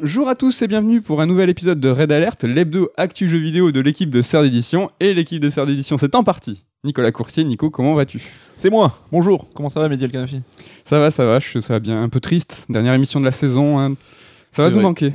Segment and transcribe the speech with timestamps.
[0.00, 3.36] Bonjour à tous et bienvenue pour un nouvel épisode de Red Alert, l'hebdo actu jeu
[3.36, 4.90] vidéo de l'équipe de Serre d'édition.
[4.98, 7.44] Et l'équipe de Serre d'édition, c'est en partie Nicolas Courtier.
[7.44, 8.22] Nico, comment vas-tu?
[8.56, 10.40] C'est moi, bonjour, comment ça va Mehdi El Kanafi
[10.84, 12.02] Ça va, ça va, je, ça va bien.
[12.02, 13.78] Un peu triste, dernière émission de la saison.
[13.78, 13.94] hein.
[14.50, 14.82] Ça va nous vrai.
[14.82, 15.12] manquer.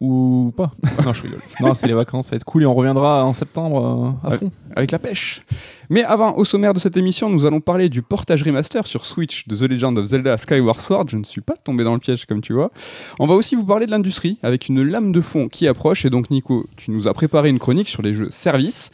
[0.00, 0.72] Ou pas
[1.04, 1.40] Non, je rigole.
[1.60, 4.36] non, c'est les vacances, ça va être cool et on reviendra en septembre euh, à
[4.38, 4.50] fond.
[4.74, 5.42] avec la pêche.
[5.90, 9.46] Mais avant, au sommaire de cette émission, nous allons parler du portage remaster sur Switch
[9.46, 11.04] de The Legend of Zelda Skyward Sword.
[11.08, 12.70] Je ne suis pas tombé dans le piège comme tu vois.
[13.18, 16.04] On va aussi vous parler de l'industrie avec une lame de fond qui approche.
[16.04, 18.90] Et donc Nico, tu nous as préparé une chronique sur les jeux services.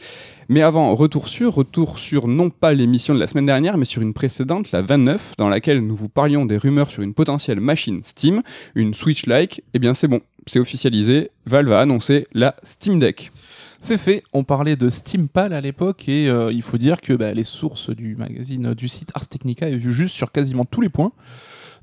[0.47, 4.01] Mais avant, retour sur, retour sur non pas l'émission de la semaine dernière, mais sur
[4.01, 8.01] une précédente, la 29, dans laquelle nous vous parlions des rumeurs sur une potentielle machine
[8.03, 8.43] Steam,
[8.75, 9.63] une Switch-like.
[9.73, 13.31] Eh bien c'est bon, c'est officialisé, Valve a annoncé la Steam Deck.
[13.79, 17.33] C'est fait, on parlait de Steampal à l'époque et euh, il faut dire que bah,
[17.33, 21.11] les sources du magazine, du site Ars Technica est juste sur quasiment tous les points.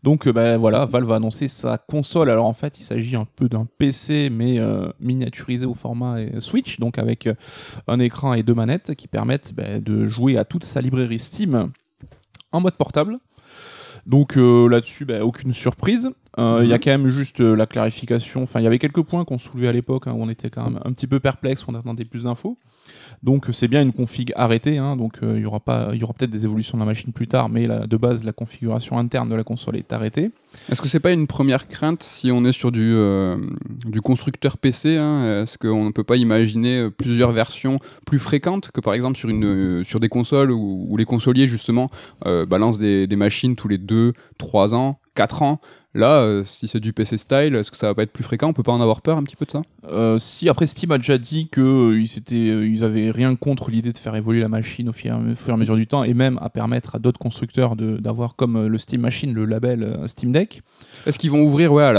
[0.02, 2.30] Donc euh, bah, voilà, Valve a annoncé sa console.
[2.30, 6.40] Alors en fait, il s'agit un peu d'un PC mais euh, miniaturisé au format euh,
[6.40, 7.28] Switch, donc avec
[7.88, 11.70] un écran et deux manettes qui permettent bah, de jouer à toute sa librairie Steam
[12.52, 13.18] en mode portable.
[14.06, 16.10] Donc euh, là-dessus, bah, aucune surprise.
[16.38, 18.42] Euh, Il y a quand même juste euh, la clarification.
[18.42, 20.64] Enfin, il y avait quelques points qu'on soulevait à l'époque hein, où on était quand
[20.64, 22.58] même un petit peu perplexe, on attendait plus d'infos.
[23.22, 24.78] Donc c'est bien une config arrêtée.
[24.78, 27.12] hein, donc euh, il y aura pas, il y peut-être des évolutions de la machine
[27.12, 30.30] plus tard, mais de base la configuration interne de la console est arrêtée.
[30.70, 33.36] Est-ce que c'est pas une première crainte si on est sur du, euh,
[34.02, 38.80] constructeur PC hein, Est-ce qu'on ne peut pas imaginer euh, plusieurs versions plus fréquentes que
[38.80, 41.90] par exemple sur, des consoles où, les consoliers justement
[42.24, 45.60] balancent des, des machines tous les 2, 3 ans, 4 ans
[45.94, 48.48] Là, euh, si c'est du PC style, est-ce que ça va pas être plus fréquent?
[48.48, 49.60] On peut pas en avoir peur un petit peu de ça?
[49.88, 53.70] Euh, si après Steam a déjà dit que euh, ils, euh, ils avaient rien contre
[53.70, 56.02] l'idée de faire évoluer la machine au fur, au fur et à mesure du temps
[56.04, 60.32] et même à permettre à d'autres constructeurs d'avoir comme le Steam Machine le label Steam
[60.32, 60.62] Deck.
[61.06, 61.92] Est-ce qu'ils vont ouvrir ouais,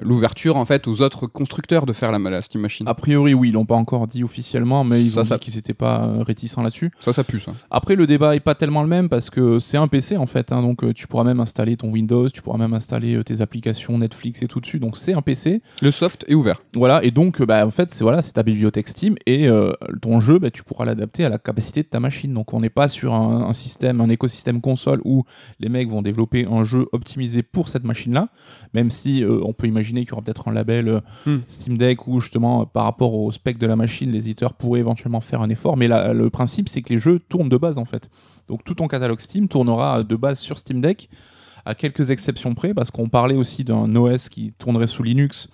[0.00, 2.88] l'ouverture en fait aux autres constructeurs de faire la, la Steam Machine?
[2.88, 5.40] A priori oui, ils l'ont pas encore dit officiellement, mais ils Ça, ont ça- dit
[5.44, 6.90] qu'ils étaient pas réticents là-dessus.
[7.00, 7.52] Ça, ça pue ça.
[7.70, 10.52] Après, le débat est pas tellement le même parce que c'est un PC en fait,
[10.52, 13.98] hein, donc tu pourras même installer ton Windows, tu pourras même installer euh, tes applications
[13.98, 14.78] Netflix et tout dessus.
[14.78, 16.62] Donc c'est un PC, Le soft est ouvert.
[16.74, 17.02] voilà.
[17.04, 19.72] Et donc, euh, bah, en fait, c'est voilà, c'est ta bibliothèque Steam et euh,
[20.02, 22.32] ton jeu, bah, tu pourras l'adapter à la capacité de ta machine.
[22.34, 25.24] Donc on n'est pas sur un, un système, un écosystème console où
[25.60, 28.28] les mecs vont développer un jeu optimisé pour cette machine-là,
[28.74, 31.38] même si euh, on peut imaginer qu'il y aura peut-être un label euh, Hmm.
[31.48, 35.20] Steam Deck où justement par rapport au spec de la machine, les éditeurs pourraient éventuellement
[35.20, 35.76] faire un effort.
[35.76, 38.10] Mais là, le principe, c'est que les jeux tournent de base en fait.
[38.48, 41.08] Donc tout ton catalogue Steam tournera de base sur Steam Deck,
[41.64, 45.48] à quelques exceptions près, parce qu'on parlait aussi d'un OS qui tournerait sous Linux.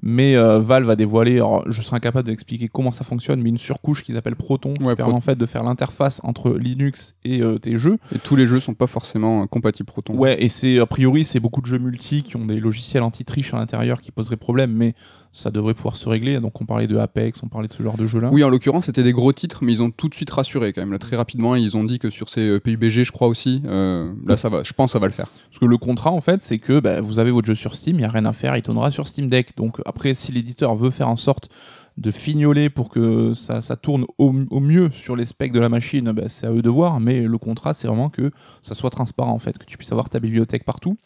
[0.00, 3.58] Mais euh, Valve a dévoilé, alors je serai incapable d'expliquer comment ça fonctionne, mais une
[3.58, 7.58] surcouche qu'ils appellent Proton, qui permet en fait de faire l'interface entre Linux et euh,
[7.58, 7.98] tes jeux.
[8.14, 10.14] Et tous les jeux sont pas forcément euh, compatibles Proton.
[10.14, 13.52] Ouais, et c'est a priori c'est beaucoup de jeux multi qui ont des logiciels anti-triche
[13.54, 14.94] à l'intérieur qui poseraient problème, mais
[15.38, 16.40] ça devrait pouvoir se régler.
[16.40, 18.30] Donc on parlait de Apex, on parlait de ce genre de jeu-là.
[18.32, 20.80] Oui, en l'occurrence, c'était des gros titres, mais ils ont tout de suite rassuré quand
[20.80, 20.92] même.
[20.92, 24.12] Là, très rapidement, ils ont dit que sur ces euh, PUBG, je crois aussi, euh,
[24.26, 24.64] là, ça va.
[24.64, 25.28] Je pense que ça va le faire.
[25.48, 27.96] Parce que le contrat, en fait, c'est que bah, vous avez votre jeu sur Steam,
[27.96, 29.56] il n'y a rien à faire, il tournera sur Steam Deck.
[29.56, 31.48] Donc après, si l'éditeur veut faire en sorte
[31.96, 35.68] de fignoler pour que ça, ça tourne au, au mieux sur les specs de la
[35.68, 37.00] machine, bah, c'est à eux de voir.
[37.00, 38.32] Mais le contrat, c'est vraiment que
[38.62, 40.96] ça soit transparent, en fait, que tu puisses avoir ta bibliothèque partout.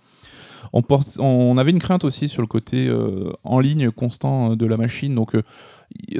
[0.72, 4.78] On, avait une crainte aussi sur le côté euh, en ligne constant euh, de la
[4.78, 5.15] machine.
[5.15, 5.43] Donc euh,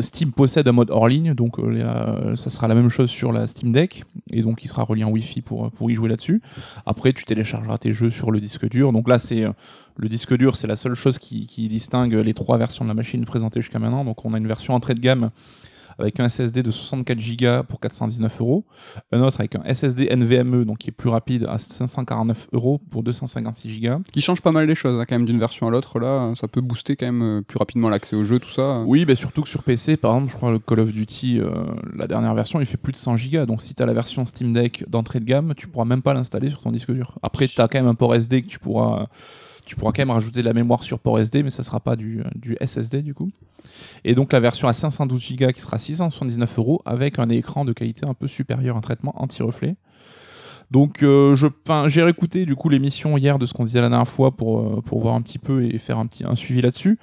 [0.01, 3.47] Steam possède un mode hors ligne, donc euh, ça sera la même chose sur la
[3.47, 6.43] Steam Deck, et donc il sera relié en Wi-Fi pour, pour y jouer là-dessus.
[6.85, 8.93] Après, tu téléchargeras tes jeux sur le disque dur.
[8.93, 9.45] Donc là, c'est
[9.97, 12.95] le disque dur, c'est la seule chose qui, qui distingue les trois versions de la
[12.95, 14.05] machine présentées jusqu'à maintenant.
[14.05, 15.31] Donc on a une version entrée de gamme
[16.03, 18.65] avec un SSD de 64 Go pour 419 euros,
[19.13, 23.03] un autre avec un SSD NVMe, donc qui est plus rapide à 549 euros pour
[23.03, 23.91] 256 Go.
[24.11, 25.99] Qui change pas mal les choses, hein, quand même, d'une version à l'autre.
[25.99, 28.81] Là, ça peut booster quand même euh, plus rapidement l'accès au jeu, tout ça.
[28.87, 31.51] Oui, bah surtout que sur PC, par exemple, je crois le Call of Duty, euh,
[31.97, 33.47] la dernière version, il fait plus de 100 Go.
[33.47, 36.15] Donc si tu as la version Steam Deck d'entrée de gamme, tu pourras même pas
[36.15, 37.19] l'installer sur ton disque dur.
[37.23, 39.07] Après, tu as quand même un port SD que tu pourras,
[39.65, 41.97] tu pourras quand même rajouter de la mémoire sur port SD, mais ça sera pas
[41.97, 42.23] du,
[42.61, 43.31] SSD du coup.
[44.05, 47.73] Et donc la version à 512 Go qui sera 679 euros avec un écran de
[47.73, 49.77] qualité un peu supérieure, un traitement anti-reflet.
[50.71, 51.37] Donc euh,
[51.87, 54.81] j'ai réécouté du coup l'émission hier de ce qu'on disait la dernière fois pour, euh,
[54.81, 56.99] pour voir un petit peu et faire un petit suivi là-dessus.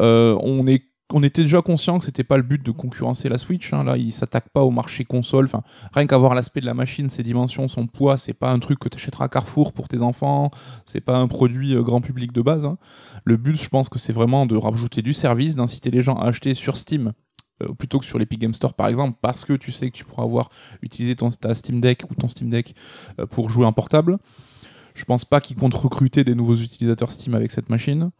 [0.00, 0.82] Euh, on est
[1.12, 3.72] on était déjà conscient que c'était pas le but de concurrencer la Switch.
[3.72, 3.84] hein.
[3.84, 5.44] Là, il s'attaque pas au marché console.
[5.44, 5.62] Enfin,
[5.92, 8.78] rien qu'à voir l'aspect de la machine, ses dimensions, son poids, c'est pas un truc
[8.80, 10.50] que tu achèteras à Carrefour pour tes enfants.
[10.84, 12.66] C'est pas un produit euh, grand public de base.
[12.66, 12.76] hein.
[13.24, 16.26] Le but, je pense que c'est vraiment de rajouter du service, d'inciter les gens à
[16.26, 17.12] acheter sur Steam.
[17.62, 20.04] euh, plutôt que sur l'Epic Game Store par exemple, parce que tu sais que tu
[20.04, 20.50] pourras avoir
[20.82, 22.74] utilisé ton, ta Steam Deck ou ton Steam Deck
[23.20, 24.18] euh, pour jouer en portable.
[24.96, 28.10] Je pense pas qu'ils comptent recruter des nouveaux utilisateurs Steam avec cette machine.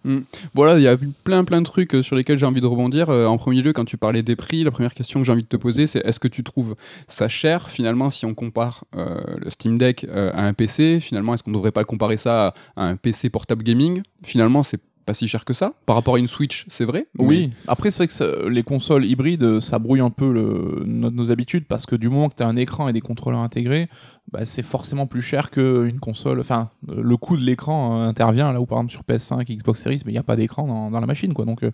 [0.54, 3.08] Voilà, il y a plein plein de trucs euh, sur lesquels j'ai envie de rebondir.
[3.08, 5.42] Euh, en premier lieu, quand tu parlais des prix, la première question que j'ai envie
[5.42, 6.76] de te poser, c'est est-ce que tu trouves
[7.08, 11.42] ça cher finalement si on compare euh, le Steam Deck à un PC Finalement, est-ce
[11.42, 14.02] qu'on ne devrait pas comparer ça à un PC portable gaming?
[14.22, 15.72] Finalement, c'est pas si cher que ça.
[15.86, 17.06] Par rapport à une Switch, c'est vrai.
[17.16, 17.50] Oui.
[17.68, 21.96] Après, c'est vrai que les consoles hybrides, ça brouille un peu nos, habitudes parce que
[21.96, 23.88] du moment que tu as un écran et des contrôleurs intégrés,
[24.32, 26.40] bah, c'est forcément plus cher qu'une console.
[26.40, 30.02] Enfin, le coût de l'écran euh, intervient là où par exemple sur PS5, Xbox Series,
[30.04, 31.32] mais il n'y a pas d'écran dans, la machine.
[31.32, 31.44] Quoi.
[31.44, 31.70] Donc, euh,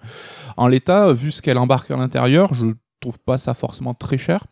[0.56, 2.66] en l'état, vu ce qu'elle embarque à l'intérieur, je
[3.00, 4.44] trouve pas ça forcément très cher.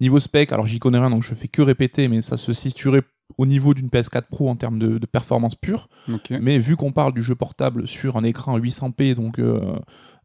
[0.00, 3.02] Niveau spec, alors j'y connais rien donc je fais que répéter, mais ça se situerait
[3.38, 5.88] au niveau d'une PS4 Pro en termes de, performance pure.
[6.30, 9.60] Mais vu qu'on parle du jeu portable sur un écran 800p, donc euh,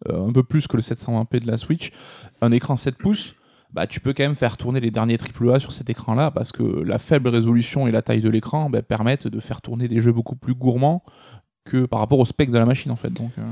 [0.07, 1.91] euh, un peu plus que le 720p de la Switch,
[2.41, 3.35] un écran 7 pouces,
[3.71, 6.63] bah, tu peux quand même faire tourner les derniers AAA sur cet écran-là, parce que
[6.63, 10.11] la faible résolution et la taille de l'écran bah, permettent de faire tourner des jeux
[10.11, 11.03] beaucoup plus gourmands
[11.69, 13.13] que par rapport au spec de la machine en fait.
[13.13, 13.43] Donc, euh.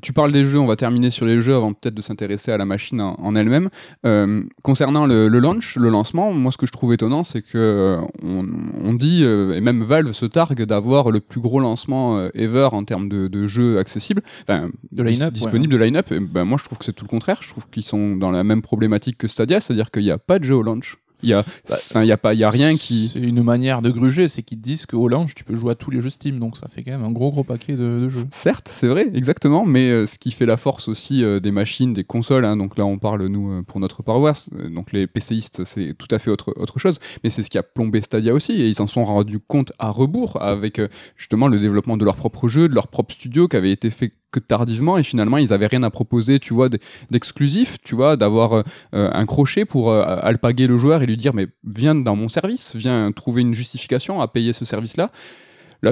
[0.00, 2.56] Tu parles des jeux, on va terminer sur les jeux avant peut-être de s'intéresser à
[2.56, 3.68] la machine en, elle-même.
[4.06, 8.00] Euh, concernant le, launch, le lancement, moi ce que je trouve étonnant, c'est que euh,
[8.22, 13.08] on, dit, et même Valve se targue d'avoir le plus gros lancement ever en termes
[13.10, 16.10] de, jeux accessibles, de line disponible de line-up.
[16.10, 18.44] Ben, moi je trouve que c'est tout le contraire, je trouve qu'ils sont dans la
[18.44, 20.96] même problématique que Stadia, c'est-à-dire qu'il n'y a pas de jeu au launch.
[21.22, 23.10] Il y a, bah, il y a pas, il y a rien qui.
[23.12, 25.74] C'est une manière de gruger, c'est qu'ils te disent qu'au launch tu peux jouer à
[25.74, 28.24] tous les jeux Steam, donc ça fait quand même un gros gros paquet de, jeux.
[28.30, 31.92] Certes, c'est vrai, exactement, mais euh, ce qui fait la force aussi euh, des machines,
[31.92, 35.64] des consoles, hein, donc là on parle nous euh, pour notre Powerwares, donc les PCistes
[35.64, 38.52] c'est tout à fait autre autre chose, mais c'est ce qui a plombé Stadia aussi
[38.60, 40.80] et ils s'en sont rendus compte à rebours avec
[41.16, 44.12] justement le développement de leur propre jeu, de leur propre studio qui avait été fait
[44.32, 46.68] que tardivement et finalement ils avaient rien à proposer tu vois
[47.10, 51.34] d'exclusif tu vois d'avoir euh, un crochet pour euh, alpaguer le joueur et lui dire
[51.34, 55.10] mais viens dans mon service viens trouver une justification à payer ce service là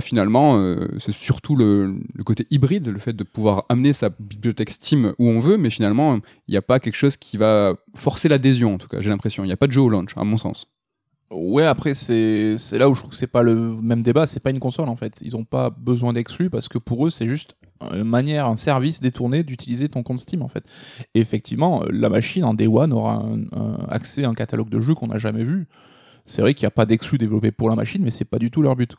[0.01, 5.15] finalement euh, c'est surtout le, côté hybride le fait de pouvoir amener sa bibliothèque Steam
[5.19, 8.75] où on veut mais finalement il n'y a pas quelque chose qui va forcer l'adhésion
[8.75, 9.45] en tout cas j'ai l'impression.
[9.45, 10.67] Il n'y a pas de jeu au launch à mon sens.
[11.31, 14.51] Ouais, après, c'est là où je trouve que c'est pas le même débat, c'est pas
[14.51, 15.21] une console en fait.
[15.23, 17.55] Ils ont pas besoin d'exclus parce que pour eux, c'est juste
[18.05, 20.65] manière, un service détourné d'utiliser ton compte Steam en fait.
[21.15, 23.25] Effectivement, la machine en Day One aura
[23.89, 25.67] accès à un catalogue de jeux qu'on n'a jamais vu.
[26.27, 28.51] C'est vrai qu'il n'y a pas d'exclus développés pour la machine, mais c'est pas du
[28.51, 28.95] tout leur but.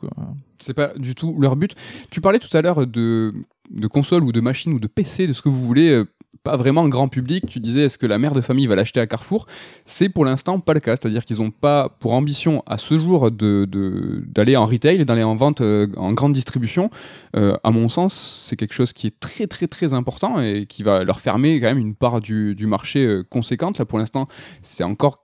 [0.60, 1.76] C'est pas du tout leur but.
[2.10, 3.34] Tu parlais tout à l'heure de,
[3.70, 6.04] de console ou de machine ou de PC, de ce que vous voulez.
[6.44, 7.46] Pas vraiment grand public.
[7.48, 9.46] Tu disais, est-ce que la mère de famille va l'acheter à Carrefour?
[9.86, 10.96] C'est pour l'instant pas le cas.
[10.96, 15.36] C'est-à-dire qu'ils n'ont pas pour ambition à ce jour d'aller de, en retail, d'aller en
[15.36, 16.90] vente euh, en grande distribution.
[17.36, 20.82] Euh, à mon sens, c'est quelque chose qui est très très très important et qui
[20.82, 23.78] va leur fermer quand même une part du, du marché euh, conséquente.
[23.78, 24.28] Là, pour l'instant,
[24.64, 25.21] c'est encore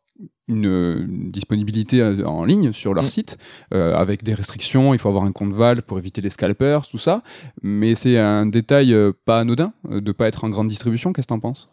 [0.48, 3.10] une, disponibilité euh, en ligne sur leur mm.
[3.10, 3.38] site
[3.74, 4.94] euh, avec des restrictions.
[4.94, 7.22] Il faut avoir un compte Valve pour éviter les scalpers, tout ça.
[7.62, 11.14] Mais c'est un détail euh, pas anodin de pas être en grande distribution.
[11.14, 11.70] Qu'est-ce que t'en penses?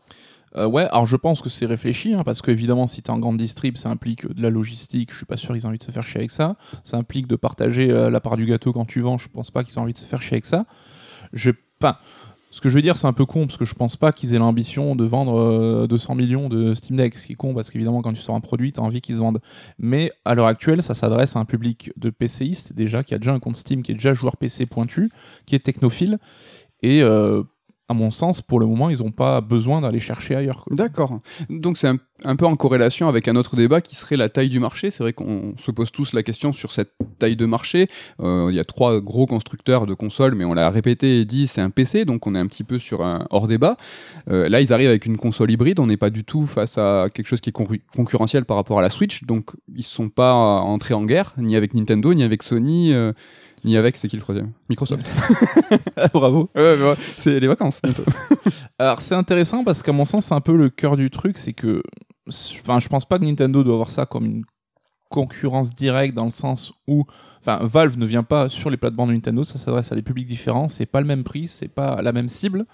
[0.57, 3.39] Ouais, alors je pense que c'est réfléchi, hein, parce qu'évidemment, si tu es en grande
[3.39, 5.91] distrib, ça implique de la logistique, je suis pas sûr qu'ils aient envie de se
[5.91, 6.55] faire chier avec ça.
[6.85, 9.75] Ça implique de partager la part du gâteau quand tu vends, je pense pas qu'ils
[9.75, 10.65] aient envie de se faire chier avec ça.
[11.33, 11.51] Je,
[11.83, 11.97] enfin,
[12.55, 14.33] ce que je veux dire, c'est un peu con parce que je pense pas qu'ils
[14.33, 17.69] aient l'ambition de vendre 200 euh, millions de Steam Deck, ce qui est con parce
[17.69, 19.41] qu'évidemment, quand tu sors un produit, tu as envie qu'ils se vendent.
[19.77, 23.33] Mais à l'heure actuelle, ça s'adresse à un public de PCistes déjà, qui a déjà
[23.33, 25.11] un compte Steam, qui est déjà joueur PC pointu,
[25.47, 26.19] qui est technophile.
[26.83, 27.43] Et euh,
[27.89, 30.65] à mon sens, pour le moment, ils n'ont pas besoin d'aller chercher ailleurs.
[30.71, 31.21] D'accord.
[31.51, 31.89] Donc c'est
[32.25, 34.91] un, peu en corrélation avec un autre débat qui serait la taille du marché.
[34.91, 37.89] C'est vrai qu'on se pose tous la question sur cette taille de marché.
[38.21, 41.47] Euh, il y a trois gros constructeurs de consoles, mais on l'a répété et dit,
[41.47, 43.77] c'est un PC, donc on est un petit peu sur un hors débat.
[44.31, 45.79] Euh, là, ils arrivent avec une console hybride.
[45.79, 48.83] On n'est pas du tout face à quelque chose qui est concurrentiel par rapport à
[48.83, 49.25] la Switch.
[49.25, 52.95] Donc ils ne sont pas entrés en guerre, ni avec Nintendo, ni avec Sony.
[52.95, 53.13] Euh,
[53.65, 54.53] ni avec, c'est qui le troisième?
[54.69, 55.11] Microsoft.
[56.13, 56.51] Bravo.
[57.19, 58.05] c'est les vacances bientôt.
[58.79, 61.53] Alors c'est intéressant parce qu'à mon sens, c'est un peu le cœur du truc, c'est
[61.53, 61.83] que,
[62.29, 64.45] enfin, je pense pas que Nintendo doit voir ça comme une
[65.11, 67.05] concurrence directe dans le sens où,
[67.41, 70.27] enfin, Valve ne vient pas sur les plates-bandes de Nintendo, ça s'adresse à des publics
[70.27, 72.67] différents, c'est pas le même prix, c'est pas la même cible.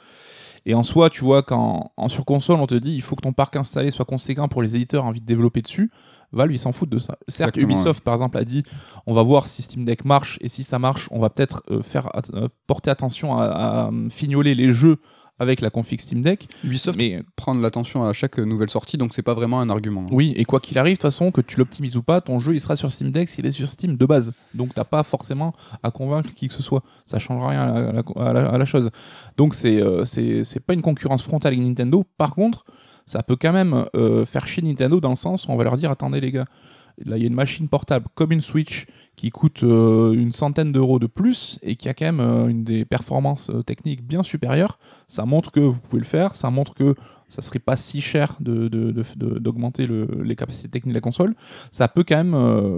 [0.67, 3.23] Et en soi, tu vois, quand en sur console, on te dit il faut que
[3.23, 5.91] ton parc installé soit conséquent pour les éditeurs envie de développer dessus,
[6.33, 7.17] Valve, ils s'en foutent de ça.
[7.29, 8.63] Certes, Ubisoft, par exemple, a dit
[9.07, 11.83] on va voir si Steam Deck marche, et si ça marche, on va peut-être euh,
[11.83, 14.99] faire euh, porter attention à, à, fignoler les jeux
[15.41, 16.49] avec la config Steam Deck.
[16.63, 20.07] Ubisoft mais prendre l'attention à chaque nouvelle sortie, donc c'est pas vraiment un argument.
[20.11, 22.55] Oui, et quoi qu'il arrive, de toute façon, que tu l'optimises ou pas, ton jeu
[22.55, 24.33] il sera sur Steam Deck s'il est sur Steam de base.
[24.55, 26.83] Donc t'as pas forcément à convaincre qui que ce soit.
[27.07, 28.91] Ça changera rien à la, chose.
[29.39, 32.05] Donc euh, c'est c'est pas une concurrence frontale avec Nintendo.
[32.19, 32.65] Par contre,
[33.07, 35.79] ça peut quand même euh, faire chier Nintendo dans le sens où on va leur
[35.79, 36.47] dire attendez les gars.
[37.07, 38.85] Là, il y a une machine portable comme une Switch
[39.21, 42.65] qui coûte euh, une centaine d'euros de plus et qui a quand même euh, une
[42.65, 44.79] des performances euh, techniques bien supérieures.
[45.09, 46.95] Ça montre que vous pouvez le faire, ça montre que
[47.29, 50.97] ça serait pas si cher de, de- de- de- d'augmenter le- les capacités techniques de
[50.97, 51.35] la console.
[51.71, 52.35] Ça peut quand même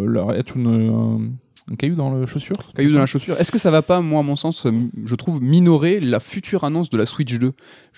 [0.06, 1.37] leur être une,
[1.71, 2.56] un, caillou dans la chaussure.
[2.75, 3.38] Caillou dans la chaussure.
[3.40, 4.66] Est-ce que ça va pas, moi, à mon sens,
[5.04, 7.52] je trouve, minorer la future annonce de la Switch 2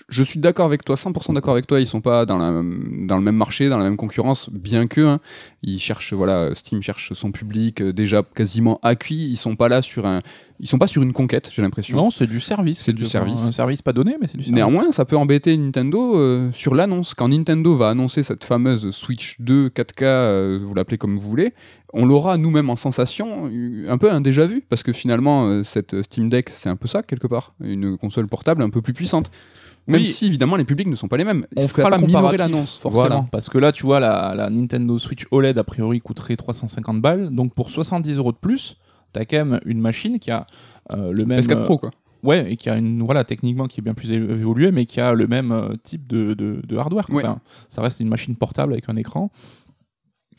[0.09, 1.79] Je suis d'accord avec toi, 100% d'accord avec toi.
[1.79, 5.01] Ils sont pas dans, la, dans le même marché, dans la même concurrence, bien que
[5.01, 5.19] hein,
[5.63, 9.29] ils cherchent, voilà, Steam cherche son public euh, déjà quasiment acquis.
[9.29, 10.21] Ils sont pas là sur un,
[10.59, 11.97] ils sont pas sur une conquête, j'ai l'impression.
[11.97, 12.81] Non, c'est du service.
[12.81, 13.43] C'est du service.
[13.43, 14.55] Un service pas donné, mais c'est du service.
[14.55, 17.13] Néanmoins, ça peut embêter Nintendo euh, sur l'annonce.
[17.13, 21.53] Quand Nintendo va annoncer cette fameuse Switch 2 4K, euh, vous l'appelez comme vous voulez,
[21.93, 25.63] on l'aura nous-mêmes en sensation, euh, un peu un déjà vu, parce que finalement, euh,
[25.63, 27.53] cette Steam Deck, c'est un peu ça, quelque part.
[27.61, 29.31] Une console portable un peu plus puissante.
[29.87, 30.07] Même Oui.
[30.07, 31.45] si, évidemment, les publics ne sont pas les mêmes.
[31.57, 32.77] on fera pas minorer l'annonce.
[32.77, 33.01] forcément.
[33.07, 33.25] Voilà.
[33.31, 37.29] Parce que là, tu vois, la, la Nintendo Switch OLED, a priori, coûterait 350 balles.
[37.29, 38.77] Donc pour 70 euros de plus,
[39.13, 40.47] t'as quand même une machine qui a
[40.91, 41.39] euh, le même.
[41.39, 41.91] PS4 Pro, quoi.
[42.23, 45.13] Ouais, et qui a une voilà techniquement qui est bien plus évoluée, mais qui a
[45.13, 47.05] le même euh, type de, de- de hardware.
[47.05, 47.15] quoi.
[47.17, 47.23] Ouais.
[47.23, 49.29] Enfin, ça reste une machine portable avec un écran.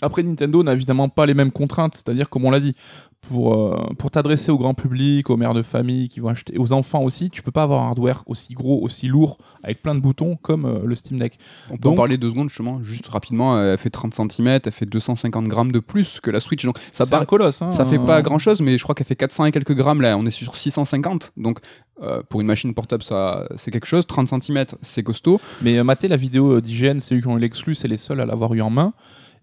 [0.02, 2.74] Après, Nintendo n'a évidemment pas les mêmes contraintes, c'est-à-dire, comme on l'a dit,
[3.22, 6.72] pour, euh, pour t'adresser au grand public, aux mères de famille qui vont acheter, aux
[6.72, 10.00] enfants aussi, tu peux pas avoir un hardware aussi gros, aussi lourd, avec plein de
[10.00, 11.38] boutons comme euh, le Steam Deck.
[11.70, 13.56] On peut en Donc- parler deux secondes, justement, juste rapidement.
[13.56, 16.64] euh, Elle fait 30 cm, elle fait 250 grammes de plus que la Switch.
[16.64, 17.62] Donc, ça C'est paraît- un colosse.
[17.62, 20.02] hein, Ça fait pas grand chose, mais je crois qu'elle fait 400 et quelques grammes
[20.02, 20.16] là.
[20.18, 21.32] On est sur 650.
[21.36, 21.58] Donc,
[22.02, 24.06] euh, pour une machine portable, ça, c'est quelque chose.
[24.06, 25.40] 30 cm, c'est costaud.
[25.62, 28.26] Mais mater la vidéo d'IGN, c'est eux qui ont eu l'exclu, c'est les seuls à
[28.26, 28.92] l'avoir eu en main.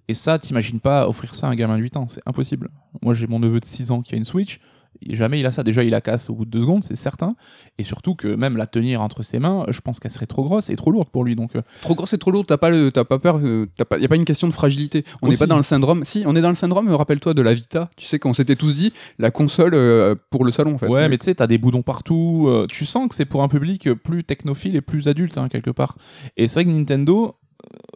[0.08, 2.70] Et ça, t'imagines pas offrir ça à un gamin de 8 ans, c'est impossible.
[3.02, 4.60] Moi, j'ai mon neveu de 6 ans qui a une Switch,
[5.02, 5.64] et jamais il a ça.
[5.64, 7.36] Déjà, il la casse au bout de 2 secondes, c'est certain.
[7.78, 10.70] Et surtout que même la tenir entre ses mains, je pense qu'elle serait trop grosse
[10.70, 11.36] et trop lourde pour lui.
[11.36, 12.46] Donc, euh, Trop gros, c'est trop lourd.
[12.46, 13.40] T'as pas, le- t'as pas peur.
[13.40, 15.04] euh, t'as pas, y a pas une question de fragilité.
[15.22, 16.04] On n'est pas dans le syndrome.
[16.06, 16.90] Si, on est dans le syndrome.
[16.90, 17.90] euh, Rappelle-toi de la Vita.
[17.98, 20.76] Tu sais qu'on s'était tous dit la console euh, pour le salon.
[20.76, 20.88] En fait.
[20.88, 22.46] ouais, mais tu sais, t'as des boutons partout.
[22.50, 25.72] euh, tu sens que c'est pour un public plus technophile et plus adulte, hein, quelque
[25.72, 25.98] part.
[26.38, 27.36] Et c'est vrai que Nintendo,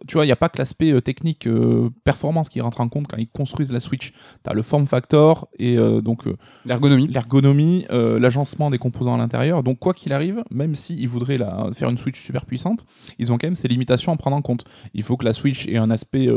[0.07, 2.87] tu vois, il n'y a pas que l'aspect euh, technique, euh, performance qui rentre en
[2.87, 4.13] compte quand ils construisent la Switch.
[4.43, 7.07] T'as le form factor et euh, donc euh, l'ergonomie.
[7.07, 9.63] l'ergonomie, l'agencement des composants à l'intérieur.
[9.63, 12.85] Donc quoi qu'il arrive, même s'ils voudraient la, faire une Switch super puissante,
[13.19, 14.63] ils ont quand même ces limitations à prendre en compte.
[14.93, 16.29] Il faut que la Switch ait un aspect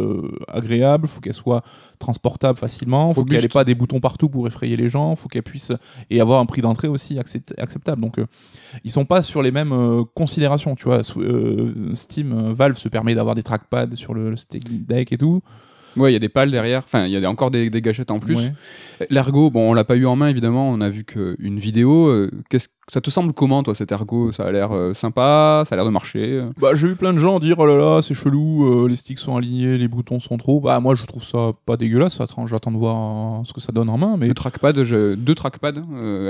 [0.48, 1.62] agréable, il faut qu'elle soit
[1.98, 3.44] transportable facilement, il faut qu'elle Robuste.
[3.44, 5.72] ait pas des boutons partout pour effrayer les gens, il faut qu'elle puisse
[6.10, 8.02] et avoir un prix d'entrée aussi accept- acceptable.
[8.02, 8.16] Donc
[8.84, 11.02] ils sont pas sur les mêmes considérations, tu vois.
[11.94, 15.40] Steam, Valve se permet d'avoir des trackpads sur le Steam Deck et tout.
[15.96, 16.82] Ouais, il y a des pales derrière.
[16.84, 18.36] Enfin, il y a encore des, des gâchettes en plus.
[18.36, 18.52] Ouais.
[19.10, 20.70] L'ergo, bon, on l'a pas eu en main évidemment.
[20.70, 22.06] On a vu qu'une vidéo.
[22.06, 25.62] euh, Qu'est-ce ça te semble comment, toi, cet ergo Ça a l'air euh, sympa.
[25.66, 26.24] Ça a l'air de marcher.
[26.32, 26.50] euh.
[26.60, 29.18] Bah, j'ai vu plein de gens dire oh là là, c'est chelou, euh, les sticks
[29.18, 30.60] sont alignés, les boutons sont trop.
[30.60, 33.72] Bah, moi je trouve ça pas dégueulasse, attends, j'attends de voir euh, ce que ça
[33.72, 34.16] donne en main.
[34.18, 35.82] Mais Le trackpad, je- deux trackpads.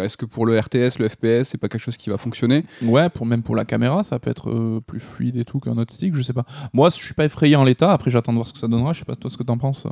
[0.04, 2.64] Est-ce que pour le RTS, le FPS, c'est pas quelque chose qui va fonctionner?
[2.84, 5.92] Ouais, pour, même pour la caméra, ça peut être plus fluide et tout qu'un autre
[5.92, 6.44] stick, je sais pas.
[6.72, 8.92] Moi je suis pas effrayé en l'état, après j'attends de voir ce que ça donnera,
[8.92, 9.86] je sais pas toi ce que t'en penses.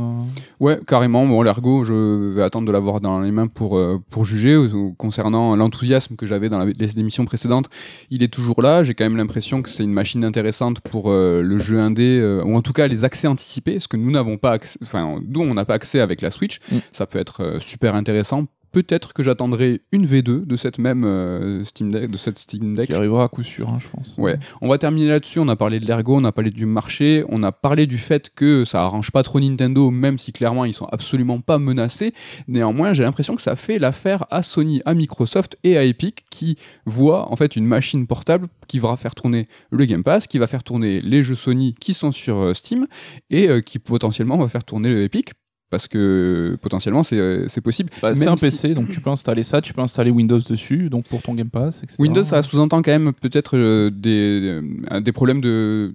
[0.61, 1.27] Ouais, carrément.
[1.27, 4.57] Bon, l'ergo, je vais attendre de l'avoir dans les mains pour, pour juger.
[4.97, 7.67] Concernant l'enthousiasme que j'avais dans la- les émissions précédentes,
[8.11, 8.83] il est toujours là.
[8.83, 12.43] J'ai quand même l'impression que c'est une machine intéressante pour euh, le jeu indé, euh,
[12.45, 15.43] ou en tout cas les accès anticipés, ce que nous n'avons pas accès, enfin, d'où
[15.43, 16.61] on n'a pas accès avec la Switch.
[16.71, 16.77] Mm.
[16.93, 18.47] Ça peut être euh, super intéressant.
[18.73, 22.87] Peut-être que j'attendrai une V2 de cette même euh, Steam Deck, de cette Steam Deck.
[22.87, 24.17] Qui arrivera à coup sûr, hein, je pense.
[24.19, 25.39] Ouais, on va terminer là-dessus.
[25.39, 28.31] On a parlé de l'ergo, on a parlé du marché, on a parlé du fait
[28.35, 32.13] que ça arrange pas trop Nintendo, même si clairement ils sont absolument pas menacés.
[32.47, 36.57] Néanmoins, j'ai l'impression que ça fait l'affaire à Sony, à Microsoft et à Epic qui
[36.85, 40.47] voient en fait une machine portable qui va faire tourner le Game Pass, qui va
[40.47, 42.87] faire tourner les jeux Sony qui sont sur euh, Steam
[43.31, 45.33] et euh, qui potentiellement va faire tourner le Epic.
[45.71, 47.91] Parce que potentiellement c'est euh, c'est possible.
[48.01, 50.89] Bah, c'est un si- PC, donc tu peux installer ça, tu peux installer Windows dessus,
[50.89, 51.97] donc pour ton Game Pass, etc.
[51.99, 54.61] Windows, ça sous-entend quand même peut-être euh, des,
[54.91, 55.95] euh, des problèmes de.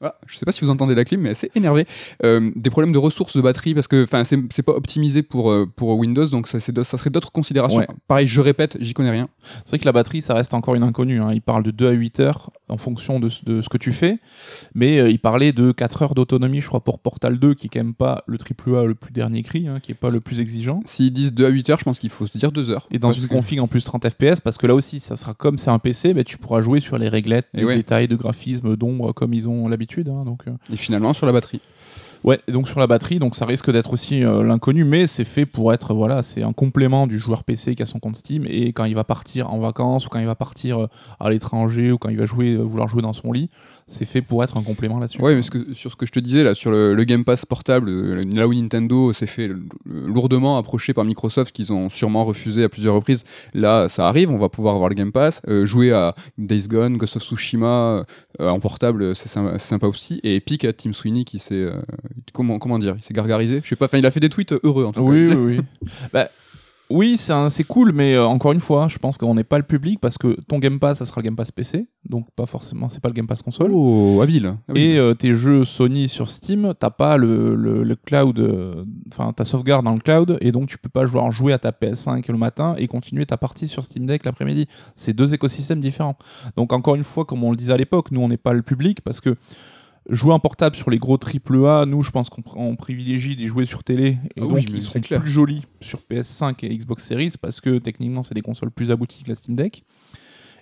[0.00, 1.86] Ah, je sais pas si vous entendez la clim, mais elle s'est énervée.
[2.24, 5.50] Euh, des problèmes de ressources de batterie parce que enfin c'est c'est pas optimisé pour
[5.50, 7.78] euh, pour Windows, donc ça, c'est serait d'autres considérations.
[7.80, 7.86] Ouais.
[8.06, 9.28] Pareil, je répète, j'y connais rien.
[9.64, 11.20] C'est vrai que la batterie, ça reste encore une inconnue.
[11.20, 11.32] Hein.
[11.32, 13.92] Il parle de 2 à 8 heures en fonction de, ce- de ce que tu
[13.92, 14.18] fais.
[14.74, 17.70] Mais euh, il parlait de 4 heures d'autonomie, je crois, pour Portal 2, qui est
[17.70, 20.40] quand même pas le AAA le plus dernier cri, hein, qui est pas le plus
[20.40, 20.80] exigeant.
[20.84, 22.86] S'ils disent 2 à 8 heures, je pense qu'il faut se dire 2 heures.
[22.90, 25.34] Et dans une que- config en plus 30 FPS, parce que là aussi, ça sera
[25.34, 27.76] comme c'est un PC, bah, tu pourras jouer sur les réglettes, Et de ouais.
[27.76, 30.08] détails, de graphisme, d'ombre, comme ils ont l'habitude.
[30.08, 31.60] hein, donc, euh, Et finalement sur la batterie.
[32.24, 35.22] Ouais, et donc sur la batterie, donc ça risque d'être aussi euh, l'inconnu, mais c'est
[35.24, 38.44] fait pour être, voilà, c'est un complément du joueur PC qui a son compte Steam,
[38.48, 40.88] et quand il va partir en vacances, ou quand il va partir euh,
[41.20, 43.48] à l'étranger, ou quand il va jouer, vouloir jouer dans son lit,
[43.88, 45.20] c'est fait pour être un complément là-dessus.
[45.22, 47.24] Ouais, mais ce que- sur ce que je te disais là, sur le, le Game
[47.24, 49.48] Pass portable, euh, là où Nintendo s'est fait
[49.84, 53.24] lourdement approché par Microsoft, qu'ils ont sûrement refusé à plusieurs reprises,
[53.54, 56.96] là ça arrive, on va pouvoir avoir le Game Pass, euh, jouer à Days Gone,
[56.96, 58.04] Ghost of Tsushima
[58.40, 60.20] euh, en portable, c'est sympa, aussi.
[60.24, 61.80] Et Epic à Tim Sweeney qui s'est euh,
[62.32, 64.54] comment comment dire, il s'est gargarisé, je sais pas, enfin il a fait des tweets
[64.64, 65.10] heureux en tout cas.
[65.10, 65.88] Oui, oui, oui.
[66.12, 66.28] Bah,
[66.88, 69.98] oui, c'est cool, mais euh, encore une fois, je pense qu'on n'est pas le public
[70.00, 73.00] parce que ton Game Pass, ça sera le Game Pass PC, donc pas forcément, c'est
[73.00, 73.70] pas le Game Pass console.
[73.72, 74.54] Oh, habile.
[74.68, 74.82] habile.
[74.82, 79.32] Et euh, tes jeux Sony sur Steam, t'as pas le, le, le cloud, euh, enfin
[79.32, 81.70] ta sauvegarde dans le cloud, et donc tu peux pas jouer, en jouer à ta
[81.70, 84.68] PS5 le matin et continuer ta partie sur Steam Deck l'après-midi.
[84.94, 86.16] C'est deux écosystèmes différents.
[86.56, 88.62] Donc encore une fois, comme on le disait à l'époque, nous on n'est pas le
[88.62, 89.36] public parce que
[90.08, 93.48] jouer en portable sur les gros AAA, nous je pense qu'on pr- on privilégie des
[93.48, 95.20] jouer sur télé, et Ah donc ils clair.
[95.20, 99.22] plus jolis sur PS5 et Xbox Series parce que techniquement c'est des consoles plus abouties
[99.24, 99.84] que la Steam Deck.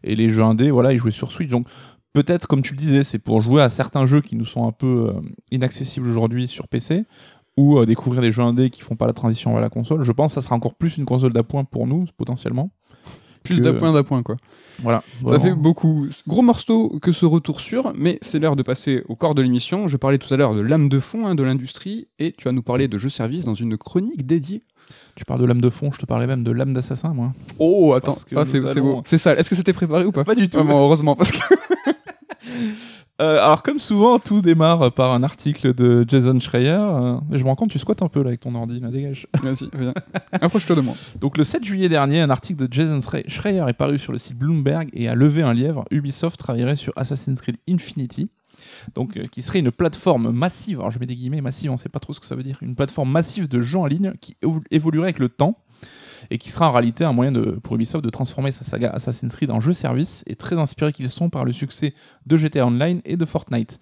[0.02, 1.48] Et les jeux indés, voilà, ils jouaient sur Switch.
[1.50, 1.66] Donc
[2.12, 4.72] peut-être, comme tu le disais, c'est pour jouer à certains jeux qui nous sont un
[4.72, 5.20] peu euh,
[5.50, 7.04] inaccessibles aujourd'hui sur PC
[7.56, 10.02] ou euh, découvrir des jeux indés qui font pas la transition vers la console.
[10.04, 12.70] Je pense que ça sera encore plus une console d'appoint pour nous, potentiellement.
[13.44, 14.36] Plus que- d'appoint d'appoint quoi.
[14.82, 15.02] Voilà.
[15.28, 16.06] Ça fait beaucoup.
[16.26, 19.86] Gros morceau que ce retour sur, mais c'est l'heure de passer au corps de l'émission.
[19.86, 22.52] Je parlais tout à l'heure de l'âme de fond hein, de l'industrie, et tu vas
[22.52, 24.62] nous parler de jeux service dans une chronique dédiée.
[25.14, 27.32] Tu parles de lame de fond, je te parlais même de lame d'assassin, moi.
[27.58, 29.02] Oh, attends, Ah, c'est nous c'est allons- beau.
[29.06, 29.34] C'est ça.
[29.36, 30.24] Est-ce que c'était préparé ou pas?
[30.24, 30.58] Pas du tout.
[30.58, 31.38] Vraiment, heureusement, parce que.
[33.23, 36.71] Euh, alors, comme souvent, tout démarre par un article de Jason Schreier.
[36.71, 39.28] Euh, je me rends compte, tu squattes un peu là avec ton ordi, là, dégage.
[39.42, 39.94] Vas-y, viens.
[40.33, 40.94] Approche-toi de moi.
[41.21, 44.18] Donc, le 7 juillet dernier, un article de Jason Schre- Schreier est paru sur le
[44.18, 45.85] site Bloomberg et a levé un lièvre.
[45.92, 48.28] Ubisoft travaillerait sur Assassin's Creed Infinity.
[48.97, 51.88] Donc, euh, qui serait une plateforme massive, alors je mets des guillemets massive, on sait
[51.88, 54.37] pas trop ce que ça veut dire, une plateforme massive de jeux en ligne qui
[54.44, 55.58] évo- évoluerait avec le temps
[56.30, 57.32] et qui sera en réalité un moyen
[57.63, 61.08] pour Ubisoft de transformer sa saga Assassin's Creed en jeu service et très inspirés qu'ils
[61.08, 61.95] sont par le succès
[62.26, 63.78] de GTA Online et de Fortnite.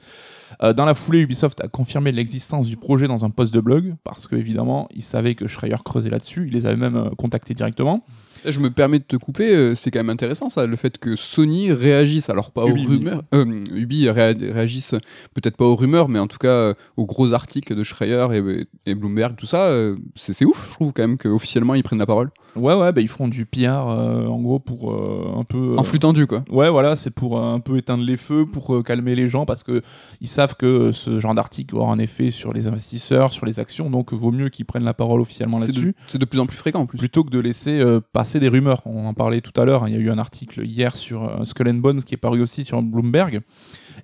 [0.62, 3.94] Euh, dans la foulée, Ubisoft a confirmé l'existence du projet dans un post de blog
[4.04, 7.54] parce que évidemment, ils savaient que Schreier creusait là-dessus, il les avait même euh, contactés
[7.54, 8.04] directement.
[8.44, 11.14] Je me permets de te couper, euh, c'est quand même intéressant ça, le fait que
[11.14, 14.96] Sony réagisse, alors pas Ubi, aux rumeurs, euh, Ubi réa- réagisse
[15.34, 18.94] peut-être pas aux rumeurs, mais en tout cas aux gros articles de Schreier et, et
[18.96, 19.70] Bloomberg, tout ça,
[20.16, 22.30] c'est ouf, je trouve quand même qu'officiellement ils prennent la parole.
[22.56, 25.76] Ouais, ouais, bah, ils font du PR euh, en gros pour euh, un peu.
[25.78, 26.44] En flux tendu quoi.
[26.50, 29.82] Ouais, voilà, c'est pour un peu éteindre les feux, pour calmer les gens, parce que
[30.20, 33.60] ils savent que euh, ce genre d'article aura un effet sur les investisseurs, sur les
[33.60, 36.56] actions, donc vaut mieux qu'ils prennent la parole officiellement là-dessus, c'est de plus en plus
[36.56, 36.98] fréquent en plus.
[36.98, 38.82] plutôt que de laisser euh, passer des rumeurs.
[38.86, 41.24] On en parlait tout à l'heure, hein, il y a eu un article hier sur
[41.24, 43.40] euh, Skull and Bones qui est paru aussi sur Bloomberg,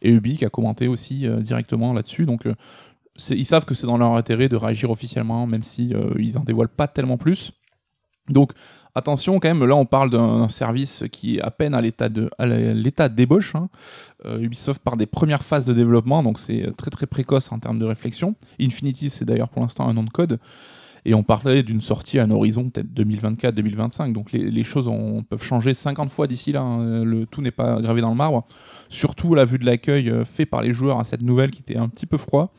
[0.03, 2.55] et Ubi qui a commenté aussi euh, directement là-dessus, donc euh,
[3.31, 6.69] ils savent que c'est dans leur intérêt de réagir officiellement, même si ils en dévoilent
[6.69, 7.51] pas tellement plus.
[8.29, 8.53] Donc
[8.99, 12.29] attention quand même, là on parle d'un service qui est à peine à l'état de
[13.09, 13.55] d'ébauche.
[13.55, 13.69] hein.
[14.27, 17.79] Euh, Ubisoft part des premières phases de développement, donc c'est très très précoce en termes
[17.79, 18.35] de réflexion.
[18.61, 20.39] Infinity c'est d'ailleurs pour l'instant un nom de code.
[21.05, 24.13] Et on parlait d'une sortie à un horizon peut-être 2024-2025.
[24.13, 24.91] Donc les, choses
[25.31, 26.61] peuvent changer 50 fois d'ici là.
[26.61, 27.05] hein.
[27.05, 28.45] Le tout n'est pas gravé dans le marbre.
[28.91, 31.79] Surtout la vue de l'accueil euh, fait par les joueurs à cette nouvelle qui était
[31.79, 32.53] un petit peu froid.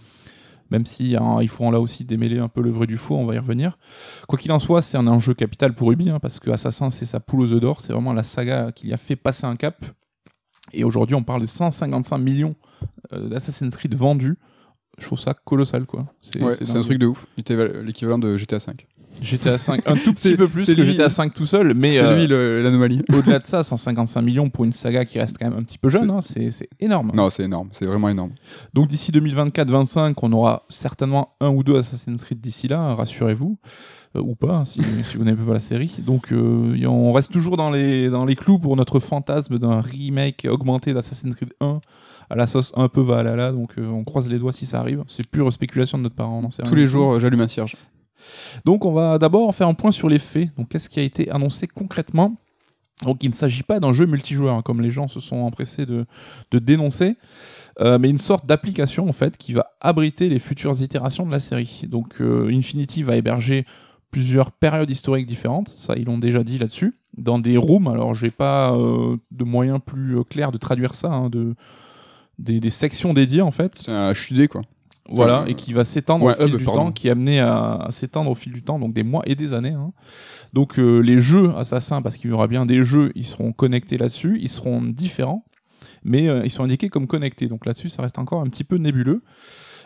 [0.71, 3.25] Même si hein, il faut là aussi démêler un peu le vrai du faux, on
[3.25, 3.77] va y revenir.
[4.27, 7.05] Quoi qu'il en soit, c'est un enjeu capital pour Ubi, hein, parce que Assassin, c'est
[7.05, 9.55] sa poule aux œufs d'or, c'est vraiment la saga qui lui a fait passer un
[9.55, 9.83] cap.
[10.73, 12.55] Et aujourd'hui, on parle de 155 millions
[13.13, 14.37] euh, d'Assassin's Creed vendus.
[14.99, 16.05] Je trouve ça colossal, quoi.
[16.21, 18.85] C'est Ouais, un truc de ouf, L'équivalent- l'équivalent de GTA 5.
[19.21, 22.03] GTA 5, un tout petit peu plus que lui- GTA 5 tout seul, mais C'est
[22.03, 23.01] euh, lui l'anomalie.
[23.13, 25.89] au-delà de ça, 155 millions pour une saga qui reste quand même un petit peu
[25.89, 27.11] jeune, C'est- hein, énorme.
[27.13, 28.31] Non, c'est énorme, c'est vraiment énorme.
[28.73, 33.57] Donc d'ici 2024-25, on aura certainement un ou deux Assassin's Creed d'ici là, hein, rassurez-vous.
[34.15, 35.91] Euh, ou pas, hein, si, si vous n'aimez pas la série.
[35.99, 40.47] Donc euh, on reste toujours dans les, dans les clous pour notre fantasme d'un remake
[40.49, 41.79] augmenté d'Assassin's Creed 1
[42.31, 43.51] à la sauce un peu Valhalla.
[43.51, 45.03] Donc euh, on croise les doigts si ça arrive.
[45.07, 47.75] C'est pure spéculation de notre part, on sait Tous rien les jours, j'allume un cierge.
[48.65, 50.49] Donc on va d'abord faire un point sur les faits.
[50.57, 52.35] Donc qu'est-ce qui a été annoncé concrètement?
[53.03, 55.85] Donc il ne s'agit pas d'un jeu multijoueur, hein, comme les gens se sont empressés
[55.85, 56.05] de,
[56.51, 57.15] dénoncer,
[57.79, 61.39] euh, mais une sorte d'application en fait qui va abriter les futures itérations de la
[61.39, 61.83] série.
[61.87, 63.65] Donc euh, Infinity va héberger
[64.11, 67.87] plusieurs périodes historiques différentes, ça ils l'ont déjà dit là-dessus, dans des rooms.
[67.87, 71.55] Alors j'ai pas euh, de moyen plus clair de traduire ça, hein, de
[72.37, 73.75] des, des sections dédiées en fait.
[73.75, 74.61] C'est un HUD quoi.
[75.11, 76.85] Voilà, et qui va s'étendre ouais, au fil hub, du pardon.
[76.85, 79.35] temps, qui est amené à, à s'étendre au fil du temps, donc des mois et
[79.35, 79.71] des années.
[79.73, 79.91] hein.
[80.53, 83.97] Donc euh, les jeux Assassin, parce qu'il y aura bien des jeux, ils seront connectés
[83.97, 85.45] là-dessus, ils seront différents,
[86.03, 87.47] mais euh, ils sont indiqués comme connectés.
[87.47, 89.23] Donc là-dessus, ça reste encore un petit peu nébuleux.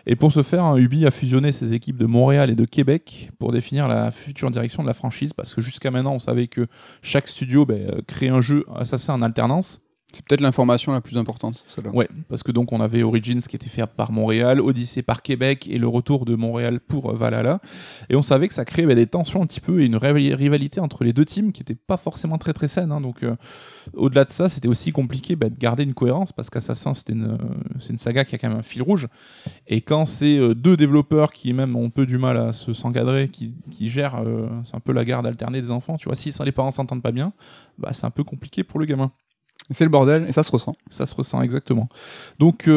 [0.06, 3.30] Et pour ce faire, hein, Ubi a fusionné ses équipes de Montréal et de Québec
[3.40, 6.68] pour définir la future direction de la franchise, parce que jusqu'à maintenant, on savait que
[7.02, 9.80] chaque studio euh, créait un jeu Assassin en alternance.
[10.16, 11.90] C'est peut-être l'information la plus importante, celle-là.
[11.92, 15.68] Ouais, parce que donc on avait Origins qui était fait par Montréal, Odyssey par Québec
[15.68, 17.60] et le retour de Montréal pour euh, Valhalla.
[18.10, 20.36] Et on savait que ça créait bah, des tensions un petit peu et une rival-
[20.36, 22.92] rivalité entre les deux teams qui n'était pas forcément très très saine.
[22.92, 23.02] hein.
[23.02, 23.36] Donc euh,
[23.94, 27.38] au-delà de ça, c'était aussi compliqué bah, de garder une cohérence parce qu'Assassin une, euh,
[27.80, 29.08] c'est une saga qui a quand même un fil rouge.
[29.66, 33.56] Et quand c'est deux développeurs qui même ont peu du mal à se s'encadrer, qui,
[33.72, 34.24] qui gèrent,
[34.64, 37.12] c'est un peu la garde alternée des enfants, tu vois, si les parents s'entendent pas
[37.12, 37.34] bien,
[37.78, 39.12] bah, c'est un peu compliqué pour le gamin.
[39.70, 40.76] C'est le bordel et ça se ressent.
[40.90, 41.88] Ça se ressent exactement.
[42.40, 42.68] Donc,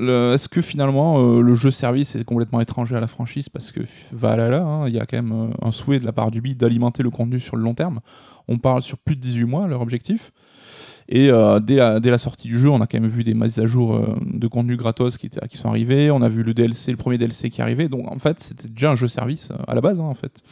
[0.00, 3.48] euh, est-ce que finalement euh, le jeu service est complètement étranger à la franchise?
[3.48, 3.80] Parce que
[4.12, 6.58] Valhalla, hein, il y a quand même euh, un souhait de la part du BID
[6.58, 8.00] d'alimenter le contenu sur le long terme.
[8.48, 10.32] On parle sur plus de 18 mois, leur objectif.
[11.08, 11.30] Et
[11.62, 14.48] dès, la, sortie du jeu, on a quand même vu des mises à jour de
[14.48, 16.10] contenu gratos qui, sont arrivés.
[16.10, 17.88] On a vu le DLC, le premier DLC qui arrivé.
[17.88, 20.42] Donc en fait, c'était déjà un jeu service à la base, hein, en fait.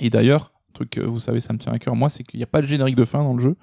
[0.00, 2.44] Et d'ailleurs, truc que vous savez, ça me tient à cœur, moi, c'est qu'il n'y
[2.44, 3.56] a pas de générique de fin dans le jeu.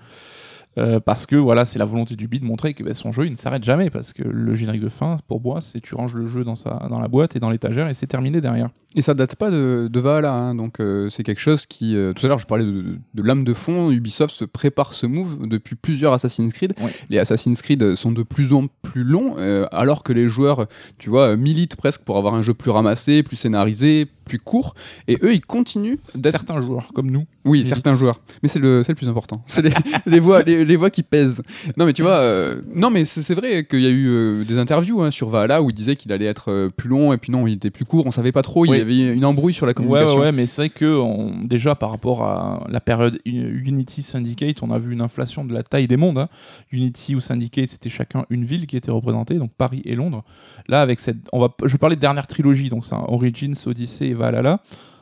[0.79, 3.25] Euh, parce que voilà, c'est la volonté du bid de montrer que bah, son jeu
[3.25, 6.15] il ne s'arrête jamais parce que le générique de fin pour moi c'est tu ranges
[6.15, 8.69] le jeu dans sa dans la boîte et dans l'étagère et c'est terminé derrière.
[8.95, 11.95] Et ça date pas de, de Valhalla, hein, donc euh, c'est quelque chose qui.
[11.95, 13.91] euh, tout à l'heure, je parlais de, de lame de fond.
[13.91, 16.73] Ubisoft se prépare ce move depuis plusieurs Assassin's Creed.
[17.11, 19.35] Les Assassin's Creed sont de plus en plus longs,
[19.71, 20.65] alors que les joueurs,
[20.97, 24.75] tu vois, militent presque pour avoir un jeu plus ramassé, plus scénarisé, plus court.
[25.07, 26.31] Et eux, ils continuent d'être.
[26.33, 27.25] Certains joueurs comme nous.
[27.45, 28.21] Oui, certains joueurs.
[28.43, 29.43] Mais c'est le, le plus important.
[29.47, 29.71] C'est les,
[30.05, 31.41] les voix, les, les voix qui pèsent.
[31.77, 34.57] Non, mais tu vois, euh, non, mais c'est vrai qu'il y a eu euh, des
[34.57, 37.31] interviews hein, sur Valhalla où il disait qu'il allait être euh, plus long et puis
[37.31, 38.05] non, il était plus court.
[38.05, 38.65] On savait pas trop.
[38.65, 38.77] Il Oui.
[38.77, 40.15] y avait une embrouille sur la communication.
[40.15, 44.03] Ouais, ouais, ouais, mais c'est vrai que on- déjà par rapport à la période Unity
[44.03, 46.19] Syndicate, on a vu une inflation de la taille des mondes.
[46.19, 46.29] hein.
[46.71, 50.23] Unity ou Syndicate, c'était chacun une ville qui était représentée, donc Paris et Londres.
[50.67, 54.13] Là, avec cette, on va, je parler de dernière trilogie, donc c'est Origins, Odyssey et
[54.19, 54.61] Valhalla.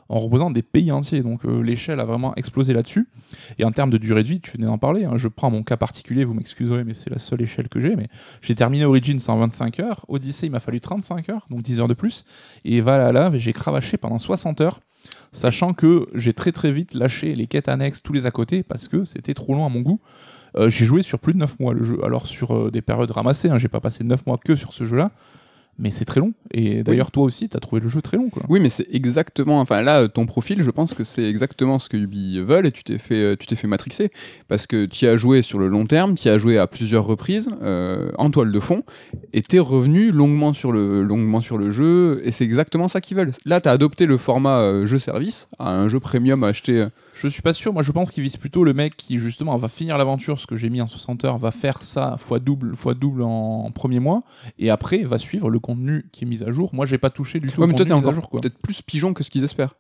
[0.10, 3.10] On représente des pays entiers, donc euh, l'échelle a vraiment explosé là-dessus.
[3.60, 5.04] Et en termes de durée de vie, tu venais d'en parler.
[5.04, 7.98] hein, je prends mon cas particulier, vous m'excuserez, mais c'est la seule échelle que j'ai.
[7.98, 8.08] Mais
[8.42, 11.88] j'ai terminé Origins en 25 heures, Odyssey il m'a fallu 35 heures, donc 10 heures
[11.90, 12.24] de plus,
[12.64, 14.80] et Valhalla j'ai cravaché pendant 60 heures
[15.32, 18.88] sachant que j'ai très très vite lâché les quêtes annexes tous les à côté parce
[18.88, 20.00] que c'était trop long à mon goût.
[20.56, 23.12] Euh, j'ai joué sur plus de 9 mois le jeu, alors sur euh, des périodes
[23.12, 25.12] ramassées, hein, j'ai pas passé 9 mois que sur ce jeu-là,
[25.80, 26.34] mais c'est très long.
[26.52, 28.30] Et d'ailleurs, toi aussi, t'as trouvé le jeu très long.
[28.30, 28.44] Quoi.
[28.50, 29.60] Oui, mais c'est exactement.
[29.60, 32.72] Enfin, là, euh, ton profil, je pense que c'est exactement ce que Ubi veulent et
[32.72, 34.12] tu t'es fait, euh, tu t'es fait matrixer
[34.48, 37.50] parce que tu as joué sur le long terme, tu as joué à plusieurs reprises
[37.62, 38.84] euh, en toile de fond
[39.34, 43.18] et t'es revenu longuement sur le, longuement sur le jeu et c'est exactement ça qu'ils
[43.18, 43.32] veulent.
[43.46, 47.54] Là, t'as adopté le format euh, jeu-service à un jeu premium euh, Je suis pas
[47.54, 50.48] sûr, moi je pense qu'il vise plutôt le mec qui justement va finir l'aventure, ce
[50.48, 53.72] que j'ai mis en 60 heures, va faire ça fois double, fois double en, en
[53.72, 54.24] premier mois,
[54.60, 56.74] et après va suivre le contenu qui est mis à jour.
[56.74, 59.24] Moi j'ai pas touché du tout Ouais, mais toi, t'es encore peut-être plus pigeon que
[59.24, 59.76] ce qu'ils espèrent.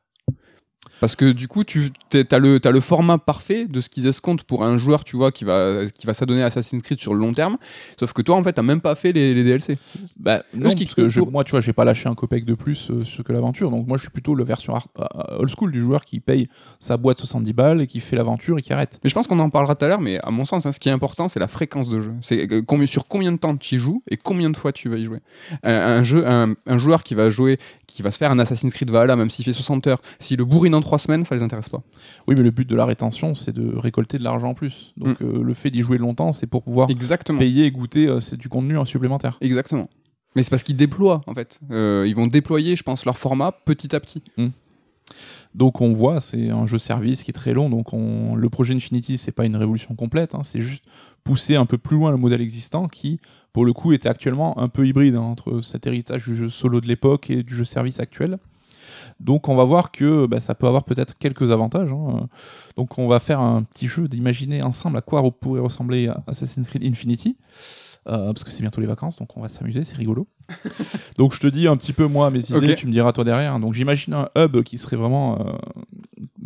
[0.99, 4.43] Parce que du coup, tu as le, t'as le format parfait de ce qu'ils escomptent
[4.43, 7.19] pour un joueur, tu vois, qui va, qui va s'adonner à Assassin's Creed sur le
[7.19, 7.57] long terme.
[7.99, 9.77] Sauf que toi, en fait, t'as même pas fait les, les DLC.
[10.19, 12.89] Bah, non, parce que je- moi, tu vois, j'ai pas lâché un copec de plus
[12.89, 13.69] euh, que l'aventure.
[13.69, 16.49] Donc, moi, je suis plutôt la version art- euh, old school du joueur qui paye
[16.79, 18.99] sa boîte 70 balles et qui fait l'aventure et qui arrête.
[19.03, 20.79] Mais je pense qu'on en parlera tout à l'heure, mais à mon sens, hein, ce
[20.79, 22.13] qui est important, c'est la fréquence de jeu.
[22.21, 24.89] C'est euh, combien, sur combien de temps tu y joues et combien de fois tu
[24.89, 25.19] vas y jouer.
[25.63, 28.73] Un, un jeu, un, un joueur qui va jouer, qui va se faire un Assassin's
[28.73, 31.43] Creed Valhalla, même s'il fait 60 heures, s'il le bourrine en 3 semaines, ça les
[31.43, 31.83] intéresse pas.
[32.27, 34.93] Oui, mais le but de la rétention, c'est de récolter de l'argent en plus.
[34.95, 37.39] Donc, euh, le fait d'y jouer longtemps, c'est pour pouvoir Exactement.
[37.39, 39.37] payer et goûter euh, c'est du contenu en supplémentaire.
[39.41, 39.89] Exactement.
[40.35, 41.59] Mais c'est parce qu'ils déploient, en fait.
[41.71, 44.23] Euh, ils vont déployer, je pense, leur format petit à petit.
[45.55, 47.69] Donc on voit, c'est un jeu service qui est très long.
[47.69, 50.83] Donc on, le projet Infinity, c'est pas une révolution complète, hein, c'est juste
[51.23, 53.19] pousser un peu plus loin le modèle existant qui,
[53.51, 56.79] pour le coup, était actuellement un peu hybride hein, entre cet héritage du jeu solo
[56.79, 58.37] de l'époque et du jeu service actuel.
[59.19, 61.91] Donc on va voir que bah, ça peut avoir peut-être quelques avantages.
[61.91, 62.27] hein.
[62.75, 66.83] Donc on va faire un petit jeu d'imaginer ensemble à quoi pourrait ressembler Assassin's Creed
[66.83, 67.37] Infinity.
[68.07, 70.27] Euh, parce que c'est bientôt les vacances, donc on va s'amuser, c'est rigolo.
[71.17, 73.59] donc je te dis un petit peu moi mes idées, tu me diras toi derrière.
[73.59, 75.45] Donc j'imagine un hub qui serait vraiment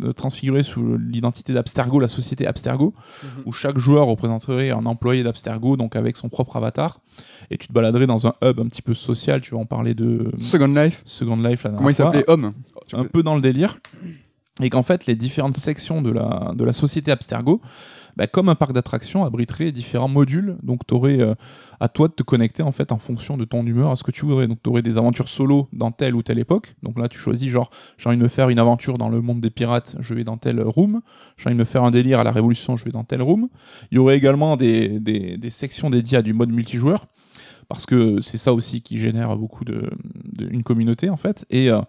[0.02, 2.94] euh, transfiguré sous l'identité d'Abstergo, la société Abstergo,
[3.46, 7.00] où chaque joueur représenterait un employé d'Abstergo, donc avec son propre avatar.
[7.50, 9.94] Et tu te baladerais dans un hub un petit peu social, tu vas en parler
[9.94, 11.02] de Second Life.
[11.04, 12.54] Second Life dernière Comment il s'appelait Homme?
[12.92, 13.78] Un peux- peu dans le délire.
[14.60, 17.62] Et qu'en fait, les différentes sections de la, de société Abstergo,
[18.16, 20.56] bah, comme un parc d'attractions, abriteraient différents modules.
[20.62, 21.20] Donc, tu aurais
[21.80, 24.10] à toi de te connecter en fait en fonction de ton humeur à ce que
[24.10, 24.46] tu voudrais.
[24.46, 26.74] Donc, tu aurais des aventures solo dans telle ou telle époque.
[26.82, 29.40] Donc là, tu choisis genre, j'ai envie de me faire une aventure dans le monde
[29.40, 31.00] des pirates, je vais dans telle room.
[31.36, 33.48] J'ai envie de me faire un délire à la Révolution, je vais dans telle room.
[33.90, 37.06] Il y aurait également des, sections dédiées à du mode multijoueur.
[37.68, 39.88] Parce que c'est ça aussi qui génère beaucoup de,
[40.36, 41.46] de- une communauté en fait.
[41.48, 41.80] Et euh,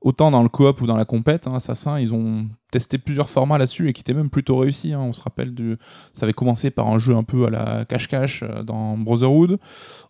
[0.00, 3.58] autant dans le coop ou dans la compète, hein, Assassin, ils ont testé plusieurs formats
[3.58, 4.92] là-dessus et qui étaient même plutôt réussis.
[4.92, 5.00] hein.
[5.00, 5.76] On se rappelle, du...
[6.14, 9.58] ça avait commencé par un jeu un peu à la cache-cache euh, dans Brotherhood.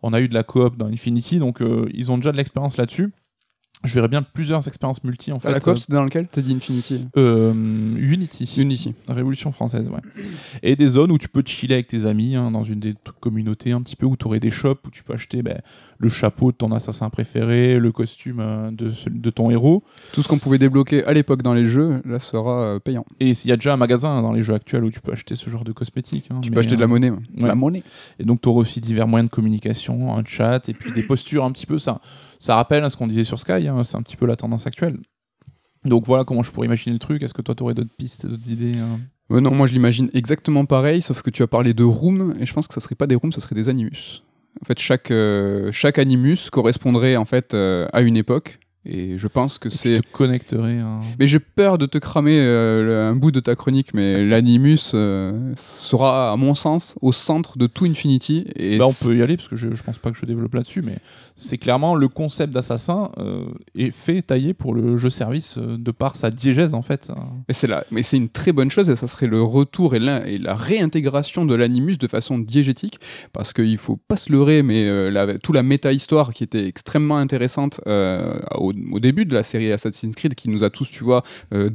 [0.02, 2.76] On a eu de la coop dans Infinity, donc euh, ils ont déjà de l'expérience
[2.76, 3.12] là-dessus.
[3.82, 5.50] Je verrais bien plusieurs expériences multi en fait.
[5.50, 7.52] la coop, c'est dans lequel T'as dit Infinity Euh,
[7.96, 8.52] Unity.
[8.58, 8.94] Unity.
[9.08, 10.22] Révolution française, ouais.
[10.62, 12.94] Et des zones où tu peux te chiller avec tes amis, hein, dans une des
[13.20, 15.60] communautés un petit peu, où tu aurais des shops où tu peux acheter ben,
[15.98, 19.82] le chapeau de ton assassin préféré, le costume euh, de, de ton héros.
[20.12, 23.06] Tout ce qu'on pouvait débloquer à l'époque dans les jeux, là, sera euh, payant.
[23.18, 25.12] Et il y a déjà un magasin hein, dans les jeux actuels où tu peux
[25.12, 26.26] acheter ce genre de cosmétiques.
[26.30, 27.10] hein, Tu mais, peux acheter de la euh, monnaie.
[27.10, 27.16] ouais.
[27.40, 27.48] ouais.
[27.48, 27.82] La monnaie.
[28.18, 31.44] Et donc, tu auras aussi divers moyens de communication, un chat, et puis des postures
[31.44, 31.78] un petit peu.
[31.78, 32.00] Ça,
[32.40, 34.66] ça rappelle hein, ce qu'on disait sur Sky, hein, c'est un petit peu la tendance
[34.66, 34.98] actuelle.
[35.84, 37.22] Donc voilà comment je pourrais imaginer le truc.
[37.22, 38.98] Est-ce que toi, tu aurais d'autres pistes, d'autres idées hein?
[39.30, 42.46] Ouais, non, moi je l'imagine exactement pareil, sauf que tu as parlé de rooms, et
[42.46, 44.24] je pense que ça serait pas des rooms, ça serait des animus.
[44.60, 49.28] En fait, chaque, euh, chaque animus correspondrait en fait euh, à une époque, et je
[49.28, 49.96] pense que c'est.
[49.96, 50.78] Tu te connecterais.
[50.78, 51.00] hein.
[51.20, 54.90] Mais j'ai peur de te cramer euh, le- un bout de ta chronique, mais l'animus
[54.94, 58.46] euh, sera, à mon sens, au centre de tout Infinity.
[58.56, 60.54] Et Bah, on peut y aller parce que je, je pense pas que je développe
[60.54, 60.98] là-dessus, mais
[61.40, 65.90] c'est clairement le concept d'assassin euh, est fait taillé pour le jeu service euh, de
[65.90, 67.10] par sa diégèse en fait.
[67.48, 69.98] Et c'est là, mais c'est une très bonne chose et ça serait le retour et
[69.98, 73.00] la, réintégration de l'animus de façon diégétique
[73.32, 77.16] parce qu'il faut pas se leurrer, mais euh, la, toute la méta-histoire qui était extrêmement
[77.16, 81.04] intéressante euh, au, au début de la série Assassin's Creed qui nous a tous, tu
[81.04, 81.22] vois,
[81.54, 81.70] euh,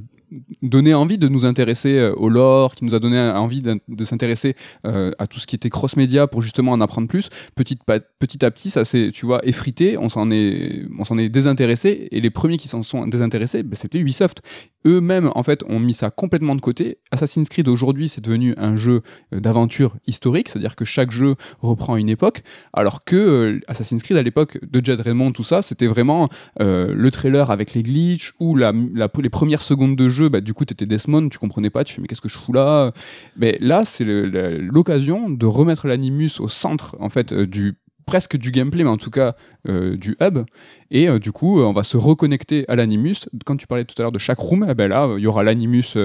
[0.61, 4.55] donné envie de nous intéresser euh, au lore, qui nous a donné envie de s'intéresser
[4.85, 7.29] euh, à tout ce qui était cross-média pour justement en apprendre plus.
[7.55, 7.77] Petit,
[8.19, 10.85] petit à petit, ça s'est, tu vois, effrité, on s'en est,
[11.17, 14.41] est désintéressé, et les premiers qui s'en sont désintéressés, ben, c'était Ubisoft.
[14.88, 16.99] Eux-mêmes, en fait, ont mis ça complètement de côté.
[17.11, 19.01] Assassin's Creed, aujourd'hui, c'est devenu un jeu
[19.33, 24.23] euh, d'aventure historique, c'est-à-dire que chaque jeu reprend une époque, alors que Assassin's Creed, à
[24.23, 28.73] l'époque de Jed Raymond, tout ça, c'était vraiment le trailer avec les glitches, ou la-
[29.21, 32.01] les premières secondes de jeu, bah, du coup, t'étais Desmond, tu comprenais pas, tu fais,
[32.01, 32.91] mais qu'est-ce que je fous là?
[33.38, 37.75] Mais là, c'est l'occasion de remettre l'animus au centre, en fait, euh, du
[38.06, 39.36] presque du gameplay, mais en tout cas
[39.68, 40.46] euh, du hub.
[40.91, 43.28] Et euh, du coup, euh, on va se reconnecter à l'animus.
[43.46, 45.44] Quand tu parlais tout à l'heure de chaque room, eh ben là, il y aura
[45.44, 45.98] l'animus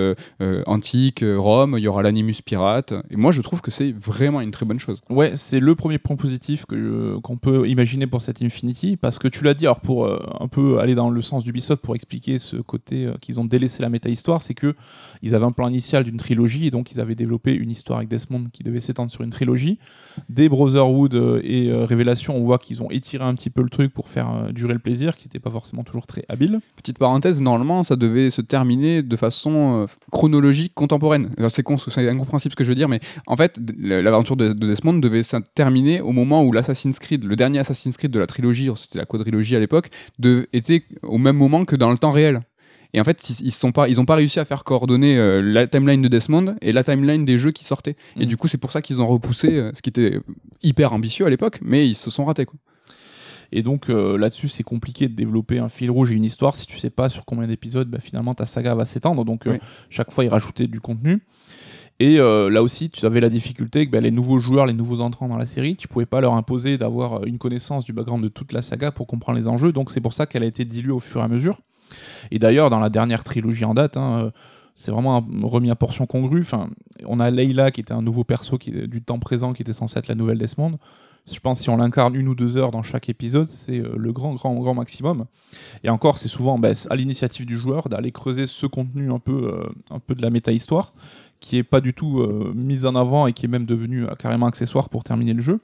[0.67, 2.95] antique, Rome, il y aura l'animus pirate.
[3.11, 5.03] Et moi, je trouve que c'est vraiment une très bonne chose.
[5.11, 9.45] Ouais, c'est le premier point positif qu'on peut imaginer pour cette Infinity, parce que tu
[9.45, 13.11] l'as dit, alors pour un peu aller dans le sens d'Ubisoft pour expliquer ce côté
[13.21, 14.75] qu'ils ont délaissé la méta-histoire, c'est que
[15.23, 18.09] ils avaient un plan initial d'une trilogie, et donc ils avaient développé une histoire avec
[18.09, 19.79] Desmond qui devait s'étendre sur une trilogie.
[20.29, 24.09] Dès Brotherhood et Révélation, on voit qu'ils ont étiré un petit peu le truc pour
[24.09, 26.61] faire euh, durer le plaisir, qui n'était pas forcément toujours très habile.
[26.77, 31.31] Petite parenthèse, normalement, ça devait se terminer de façon euh, chronologique contemporaine.
[31.49, 34.67] C'est con, c'est incompréhensible ce que je veux dire, mais en fait, l'aventure de, de
[34.69, 38.29] Desmond devait se terminer au moment où l'Assassin's Creed, le dernier Assassin's Creed de la
[38.29, 39.91] trilogie, c'était la quadrilogie à l'époque,
[40.53, 42.43] était au même moment que dans le temps réel.
[42.93, 45.41] Et en fait, ils ils sont pas, ils ont pas réussi à faire coordonner euh,
[45.41, 47.97] la timeline de Desmond et la timeline des jeux qui sortaient.
[48.17, 48.27] Et Mhm.
[48.27, 50.19] du coup, c'est pour ça qu'ils ont repoussé, euh, ce qui était
[50.63, 52.47] hyper ambitieux à l'époque, mais ils se sont ratés.
[52.47, 52.59] Quoi.
[53.53, 56.67] Et donc euh, là-dessus, c'est compliqué de développer un fil rouge et une histoire si
[56.67, 59.25] tu sais pas sur combien d'épisodes bah, finalement ta saga va s'étendre.
[59.25, 59.59] Donc Oui.
[59.89, 61.23] chaque fois, ils rajoutaient du contenu.
[62.03, 65.01] Et euh, là aussi, tu avais la difficulté que bah, les nouveaux joueurs, les nouveaux
[65.01, 68.29] entrants dans la série, tu pouvais pas leur imposer d'avoir une connaissance du background de
[68.29, 69.73] toute la saga pour comprendre les enjeux.
[69.73, 71.61] Donc c'est pour ça qu'elle a été diluée au fur et à mesure.
[72.31, 74.31] Et d'ailleurs, dans la dernière trilogie en date, hein, euh,
[74.75, 76.47] c'est vraiment remis à portion congrue.
[77.07, 79.99] On a Leila qui était un nouveau perso qui du temps présent, qui était censé
[79.99, 80.79] être la nouvelle Desmond.
[81.31, 84.13] Je pense si on l'incarne une ou deux heures dans chaque épisode, c'est euh, le
[84.13, 85.27] grand, grand, grand maximum.
[85.85, 89.53] Et encore, c'est souvent bah, à l'initiative du joueur d'aller creuser ce contenu un peu,
[89.53, 90.93] euh, un peu de la méta-histoire,
[91.41, 94.47] qui est pas du tout euh, mise en avant et qui est même devenu carrément
[94.47, 95.61] accessoire pour terminer le jeu.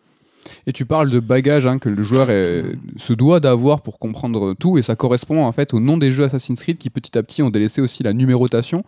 [0.66, 2.64] Et tu parles de bagage hein, que le joueur est-
[2.96, 6.24] se doit d'avoir pour comprendre tout, et ça correspond en fait au nom des jeux
[6.24, 8.82] Assassin's Creed qui petit à petit ont délaissé aussi la numérotation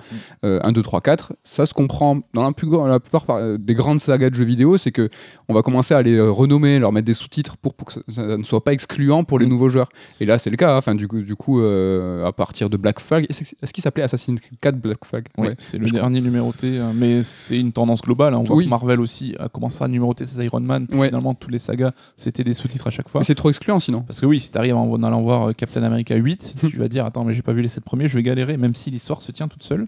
[0.45, 1.33] euh, 1, 2, 3, 4.
[1.45, 4.35] Ça se comprend dans la, plus, gr- la plupart par- euh, des grandes sagas de
[4.35, 5.09] jeux vidéo, c'est que
[5.49, 8.01] on va commencer à les euh, renommer, leur mettre des sous-titres pour, pour que ça,
[8.09, 9.51] ça ne soit pas excluant pour les Mm.
[9.51, 9.89] nouveaux joueurs.
[10.21, 10.75] Et là, c'est le cas.
[10.75, 10.79] hein.
[10.79, 14.41] Enfin, du coup, du coup euh, à partir de Black Flag, est-ce qu'il s'appelait Assassin's
[14.41, 15.25] Creed 4 Black Flag?
[15.37, 15.55] Ouais.
[15.59, 18.35] c'est le je dernier numéroté, mais c'est une tendance globale.
[18.35, 18.39] hein.
[18.39, 18.65] On voit Oui.
[18.65, 20.87] que Marvel aussi a commencé à numéroter ses Iron Man.
[20.87, 21.09] puis Ouais.
[21.09, 23.23] Finalement, les sagas, c'était des sous-titres à chaque fois.
[23.25, 24.03] C'est trop excluant sinon.
[24.03, 27.05] Parce que oui, si t'arrives en allant voir euh, Captain America 8, tu vas dire
[27.05, 29.33] attends mais j'ai pas vu les 7 premiers, je vais galérer même si l'histoire se
[29.33, 29.87] tient toute seule.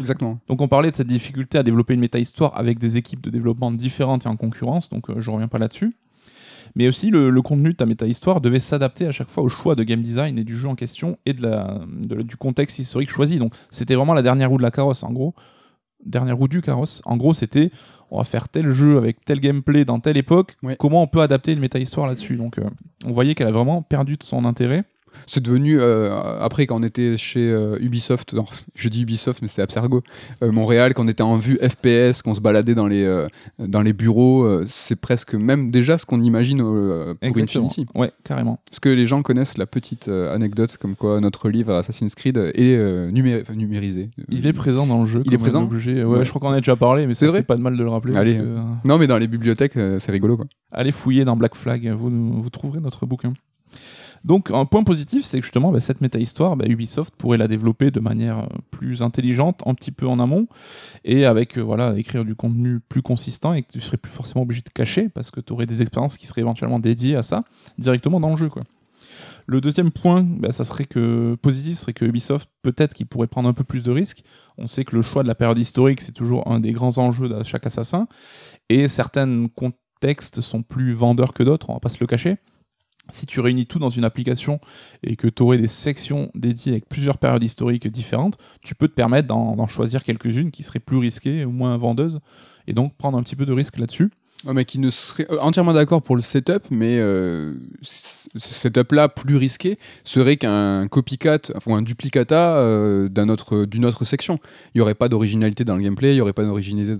[0.00, 0.38] Exactement.
[0.48, 3.70] Donc on parlait de cette difficulté à développer une méta-histoire avec des équipes de développement
[3.72, 5.94] différentes et en concurrence, donc euh, je reviens pas là-dessus.
[6.74, 9.74] Mais aussi le, le contenu de ta méta-histoire devait s'adapter à chaque fois au choix
[9.74, 12.78] de game design et du jeu en question et de la, de la- du contexte
[12.78, 13.38] historique choisi.
[13.38, 15.34] Donc c'était vraiment la dernière roue de la carrosse en gros.
[16.04, 17.00] Dernière roue du carrosse.
[17.04, 17.70] En gros c'était
[18.10, 20.76] on va faire tel jeu avec tel gameplay dans telle époque, Ouais.
[20.78, 22.36] comment on peut adapter une méta-histoire là-dessus?
[22.36, 22.64] Donc euh,
[23.06, 24.84] on voyait qu'elle a vraiment perdu de son intérêt.
[25.26, 28.44] C'est devenu, euh, après, quand on était chez euh, Ubisoft, non,
[28.74, 30.02] je dis Ubisoft, mais c'est Abstergo,
[30.42, 33.26] euh, Montréal, quand on était en vue FPS, qu'on se baladait dans les,
[33.58, 37.66] dans les bureaux, c'est presque même déjà ce qu'on imagine pour Exactement.
[37.66, 37.86] Infinity.
[37.94, 38.60] Ouais, carrément.
[38.72, 43.10] Est-ce que les gens connaissent la petite anecdote comme quoi notre livre Assassin's Creed est
[43.12, 45.22] numé- enfin, numérisé Il est présent dans le jeu.
[45.26, 46.04] Il est présent objet.
[46.04, 46.24] Ouais, Ouais.
[46.24, 47.88] je crois qu'on en a déjà parlé, mais C'est vrai pas de mal de le
[47.90, 48.16] rappeler.
[48.16, 48.34] Allez.
[48.34, 50.46] parce que, Non, mais dans les bibliothèques, c'est rigolo quoi.
[50.70, 53.32] allez fouiller dans Black Flag, vous, vous trouverez notre bouquin.
[54.24, 57.90] Donc un point positif, c'est que justement bah, cette méta-histoire, bah, Ubisoft pourrait la développer
[57.90, 60.46] de manière euh, plus intelligente, un petit peu en amont,
[61.04, 64.42] et avec euh, voilà écrire du contenu plus consistant et que tu serais plus forcément
[64.42, 67.44] obligé de cacher parce que tu aurais des expériences qui seraient éventuellement dédiées à ça
[67.78, 68.48] directement dans le jeu.
[68.48, 68.62] Quoi.
[69.46, 73.48] Le deuxième point, bah, ça serait que positif, serait que Ubisoft peut-être qu'il pourrait prendre
[73.48, 74.22] un peu plus de risques.
[74.56, 77.28] On sait que le choix de la période historique, c'est toujours un des grands enjeux
[77.28, 78.06] de chaque assassin,
[78.68, 82.36] et certains contextes sont plus vendeurs que d'autres, on va pas se le cacher.
[83.10, 84.60] Si tu réunis tout dans une application
[85.02, 88.94] et que tu aurais des sections dédiées avec plusieurs périodes historiques différentes, tu peux te
[88.94, 92.20] permettre d'en choisir quelques-unes qui seraient plus risquées ou moins vendeuses,
[92.66, 94.10] et donc prendre un petit peu de risque là-dessus.
[94.44, 99.08] Ouais, mais qui ne serait euh, entièrement d'accord pour le setup, mais euh, ce setup-là
[99.08, 104.38] plus risqué serait qu'un copycat, enfin un duplicata euh, d'un autre, d'une autre section.
[104.74, 106.94] Il n'y aurait pas d'originalité dans le gameplay, il n'y aurait pas d'originalité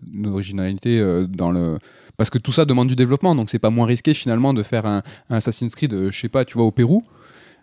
[1.28, 1.78] dans le.
[2.16, 4.86] Parce que tout ça demande du développement, donc c'est pas moins risqué finalement de faire
[4.86, 7.04] un, Assassin's Creed, euh, je sais pas, tu vois, au Pérou.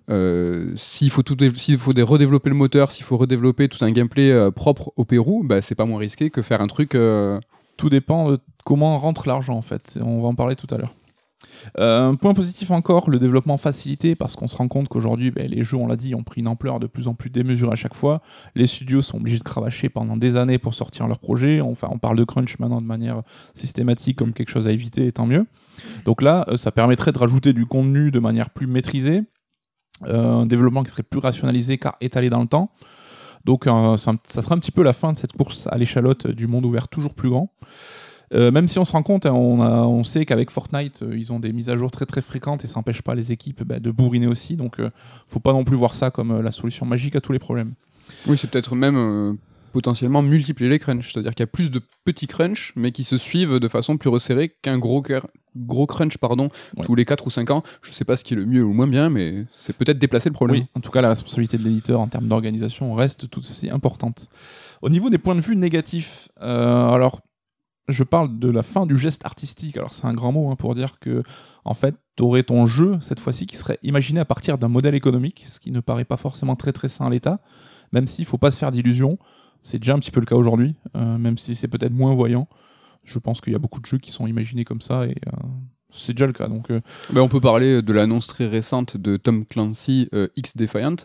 [0.09, 3.91] Euh, s'il faut tout s'il faut dé- redévelopper le moteur, s'il faut redévelopper tout un
[3.91, 6.97] gameplay euh, propre au Pérou, bah, c'est pas moins risqué que faire un truc.
[7.77, 9.97] Tout dépend de comment rentre l'argent en fait.
[10.03, 10.95] On va en parler tout à l'heure.
[11.78, 15.63] Euh, point positif encore, le développement facilité, parce qu'on se rend compte qu'aujourd'hui, ben, les
[15.63, 17.93] jeux, on l'a dit, ont pris une ampleur de plus en plus démesurée à chaque
[17.93, 18.21] fois.
[18.56, 21.62] Les studios sont obligés de cravacher pendant des années pour sortir leurs projets.
[21.62, 23.21] Enfin, on parle de crunch maintenant de manière
[23.54, 25.45] systématique comme quelque chose à éviter, et tant mieux.
[26.06, 29.23] Donc là, euh, ça permettrait de rajouter du contenu de manière plus maîtrisée,
[30.06, 32.71] euh, un développement qui serait plus rationalisé car étalé dans le temps.
[33.45, 36.47] Donc euh, ça, ça un petit peu la fin de cette course à l'échalote du
[36.47, 37.54] monde ouvert toujours plus grand.
[38.34, 41.18] Euh, même si on se rend compte, hein, on, a- on sait qu'avec Fortnite, euh,
[41.18, 43.63] ils ont des mises à jour très très fréquentes et ça n'empêche pas les équipes
[43.63, 44.56] bah, de bourriner aussi.
[44.56, 44.89] Donc, euh,
[45.28, 47.74] faut pas non plus voir ça comme euh, la solution magique à tous les problèmes.
[48.28, 49.38] Oui, c'est peut-être même
[49.72, 51.13] potentiellement multiplier les crunchs.
[51.13, 54.10] C'est-à-dire qu'il y a plus de petits crunchs, mais qui se suivent de façon plus
[54.10, 55.04] resserrée qu'un gros,
[55.56, 56.86] gros crunch pardon, Ouais.
[56.86, 57.62] tous les 4 ou 5 ans.
[57.84, 60.00] Je sais pas ce qui est le mieux ou le moins bien, mais c'est peut-être
[60.00, 60.62] déplacer le problème.
[60.62, 64.28] Oui, en tout cas, la responsabilité de l'éditeur en termes d'organisation reste tout aussi importante.
[64.82, 67.22] Au niveau des points de vue négatifs, euh, alors
[67.89, 69.78] je parle de la fin du geste artistique.
[69.78, 71.23] Alors c'est un grand mot hein, pour dire que
[71.65, 74.95] en fait, tu aurais ton jeu cette fois-ci qui serait imaginé à partir d'un modèle
[74.95, 77.39] économique, ce qui ne paraît pas forcément très très sain à l'état,
[77.91, 79.17] même s'il faut pas se faire d'illusions.
[79.63, 82.47] C'est déjà un petit peu le cas aujourd'hui, euh, même si c'est peut-être moins voyant.
[83.04, 85.47] Je pense qu'il y a beaucoup de jeux qui sont imaginés comme ça et euh,
[85.91, 86.47] c'est déjà le cas.
[86.47, 86.80] Donc euh,
[87.12, 90.95] Ben, on peut parler de l'annonce très récente de Tom Clancy X Defiant,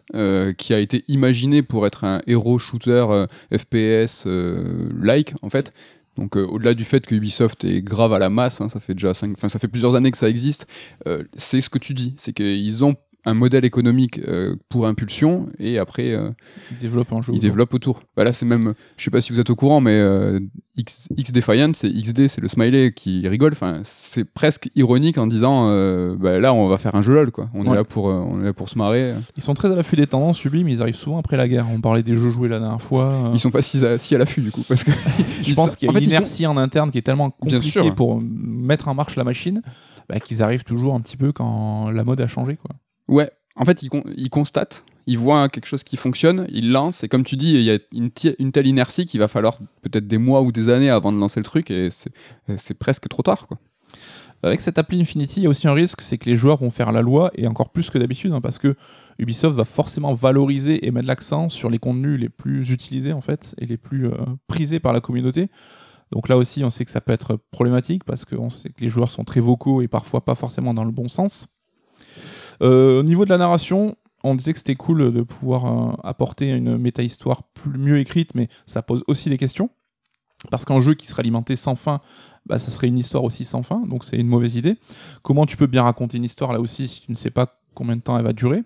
[0.59, 5.73] qui a été imaginé pour être un héros shooter FPS like en fait.
[6.17, 8.95] Donc euh, au-delà du fait que Ubisoft est grave à la masse, hein, ça fait
[8.95, 10.67] déjà cinq- ça fait plusieurs années que ça existe.
[11.07, 12.95] euh, c'est ce que tu dis, c'est qu'ils ont
[13.27, 16.31] un modèle économique euh, pour impulsion et après euh,
[16.71, 17.33] ils développent un jeu.
[17.35, 18.03] ils développent autour.
[18.17, 20.41] Bah là c'est même, je sais pas si vous êtes au courant, mais euh,
[20.77, 23.53] X, X Defiant, c'est XD, c'est le smiley qui rigole.
[23.53, 27.31] Enfin, c'est presque ironique en disant, euh, bah là on va faire un jeu lol
[27.31, 27.49] quoi.
[27.55, 27.73] On Ouais.
[27.73, 29.15] est là pour, on est là pour se marrer.
[29.37, 31.67] Ils sont très à l'affût des tendances sublimes, ils arrivent souvent après la guerre.
[31.73, 33.31] On parlait des jeux joués la dernière fois.
[33.33, 34.91] Ils sont pas si à, si à l'affût du coup parce que
[35.43, 38.21] je pense qu'il y a en une inertie en interne qui est tellement compliquée pour
[38.23, 39.63] mettre en marche la machine
[40.09, 42.57] bah, qu'ils arrivent toujours un petit peu quand la mode a changé.
[42.57, 42.77] Quoi.
[43.09, 47.05] Ouais, en fait, ils, con- ils constatent, ils voient quelque chose qui fonctionne, ils lancent,
[47.05, 50.19] et comme tu dis, il y a une, telle inertie qu'il va falloir peut-être des
[50.19, 52.11] mois ou des années avant de lancer le truc, et c'est
[52.57, 53.59] c'est presque trop tard, quoi.
[54.43, 56.71] Avec cette appli Infinity, il y a aussi un risque, c'est que les joueurs vont
[56.71, 58.77] faire la loi, et encore plus que d'habitude, hein, parce que
[59.19, 63.55] Ubisoft va forcément valoriser et mettre l'accent sur les contenus les plus utilisés, en fait,
[63.59, 65.49] et les plus euh, prisés par la communauté.
[66.13, 68.91] Donc là aussi, on sait que ça peut être problématique, parce qu'on sait que les
[68.91, 71.49] joueurs sont très vocaux et parfois pas forcément dans le bon sens.
[72.63, 76.51] Euh, au niveau de la narration, on disait que c'était cool de pouvoir euh, apporter
[76.51, 79.71] une méta-histoire mieux écrite, mais ça pose aussi des questions.
[80.51, 82.01] Parce qu'un jeu qui serait alimenté sans fin,
[82.47, 84.77] bah, ça serait une histoire aussi sans fin, donc c'est une mauvaise idée.
[85.23, 87.97] Comment tu peux bien raconter une histoire là aussi si tu ne sais pas combien
[87.97, 88.63] de temps elle va durer?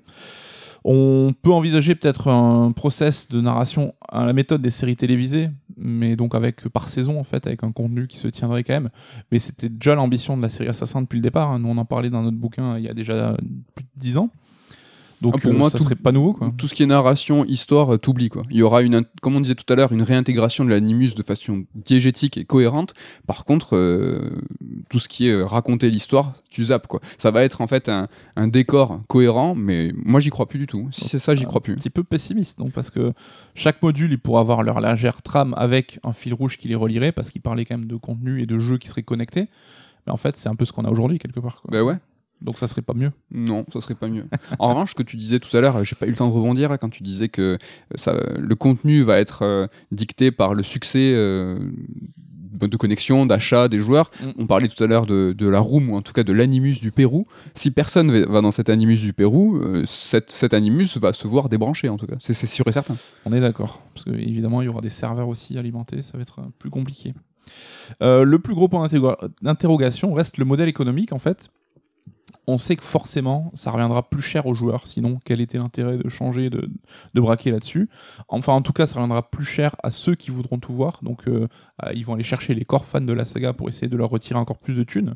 [0.85, 6.17] On peut envisager peut-être un process de narration à la méthode des séries télévisées, mais
[6.17, 8.91] donc avec par saison en fait, avec un contenu qui se tiendrait quand même.
[9.33, 11.51] Mais c'était déjà l'ambition de la série Assassin depuis le départ.
[11.51, 11.59] hein.
[11.59, 13.37] Nous on en parlait dans notre bouquin il y a déjà
[13.75, 14.31] plus de 10 ans.
[15.21, 16.53] Donc Ah, pour euh, moi, ça tout- serait pas nouveau quoi.
[16.57, 18.45] Tout ce qui est narration, histoire, euh, t'oublies quoi.
[18.51, 21.23] Il y aura une, comme on disait tout à l'heure, une réintégration de l'animus de
[21.25, 22.95] façon diégétique et cohérente.
[23.27, 24.31] Par contre, euh,
[24.89, 27.01] tout ce qui est raconter l'histoire, tu zappes quoi.
[27.19, 28.07] Ça va être en fait un,
[28.37, 30.89] un décor cohérent, mais moi j'y crois plus du tout.
[30.93, 31.73] Si c'est ça, j'y crois plus.
[31.73, 33.13] Un petit peu pessimiste, donc parce que
[33.57, 37.11] chaque module, il pourra avoir leur légère trame avec un fil rouge qui les relierait,
[37.13, 39.49] parce qu'il parlait quand même de contenu et de jeux qui seraient connectés.
[40.07, 41.61] Mais en fait, c'est un peu ce qu'on a aujourd'hui quelque part.
[41.61, 41.71] quoi.
[41.73, 41.97] Bah ouais.
[42.41, 43.11] Donc ça serait pas mieux.
[43.33, 44.25] Non, ça serait pas mieux.
[44.59, 46.33] En revanche, ce que tu disais tout à l'heure, j'ai pas eu le temps de
[46.33, 47.59] rebondir là, quand tu disais que euh,
[47.97, 51.59] ça, le contenu va être euh, dicté par le succès euh,
[52.61, 54.11] de connexion, d'achat des joueurs.
[54.21, 54.27] Mm.
[54.39, 56.81] On parlait tout à l'heure de, de la room ou en tout cas de l'animus
[56.81, 57.27] du Pérou.
[57.55, 61.49] Si personne va dans cet animus du Pérou, euh, cet, cet animus va se voir
[61.49, 62.17] débranché en tout cas.
[62.21, 62.97] C'est sûr et certain.
[63.25, 63.83] On est d'accord.
[63.95, 67.15] Parce que évidemment, il y aura des serveurs aussi alimentés, ça va être plus compliqué.
[68.03, 71.49] Euh, le plus gros point d'interro- d'interrogation reste le modèle économique en fait.
[72.47, 74.87] On sait que forcément, ça reviendra plus cher aux joueurs.
[74.87, 76.71] Sinon, quel était l'intérêt de changer, de,
[77.15, 77.89] braquer là-dessus
[78.29, 81.01] Enfin, en tout cas, ça reviendra plus cher à ceux qui voudront tout voir.
[81.03, 81.49] Donc, euh,
[81.85, 84.11] euh, ils vont aller chercher les corps fans de la saga pour essayer de leur
[84.11, 85.15] retirer encore plus de thunes.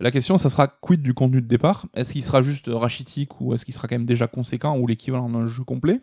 [0.00, 1.86] La question, ça sera quid du contenu de départ?
[1.94, 5.28] Est-ce qu'il sera juste rachitique ou est-ce qu'il sera quand même déjà conséquent ou l'équivalent
[5.28, 6.00] d'un jeu complet?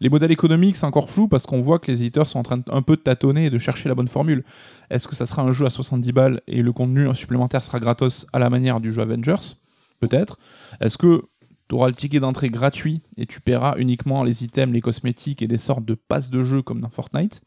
[0.00, 2.58] Les modèles économiques, c'est encore flou parce qu'on voit que les éditeurs sont en train
[2.58, 4.44] de, un peu de tâtonner et de chercher la bonne formule.
[4.90, 8.26] Est-ce que ça sera un jeu à 70 balles et le contenu supplémentaire sera gratos
[8.32, 9.56] à la manière du jeu Avengers?
[10.00, 10.38] Peut-être.
[10.80, 11.22] Est-ce que
[11.68, 15.48] tu auras le ticket d'entrée gratuit et tu paieras uniquement les items, les cosmétiques et
[15.48, 17.40] des sortes de passes de jeu comme dans Fortnite?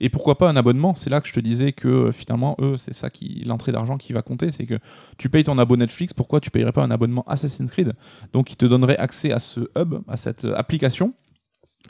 [0.00, 0.94] Et pourquoi pas un abonnement?
[0.94, 3.96] C'est là que je te disais que euh, finalement, eux, c'est ça qui l'entrée d'argent
[3.96, 4.50] qui va compter.
[4.50, 4.78] C'est que
[5.16, 7.92] tu payes ton abonnement Netflix, pourquoi tu payerais pas un abonnement Assassin's Creed?
[8.32, 11.14] Donc, il te donnerait accès à ce hub, à cette euh, application.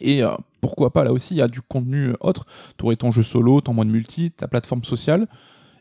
[0.01, 2.44] Et euh, pourquoi pas, là aussi, il y a du contenu autre.
[2.78, 5.26] Tu aurais ton jeu solo, ton mode multi, ta plateforme sociale.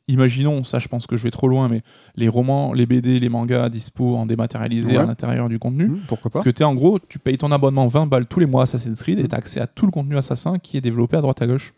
[0.10, 1.82] Imaginons, ça je pense que je vais trop loin, mais
[2.16, 4.98] les romans, les BD, les mangas dispo en dématérialisé Ouais.
[5.00, 5.88] à l'intérieur du contenu.
[5.90, 8.46] Hmm, pourquoi pas Que tu en gros, tu payes ton abonnement 20 balles tous les
[8.46, 11.18] mois Assassin's Creed et tu as accès à tout le contenu Assassin qui est développé
[11.18, 11.74] à droite à gauche.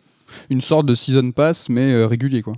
[0.51, 2.53] Une sorte de season pass, mais euh, régulier quoi.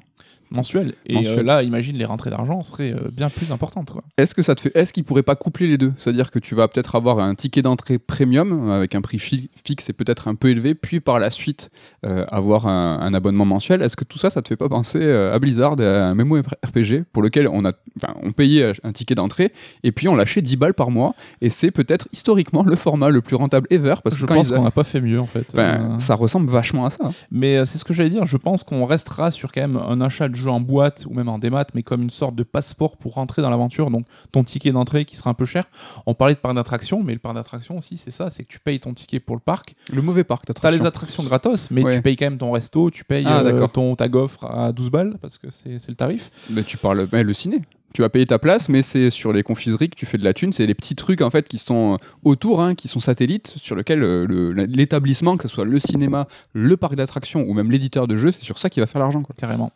[0.51, 0.93] Mensuel.
[1.05, 1.39] Et Mensuel.
[1.39, 3.93] euh, là, imagine les rentrées d'argent seraient euh, bien plus importantes.
[4.17, 5.93] Est-ce que ça te fait Est-ce qu'ils pourraient pas coupler les deux?
[5.97, 9.49] C'est-à-dire que tu vas peut-être avoir un ticket d'entrée premium euh, avec un prix fi-
[9.63, 11.71] fixe et peut-être un peu élevé, puis par la suite
[12.05, 13.81] euh, avoir un, un abonnement mensuel.
[13.81, 17.23] Est-ce que tout ça, ça te fait pas penser à Blizzard, à un MMORPG pour
[17.23, 19.51] lequel on a, enfin, on payait un ticket d'entrée
[19.83, 23.21] et puis on lâchait 10 balles par mois et c'est peut-être historiquement le format le
[23.21, 25.25] plus rentable ever parce que Je quand pense a- qu'on n'a pas fait mieux en
[25.25, 25.55] fait.
[25.99, 27.11] ça ressemble vachement à ça.
[27.31, 30.01] Mais euh, c'est ce que j'allais dire, je pense qu'on restera sur quand même un
[30.01, 32.97] achat de jeu en boîte ou même en démat, mais comme une sorte de passeport
[32.97, 35.65] pour rentrer dans l'aventure, donc ton ticket d'entrée qui sera un peu cher.
[36.05, 38.59] On parlait de parc d'attraction, mais le parc d'attraction aussi, c'est ça, c'est que tu
[38.59, 39.75] payes ton ticket pour le parc.
[39.93, 40.81] Le mauvais parc T'as d'attraction.
[40.81, 41.95] les attractions gratos, mais Ouais.
[41.95, 44.89] tu payes quand même ton resto, tu payes Ah, euh, ton, ta gaufre à 12
[44.89, 46.31] balles, parce que c'est c'est le tarif.
[46.49, 47.61] Mais tu parles mais le ciné.
[47.93, 50.33] Tu vas payer ta place, mais c'est sur les confiseries que tu fais de la
[50.33, 50.53] thune.
[50.53, 53.75] C'est les petits trucs en fait qui sont euh, autour, hein, qui sont satellites, sur
[53.75, 58.07] lesquels euh, le- l'établissement, que ce soit le cinéma, le parc d'attractions ou même l'éditeur
[58.07, 59.21] de jeux, c'est sur ça qu'il va faire l'argent.
[59.37, 59.71] carrément.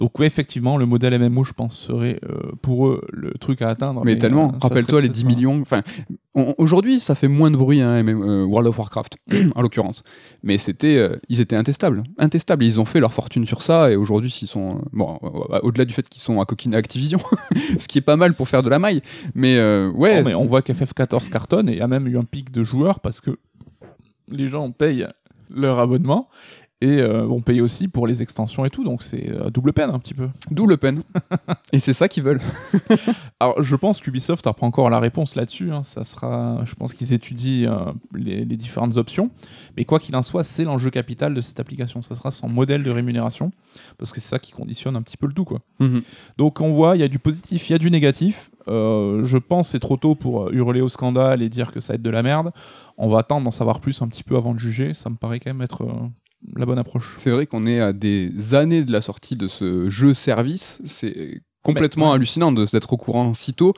[0.00, 3.68] Donc oui, effectivement, le modèle MMO, je pense, serait euh, pour eux le truc à
[3.70, 4.02] atteindre.
[4.04, 5.58] Mais, tellement, rappelle-toi les peut-être 10 pas- millions.
[5.62, 5.82] Enfin,
[6.58, 9.16] aujourd'hui, ça fait moins de bruit, hein, euh, World of Warcraft,
[9.54, 10.02] en l'occurrence.
[10.42, 12.64] Mais c'était, euh, ils étaient intestables, intestables.
[12.64, 15.94] Ils ont fait leur fortune sur ça, et aujourd'hui, sont, euh, bon, euh, au-delà du
[15.94, 17.18] fait qu'ils sont à coquiner Activision,
[17.78, 19.02] ce qui est pas mal pour faire de la maille.
[19.34, 19.56] Mais
[19.88, 22.64] ouais, Oh, on voit qu'FF14 cartonne et il y a même eu un pic de
[22.64, 23.38] joueurs parce que
[24.28, 25.06] les gens payent
[25.50, 26.28] leur abonnement
[26.82, 28.84] et euh, vont payer aussi pour les extensions et tout.
[28.84, 30.28] Donc c'est euh, double peine un petit peu.
[30.50, 31.02] d'où le peine.
[31.72, 32.40] et c'est ça qu'ils veulent.
[33.40, 35.72] Alors je pense qu'Ubisoft apprend encore la réponse là-dessus.
[35.72, 35.82] hein.
[35.84, 39.30] Ça sera, je pense qu'ils étudient euh, les, les différentes options.
[39.76, 42.02] Mais quoi qu'il en soit, c'est l'enjeu capital de cette application.
[42.02, 43.52] Ça sera son modèle de rémunération
[43.98, 45.60] parce que c'est ça qui conditionne un petit peu le tout quoi.
[46.36, 48.50] Donc on voit, il y a du positif, il y a du négatif.
[48.68, 51.92] Euh, je pense que c'est trop tôt pour hurler au scandale et dire que ça
[51.92, 52.50] va être de la merde.
[52.98, 54.92] On va attendre d'en savoir plus un petit peu avant de juger.
[54.92, 55.86] Ça me paraît quand même être
[56.54, 57.16] la bonne approche.
[57.18, 60.80] C'est vrai qu'on est à des années de la sortie de ce jeu service.
[60.84, 63.74] C'est complètement hallucinant de d'être au courant si tôt.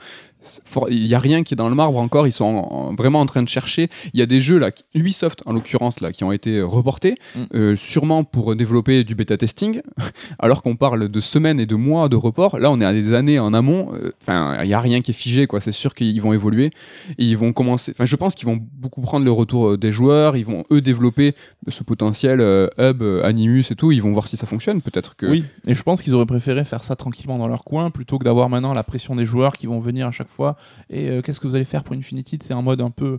[0.90, 2.26] Il n'y a rien qui est dans le marbre encore.
[2.26, 3.88] Ils sont en- en- vraiment en train de chercher.
[4.14, 7.40] Il y a des jeux là, Ubisoft en l'occurrence là, qui ont été reportés, Mm.
[7.54, 9.80] euh, sûrement pour développer du bêta testing.
[10.38, 13.14] Alors qu'on parle de semaines et de mois de report, là on est à des
[13.14, 13.92] années en amont.
[13.94, 15.60] Euh, Enfin, il n'y a rien qui est figé quoi.
[15.60, 16.66] C'est sûr qu'ils vont évoluer.
[17.18, 17.92] Et ils vont commencer.
[17.94, 20.36] Enfin, je pense qu'ils vont beaucoup prendre le retour euh, des joueurs.
[20.36, 21.34] Ils vont eux développer
[21.68, 23.90] ce potentiel euh, hub, euh, Animus et tout.
[23.92, 24.82] Ils vont voir si ça fonctionne.
[24.82, 25.26] Peut-être que.
[25.26, 28.24] Oui, et je pense qu'ils auraient préféré faire ça tranquillement dans leur coin plutôt que
[28.24, 30.56] d'avoir maintenant la pression des joueurs qui vont venir à chaque chaque fois.
[30.90, 32.38] Et euh, qu'est-ce que vous allez faire pour Infinity?
[32.42, 33.18] C'est un mode un peu.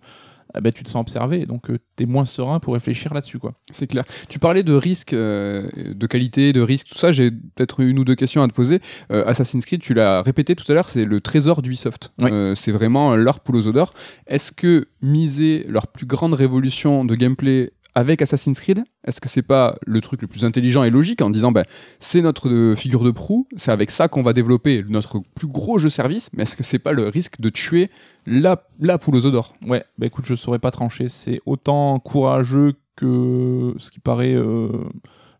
[0.53, 3.39] ah ben, tu te sens observé, donc tu t'es moins serein pour réfléchir là-dessus.
[3.39, 3.53] quoi.
[3.71, 4.03] C'est clair.
[4.29, 7.11] Tu parlais de risque, euh, de qualité, de risque, tout ça.
[7.11, 8.79] J'ai peut-être une ou deux questions à te poser.
[9.11, 12.11] Euh, Assassin's Creed, tu l'as répété tout à l'heure, c'est le trésor d'Ubisoft.
[12.21, 12.31] Oui.
[12.31, 13.93] Euh, c'est vraiment leur poule aux d'or.
[14.27, 19.41] Est-ce que miser leur plus grande révolution de gameplay avec Assassin's Creed, est-ce que c'est
[19.41, 21.63] pas le truc le plus intelligent et logique en disant ben,
[21.99, 25.79] c'est notre euh, figure de proue, c'est avec ça qu'on va développer notre plus gros
[25.79, 27.89] jeu service, mais est-ce que c'est pas le risque de tuer
[28.25, 29.53] la, la poule aux œufs d'or?
[29.67, 31.09] Ouais, bah écoute, je saurais pas trancher.
[31.09, 34.69] C'est autant courageux que ce qui paraît euh,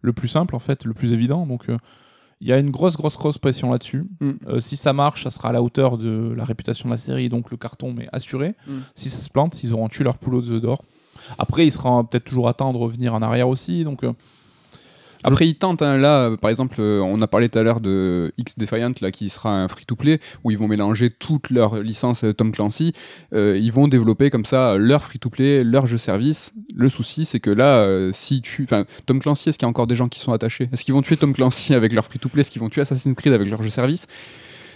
[0.01, 1.45] le plus simple, en fait, le plus évident.
[1.45, 1.77] Donc, euh,
[2.41, 4.05] il y a une grosse, grosse, grosse pression là-dessus.
[4.19, 4.31] Mm.
[4.47, 7.29] Euh, si ça marche, ça sera à la hauteur de la réputation de la série,
[7.29, 8.55] donc le carton, mais assuré.
[8.67, 8.77] Mm.
[8.95, 10.83] Si ça se plante, ils auront tué leur poule aux œufs d'or.
[11.37, 13.83] Après, il sera peut-être toujours à temps de revenir en arrière aussi.
[13.83, 14.13] Donc, euh,
[15.23, 17.81] Après, ils tentent, hein, là, euh, par exemple, euh, on a parlé tout à l'heure
[17.81, 22.23] de X Defiant, là, qui sera un free-to-play, où ils vont mélanger toutes leurs licences
[22.23, 22.93] euh, Tom Clancy.
[23.33, 26.53] Ils vont développer comme ça leur free-to-play, leur jeu service.
[26.73, 28.65] Le souci, c'est que là, si tu.
[29.05, 30.69] Tom Clancy, est-ce qu'il y a encore des gens qui sont attachés?
[30.71, 32.41] Est-ce qu'ils vont tuer Tom Clancy avec leur free-to-play?
[32.41, 34.07] Est-ce qu'ils vont tuer Assassin's Creed avec leur jeu service?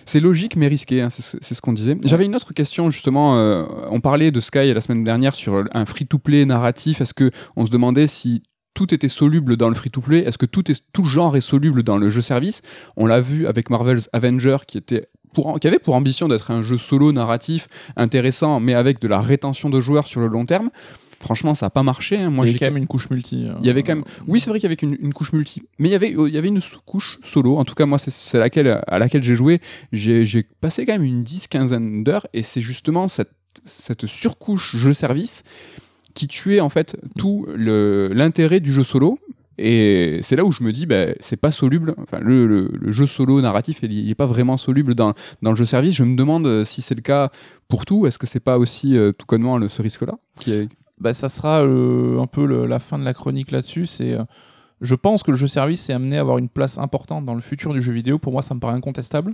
[0.05, 1.97] C'est logique mais risqué, hein, c'est ce- qu'on disait.
[2.03, 3.37] J'avais une autre question justement.
[3.37, 6.99] euh, on parlait de Sky la semaine dernière sur un free-to-play narratif.
[7.01, 8.43] Est-ce que on se demandait si
[8.73, 10.19] tout était soluble dans le free-to-play?
[10.19, 12.61] Est-ce que tout, est, tout genre est soluble dans le jeu service?
[12.97, 16.61] On l'a vu avec Marvel's Avenger qui était pour, qui avait pour ambition d'être un
[16.61, 20.69] jeu solo narratif intéressant, mais avec de la rétention de joueurs sur le long terme.
[21.23, 22.17] Franchement, ça n'a pas marché.
[22.17, 22.29] hein.
[22.29, 23.45] Moi, il y j'ai a quand même une couche multi.
[23.47, 24.03] euh, il y avait quand même.
[24.27, 26.33] Oui, c'est vrai qu'il y avait une, une couche multi, mais il y avait, il
[26.33, 27.57] y avait une sous-couche solo.
[27.57, 29.59] En tout cas, moi, c'est- laquelle, à laquelle j'ai joué.
[29.91, 33.31] J'ai passé quand même une dix, quinzaine d'heures, et c'est justement cette,
[33.65, 35.43] cette surcouche jeu-service
[36.13, 39.17] qui tuait en fait tout le- l'intérêt du jeu solo.
[39.59, 41.93] Et c'est là où je me dis, ben, c'est pas soluble.
[41.99, 45.13] Enfin, le, le- le jeu solo narratif, il n'est pas vraiment soluble dans,
[45.43, 45.93] dans le jeu service.
[45.93, 47.29] Je me demande euh, si c'est le cas
[47.67, 48.07] pour tout.
[48.07, 50.69] Est-ce que c'est pas aussi euh, tout connement le, ce risque-là qui est...
[51.03, 53.85] bah, ça sera euh, un peu le- la fin de la chronique là-dessus.
[53.85, 54.23] C'est, euh,
[54.81, 57.41] je pense que le jeu service est amené à avoir une place importante dans le
[57.41, 58.17] futur du jeu vidéo.
[58.19, 59.33] Pour moi, ça me paraît incontestable.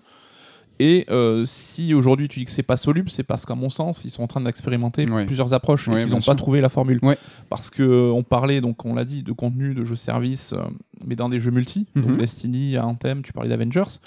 [0.81, 4.05] Et euh, si aujourd'hui tu dis que c'est pas soluble, c'est parce qu'à mon sens,
[4.05, 6.99] ils sont en train d'expérimenter plusieurs approches et qu'ils n'ont pas trouvé la formule.
[7.49, 10.59] Parce que on parlait, donc on l'a dit, de contenu de jeux service, euh,
[11.05, 12.03] mais dans des jeux multi, Mhm.
[12.05, 13.99] donc Destiny, Anthem, tu parlais d'Avengers.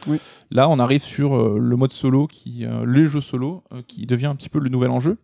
[0.50, 4.34] Là, on arrive sur euh, le mode solo, qui, les jeux solo, qui devient un
[4.34, 5.18] petit peu le nouvel enjeu.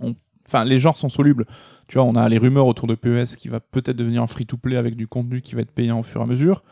[0.00, 0.14] On-
[0.48, 1.46] Enfin, les genres sont solubles.
[1.88, 4.76] Tu vois, on a les rumeurs autour de PES qui va peut-être devenir un free-to-play
[4.76, 6.62] avec du contenu qui va être payant au fur et à mesure.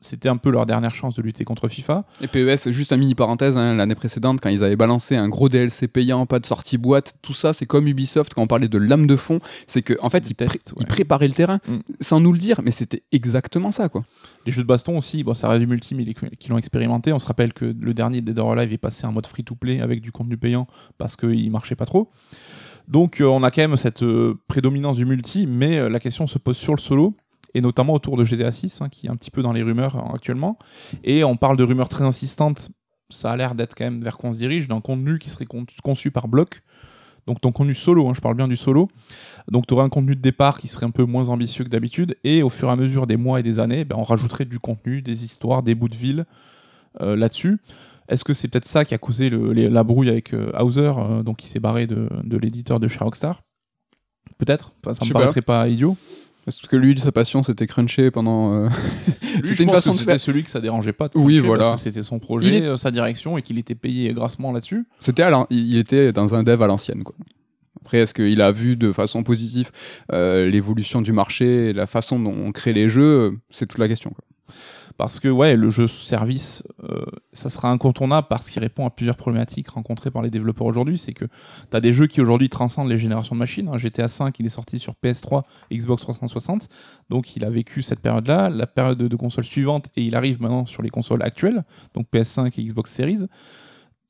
[0.00, 2.04] C'était un peu leur dernière chance de lutter contre FIFA.
[2.20, 5.48] Et PES, juste un mini parenthèse, hein, l'année précédente, quand ils avaient balancé un gros
[5.48, 8.78] DLC payant, pas de sortie boîte, tout ça, c'est comme Ubisoft quand on parlait de
[8.78, 10.82] lame de fond, c'est que en fait, ils, pré- tests, ouais.
[10.82, 11.78] ils préparaient le terrain Mm.
[12.00, 14.04] sans nous le dire, mais c'était exactement ça, quoi.
[14.46, 16.04] Les jeux de baston aussi, bon, ça reste du multi, mais
[16.38, 17.12] qui l'ont expérimenté.
[17.12, 20.00] On se rappelle que le dernier Dead or Alive est passé en mode free-to-play avec
[20.00, 20.68] du contenu payant
[20.98, 22.12] parce qu'il marchait pas trop.
[22.88, 26.26] Donc euh, on a quand même cette euh, prédominance du multi, mais euh, la question
[26.26, 27.14] se pose sur le solo,
[27.54, 29.96] et notamment autour de GTA 6, hein, qui est un petit peu dans les rumeurs
[29.96, 30.58] euh, actuellement.
[31.04, 32.70] Et on parle de rumeurs très insistantes,
[33.10, 35.66] ça a l'air d'être quand même vers qu'on se dirige, d'un contenu qui serait con-
[35.84, 36.62] conçu par bloc.
[37.26, 38.88] Donc ton contenu solo, hein, je parle bien du solo.
[39.52, 42.16] Donc tu aurais un contenu de départ qui serait un peu moins ambitieux que d'habitude,
[42.24, 44.58] et au fur et à mesure des mois et des années, ben, on rajouterait du
[44.58, 46.24] contenu, des histoires, des bouts de ville
[46.98, 47.58] là-dessus.
[48.08, 50.92] Est-ce que c'est peut-être ça qui a causé le- les- la brouille avec euh, Hauser,
[50.96, 53.42] euh, donc qui s'est barré de, de l'éditeur de chez Rockstar
[54.38, 55.20] Peut-être, Enfin, ça me pas.
[55.20, 55.96] paraîtrait pas, idiot.
[56.44, 58.54] Parce que lui, sa passion, c'était cruncher pendant.
[58.54, 58.68] euh,
[59.44, 60.20] c'était une façon que de c'était faire.
[60.20, 61.10] celui que ça dérangeait pas.
[61.14, 61.66] Oui, voilà.
[61.68, 64.52] Parce que c'était son projet, Il est- euh, sa direction, et qu'il était payé grassement
[64.52, 64.86] là-dessus.
[65.00, 67.14] C'était il était dans un dev à l'ancienne, quoi.
[67.82, 69.70] Après, est-ce qu'il a vu de façon positive
[70.12, 73.36] euh, l'évolution du marché, et la façon dont on crée les jeux?
[73.50, 74.10] C'est toute la question.
[74.10, 74.54] Quoi.
[74.98, 79.68] Parce que le jeu service, euh, ça sera incontournable parce qu'il répond à plusieurs problématiques
[79.68, 80.98] rencontrées par les développeurs aujourd'hui.
[80.98, 83.68] C'est que tu as des jeux qui aujourd'hui transcendent les générations de machines.
[83.68, 83.78] hein.
[83.78, 86.68] GTA V, il est sorti sur PS3 et Xbox 360.
[87.10, 90.42] Donc il a vécu cette période-là, la période de, de console suivante, et il arrive
[90.42, 93.26] maintenant sur les consoles actuelles, donc PS5 et Xbox Series.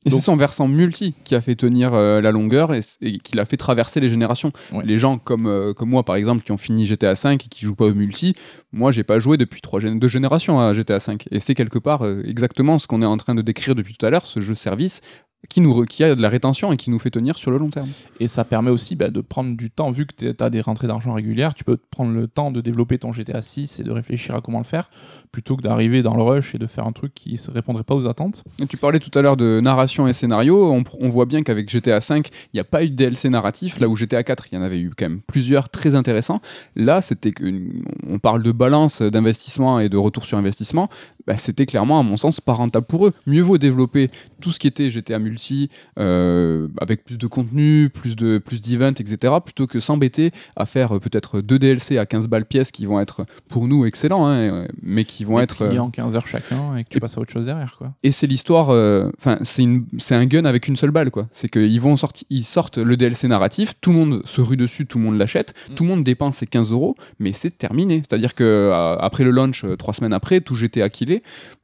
[0.05, 3.37] Et c'est son versant multi qui a fait tenir euh, la longueur et, et qui
[3.37, 4.53] l'a fait traverser les générations.
[4.73, 4.85] Ouais.
[4.85, 7.65] Les gens comme, euh, comme moi, par exemple, qui ont fini GTA V et qui
[7.65, 8.35] jouent pas au multi,
[8.73, 11.19] moi, j'ai pas joué depuis trois, gén- deux générations à GTA V.
[11.33, 14.07] Et c'est quelque part euh, exactement ce qu'on est en train de décrire depuis tout
[14.07, 15.01] à l'heure, ce jeu service
[15.49, 17.71] qui, nous, qui a de la rétention et qui nous fait tenir sur le long
[17.71, 17.89] terme.
[18.21, 20.89] Et ça permet aussi bah, de prendre du temps, vu que tu as des rentrées
[20.89, 24.35] d'argent régulières, tu peux prendre le temps de développer ton GTA 6 et de réfléchir
[24.35, 24.91] à comment le faire,
[25.31, 27.95] plutôt que d'arriver dans le rush et de faire un truc qui ne répondrait pas
[27.95, 28.45] aux attentes.
[28.61, 30.73] Et tu parlais tout à l'heure de narration et scénario.
[31.01, 32.23] On, voit bien qu'avec GTA V, il
[32.55, 34.81] n'y a pas eu de DLC narratif, là où GTA 4, il y en avait
[34.81, 36.41] eu quand même plusieurs très intéressants.
[36.77, 37.33] Là, c'était
[38.07, 40.89] on parle de balance d'investissement et de retour sur investissement.
[41.27, 43.13] Bah, c'était clairement, à mon sens, pas rentable pour eux.
[43.27, 44.11] Mieux vaut développer
[44.41, 48.95] tout ce qui était GTA multi euh, avec plus de contenu, plus de plus d'events,
[48.99, 49.35] etc.
[49.45, 53.01] Plutôt que s'embêter à faire euh, peut-être deux DLC à 15 balles pièce qui vont
[53.01, 56.77] être pour nous excellents, hein, mais qui vont Et être euh, en 15 heures chacun
[56.77, 57.93] et que tu passes à autre chose derrière, quoi.
[58.03, 61.29] et c'est l'histoire, euh, enfin c'est un gun avec une seule balle quoi.
[61.33, 64.87] C'est qu'ils vont sortir, ils sortent le DLC narratif, tout le monde se rue dessus,
[64.87, 65.75] tout le monde l'achète, Mm.
[65.75, 67.99] tout le monde dépense ses 15 euros, mais c'est terminé.
[67.99, 71.23] C'est-à-dire que euh, après le launch, euh, trois semaines après, tout GTA killé,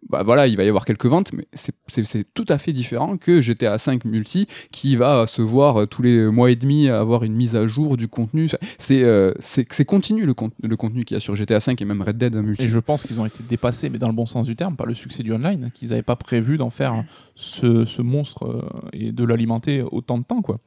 [0.08, 3.40] bah voilà, il va y avoir quelques ventes, mais c'est tout à fait différent que
[3.40, 7.34] GTA 5 multi qui va se voir euh, tous les mois et demi avoir une
[7.34, 8.48] mise à jour du contenu.
[8.78, 11.84] C'est euh, c'est continu le, con- le contenu qu'il y a sur GTA 5 et
[11.84, 12.62] même Red Dead multi.
[12.64, 14.86] Et je pense qu'ils ont été dépassés, mais dans le bon sens du terme, par
[14.86, 19.24] le succès du online, qu'ils n'avaient pas prévu d'en faire ce, monstre euh, et de
[19.24, 20.58] l'alimenter autant de temps, quoi.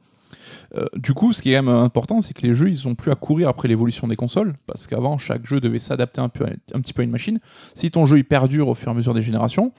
[0.96, 3.10] Du coup, ce qui est quand même important, c'est que les jeux, ils ont plus
[3.10, 6.92] à courir après l'évolution des consoles, parce qu'avant, chaque jeu devait s'adapter un, un petit
[6.92, 7.38] peu à une machine.
[7.74, 9.72] Si ton jeu il perdure au fur et à mesure des générations,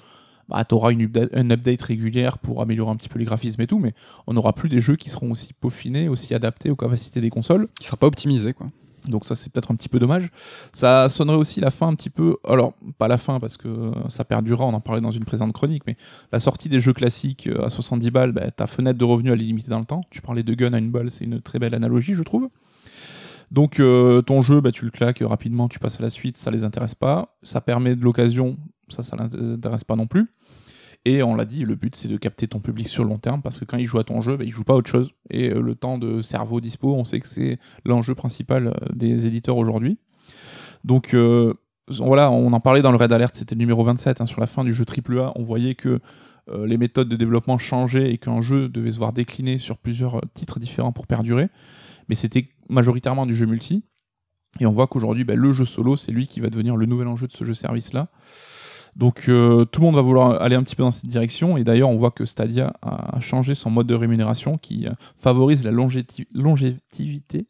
[0.50, 3.62] bah, tu auras une update, un update régulière pour améliorer un petit peu les graphismes
[3.62, 3.94] et tout, mais
[4.28, 7.68] on n'aura plus des jeux qui seront aussi peaufinés, aussi adaptés aux capacités des consoles.
[7.80, 8.68] Qui sera pas optimisé quoi.
[9.08, 10.30] Donc ça c'est peut-être un petit peu dommage.
[10.74, 12.38] Ça sonnerait aussi la fin un petit peu.
[12.48, 15.84] Alors pas la fin parce que ça perdurera, on en parlait dans une présente chronique,
[15.88, 15.96] mais
[16.32, 19.42] la sortie des jeux classiques euh, à 70 balles, bah, ta fenêtre de revenus elle
[19.42, 20.02] est limitée dans le temps.
[20.10, 22.50] Tu parlais de gun à une balle, c'est une très belle analogie je trouve.
[23.52, 26.52] Donc euh, ton jeu, bah, tu le claques rapidement, tu passes à la suite, ça
[26.52, 27.36] les intéresse pas.
[27.44, 28.58] Ça permet de l'occasion,
[28.92, 30.28] ça ça les intéresse pas non plus.
[31.06, 33.42] Et on l'a dit, le but c'est de capter ton public sur le long terme
[33.42, 35.12] parce que quand il joue à ton jeu, bah, il joue pas à autre chose.
[35.30, 39.26] Et euh, le temps de cerveau dispo, on sait que c'est l'enjeu principal euh, des
[39.26, 39.98] éditeurs aujourd'hui.
[40.84, 41.54] Donc euh,
[41.88, 44.48] voilà, on en parlait dans le Red Alert, c'était le numéro 27, hein, sur la
[44.48, 46.00] fin du jeu AAA, on voyait que
[46.66, 50.60] les méthodes de développement changeaient et qu'un jeu devait se voir décliner sur plusieurs titres
[50.60, 51.48] différents pour perdurer.
[52.08, 53.84] Mais c'était majoritairement du jeu multi.
[54.60, 57.08] Et on voit qu'aujourd'hui, bah, le jeu solo, c'est lui qui va devenir le nouvel
[57.08, 58.10] enjeu de ce jeu service-là.
[58.96, 61.58] Donc euh, tout le monde va vouloir aller un petit peu dans cette direction.
[61.58, 65.64] Et d'ailleurs, on voit que Stadia a changé son mode de rémunération qui euh, favorise
[65.64, 67.48] la longéti- longévité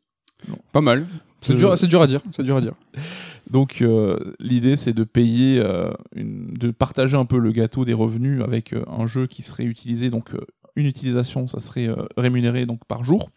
[0.71, 1.07] Pas mal.
[1.41, 2.21] C'est dur, c'est dur à dire.
[2.33, 2.73] C'est dur à dire.
[3.49, 7.93] Donc euh, l'idée c'est de payer, euh, une- de partager un peu le gâteau des
[7.93, 10.39] revenus avec euh, un jeu qui serait utilisé, donc euh,
[10.75, 13.31] une utilisation ça serait euh, rémunéré donc par jour.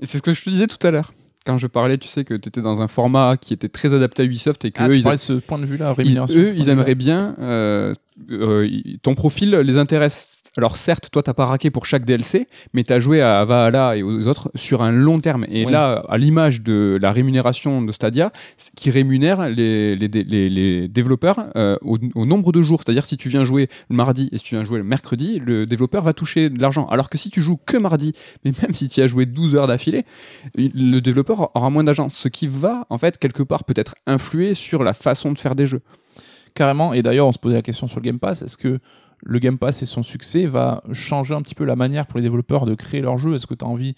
[0.00, 1.12] Et c'est ce que je te disais tout à l'heure.
[1.48, 4.20] Quand je parlais, tu sais que tu étais dans un format qui était très adapté
[4.20, 6.38] à Ubisoft et que Ah, eux, ils, ce point de vue-là, ils- rémunération.
[6.38, 7.36] eux, ils aimeraient bien.
[7.38, 7.94] euh,
[8.30, 8.68] euh,
[9.02, 10.42] ton profil les intéresse.
[10.56, 13.96] Alors certes, toi, t'as pas raqué pour chaque DLC, mais tu as joué à Valhalla
[13.96, 15.44] et aux autres sur un long terme.
[15.48, 15.70] Et Oui.
[15.72, 18.32] là, à l'image de la rémunération de Stadia,
[18.74, 22.80] qui rémunère les, les, dé- les- les développeurs euh, au, au nombre de jours.
[22.84, 25.64] C'est-à-dire si tu viens jouer le mardi et si tu viens jouer le mercredi, le
[25.66, 26.86] développeur va toucher de l'argent.
[26.88, 28.14] Alors que si tu joues que mardi,
[28.44, 30.04] mais même si tu as joué 12 heures d'affilée,
[30.56, 32.08] le développeur aura moins d'argent.
[32.08, 35.66] Ce qui va, en fait, quelque part, peut-être influer sur la façon de faire des
[35.66, 35.82] jeux.
[36.58, 38.80] Carrément, et d'ailleurs on se posait la question sur le Game Pass, est-ce que
[39.22, 42.24] le Game Pass et son succès va changer un petit peu la manière pour les
[42.24, 43.36] développeurs de créer leur jeu?
[43.36, 43.94] Est-ce que tu as envie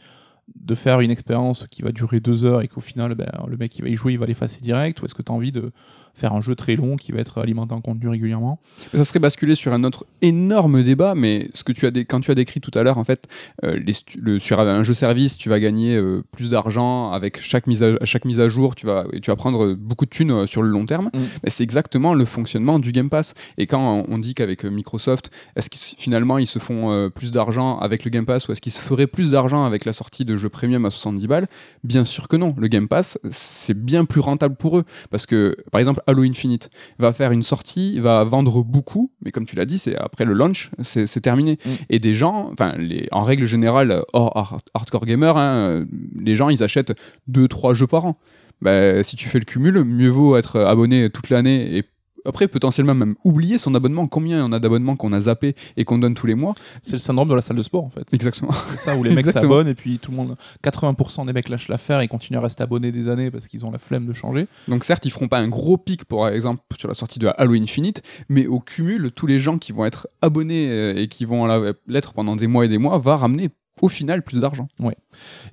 [0.54, 3.72] de faire une expérience qui va durer deux heures et qu'au final ben, le mec
[3.72, 5.00] qui va y jouer il va l'effacer direct?
[5.00, 5.72] Ou est-ce que tu as envie de
[6.21, 8.61] faire un jeu très long qui va être alimenté en contenu régulièrement
[8.95, 12.21] Ça serait basculé sur un autre énorme débat, mais ce que tu as dé- quand
[12.21, 13.27] tu as décrit tout à l'heure, en fait,
[13.64, 17.41] euh, les stu- le, sur un jeu service, tu vas gagner euh, plus d'argent avec
[17.41, 20.31] chaque mise à, chaque mise à jour, tu vas, tu vas prendre beaucoup de thunes
[20.31, 21.07] euh, sur le long terme.
[21.14, 21.18] Mm.
[21.45, 23.35] Mais c'est exactement le fonctionnement du Game Pass.
[23.59, 27.31] Et quand on dit qu'avec euh, Microsoft, est-ce qu'ils finalement ils se font euh, plus
[27.33, 30.25] d'argent avec le Game Pass ou est-ce qu'ils se feraient plus d'argent avec la sortie
[30.25, 31.47] de jeux premium à 70 balles?
[31.85, 32.55] Bien sûr que non.
[32.59, 34.85] Le Game Pass, c'est bien plus rentable pour eux.
[35.11, 39.46] Parce que, par exemple, Halo Infinite va faire une sortie, va vendre beaucoup, mais comme
[39.46, 41.58] tu l'as dit, c'est après le launch, c'est terminé.
[41.64, 41.70] Mm.
[41.90, 42.74] Et des gens, enfin,
[43.12, 45.86] en règle générale, hors hard- hardcore gamer, hein,
[46.18, 46.92] les gens, ils achètent
[47.28, 48.12] 2-3 jeux par an.
[48.61, 51.84] Bah, si tu fais le cumul, mieux vaut être abonné toute l'année et
[52.25, 54.07] après potentiellement même oublier son abonnement.
[54.07, 56.55] Combien on a d'abonnements qu'on a zappé et qu'on donne tous les mois?
[56.83, 58.12] C'est le syndrome de la salle de sport en fait.
[58.12, 58.53] Exactement.
[58.53, 61.68] C'est ça où les mecs s'abonnent et puis tout le monde, 80% des mecs lâchent
[61.68, 64.47] l'affaire et continuent à rester abonnés des années parce qu'ils ont la flemme de changer.
[64.68, 67.55] Donc certes, ils feront pas un gros pic, pour exemple, sur la sortie de Halo
[67.55, 71.47] Infinite, mais au cumul, tous les gens qui vont être abonnés euh, et qui vont
[71.47, 73.51] la- l'être pendant des mois et des mois va ramener
[73.83, 74.68] au final plus d'argent.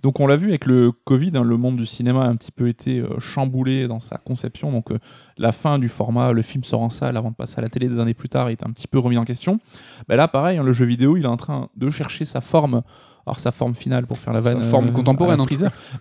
[0.04, 2.52] Donc on l'a vu avec le Covid, hein, le monde du cinéma a un petit
[2.52, 4.72] peu été euh, chamboulé dans sa conception.
[4.72, 5.00] Donc euh,
[5.38, 7.88] la fin du format, le film sort en salle avant de passer à la télé
[7.88, 9.60] des années plus tard, est un petit peu remis en question.
[10.08, 12.82] Ben là, pareil, hein, le jeu vidéo, il est en train de chercher sa forme,
[13.26, 15.46] alors sa forme finale pour faire la Sa vanne, forme euh, contemporaine, à la en
[15.46, 15.54] tout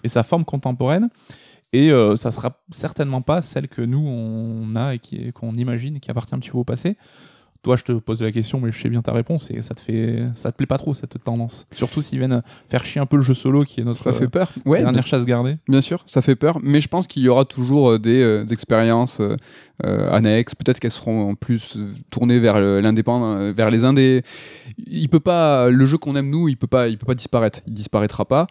[0.02, 1.08] mais sa forme contemporaine.
[1.72, 5.56] Et euh, ça sera certainement pas celle que nous on a et qui est- qu'on
[5.56, 6.96] imagine, qui appartient un petit peu au passé.
[7.62, 9.80] Toi, je te pose la question, mais je sais bien ta réponse et ça te
[9.80, 11.66] fait, ça te plaît pas trop cette tendance.
[11.72, 14.28] Surtout s'ils viennent faire chier un peu le jeu solo qui est notre Ça fait
[14.28, 14.50] peur.
[14.64, 15.56] Ouais, dernière chasse gardée.
[15.68, 18.44] Bien sûr, ça fait peur, mais je pense qu'il y aura toujours euh, des, euh,
[18.44, 20.54] des expériences euh, annexes.
[20.54, 21.76] Peut-être qu'elles seront en plus
[22.10, 24.22] tournées vers l'indépendant, vers les indés.
[24.78, 27.60] Il peut pas, le jeu qu'on aime nous, il peut pas, il peut pas disparaître.
[27.66, 28.46] Il disparaîtra pas.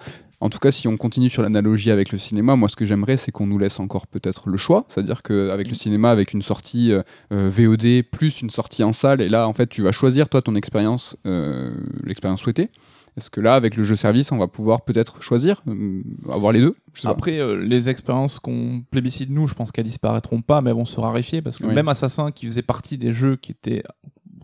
[0.45, 3.17] En tout cas, si on continue sur l'analogie avec le cinéma, moi, ce que j'aimerais,
[3.17, 4.85] c'est qu'on nous laisse encore peut-être le choix.
[4.89, 7.01] C'est-à-dire qu'avec le cinéma, avec une sortie euh,
[7.33, 10.43] euh, VOD plus une sortie en salle, et là, en fait, tu vas choisir toi
[10.43, 11.73] ton expérience, euh,
[12.03, 12.69] l'expérience souhaitée.
[13.17, 16.59] Est-ce que là, avec le jeu service, on va pouvoir peut-être choisir, euh, avoir les
[16.61, 16.75] deux?
[17.05, 20.85] Après, euh, les expériences qu'on plébiscite nous, je pense qu'elles disparaîtront pas, mais elles vont
[20.85, 21.73] se raréfier parce que Oui.
[21.73, 23.81] même Assassin, qui faisait partie des jeux qui étaient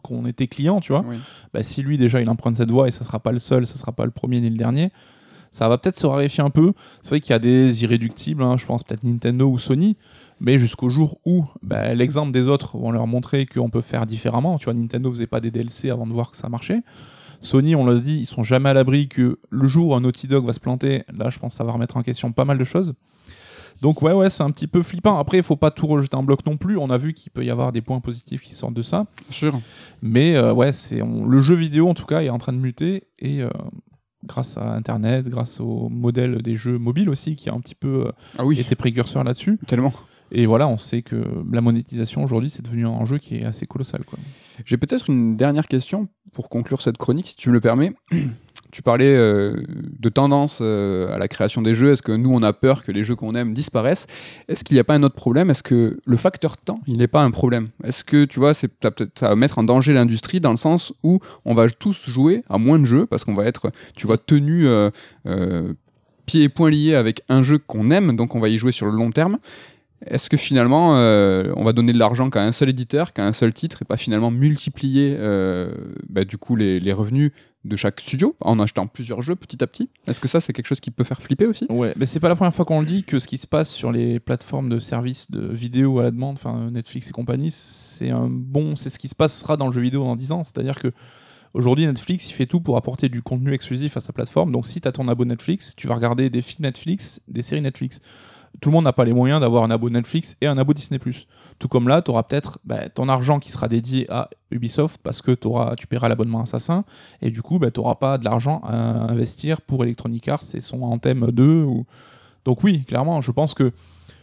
[0.01, 1.17] qu'on était client, tu vois, Oui.
[1.53, 3.77] bah, si lui déjà il emprunte cette voie et ça sera pas le seul, ça
[3.77, 4.89] sera pas le premier ni le dernier,
[5.51, 6.73] ça va peut-être se raréfier un peu.
[7.01, 9.97] C'est vrai qu'il y a des irréductibles, hein, je pense peut-être Nintendo ou Sony,
[10.39, 14.57] mais jusqu'au jour où bah, l'exemple des autres vont leur montrer qu'on peut faire différemment.
[14.57, 16.81] Tu vois, Nintendo faisait pas des DLC avant de voir que ça marchait.
[17.41, 20.27] Sony, on l'a dit, ils sont jamais à l'abri que le jour où un Naughty
[20.27, 22.57] Dog va se planter, là je pense que ça va remettre en question pas mal
[22.57, 22.93] de choses.
[23.81, 25.17] Donc ouais ouais c'est un petit peu flippant.
[25.17, 26.77] Après il faut pas tout rejeter en bloc non plus.
[26.77, 29.07] On a vu qu'il peut y avoir des points positifs qui sortent de ça.
[29.31, 29.59] Sûr.
[30.03, 33.07] Mais euh, ouais, c'est le jeu vidéo en tout cas est en train de muter
[33.17, 33.49] et euh,
[34.25, 38.05] grâce à Internet, grâce au modèle des jeux mobiles aussi qui a un petit peu
[38.07, 39.57] euh, Ah oui, été précurseur là-dessus.
[39.67, 39.93] tellement.
[40.33, 43.67] Et voilà, on sait que la monétisation aujourd'hui c'est devenu un jeu qui est assez
[43.67, 44.01] colossal.
[44.65, 47.93] J'ai peut-être une dernière question pour conclure cette chronique, si tu me le permets.
[48.71, 49.63] Tu parlais euh,
[49.99, 51.91] de tendance euh, à la création des jeux.
[51.91, 54.07] Est-ce que nous, on a peur que les jeux qu'on aime disparaissent?
[54.47, 55.49] Est-ce qu'il n'y a pas un autre problème?
[55.49, 57.69] Est-ce que le facteur temps, il n'est pas un problème?
[57.83, 58.67] Est-ce que, tu vois, ça,
[59.21, 62.79] va mettre en danger l'industrie dans le sens où on va tous jouer à moins
[62.79, 64.89] de jeux parce qu'on va être, tu vois, tenu euh,
[66.25, 68.85] pieds et poings liés avec un jeu qu'on aime, donc on va y jouer sur
[68.85, 69.37] le long terme.
[70.07, 73.53] Est-ce que finalement, on va donner de l'argent qu'à un seul éditeur, qu'à un seul
[73.53, 75.15] titre, et pas finalement multiplier
[76.09, 77.31] bah, du coup les revenus
[77.63, 80.65] de chaque studio en achetant plusieurs jeux petit à petit Est-ce que ça, c'est quelque
[80.67, 81.65] chose qui peut faire flipper aussi?
[81.69, 83.71] Ouais, mais c'est pas la première fois qu'on le dit que ce qui se passe
[83.71, 88.09] sur les plateformes de services de vidéo à la demande, enfin Netflix et compagnie, c'est
[88.09, 90.43] un bon, c'est ce qui se passera dans le jeu vidéo dans 10 ans.
[90.43, 90.91] C'est-à-dire que
[91.53, 94.51] aujourd'hui Netflix, il fait tout pour apporter du contenu exclusif à sa plateforme.
[94.51, 97.61] Donc si tu as ton abo Netflix, tu vas regarder des films Netflix, des séries
[97.61, 97.99] Netflix.
[98.59, 100.99] Tout le monde n'a pas les moyens d'avoir un abo Netflix et un abo Disney+.
[101.57, 105.21] Tout comme là, tu auras peut-être bah, ton argent qui sera dédié à Ubisoft parce
[105.21, 105.31] que
[105.75, 106.83] tu paieras l'abonnement Assassin
[107.21, 110.61] et du coup, bah, tu n'auras pas de l'argent à investir pour Electronic Arts et
[110.61, 111.85] son Anthem 2 ou,
[112.45, 113.71] donc oui, clairement, je pense que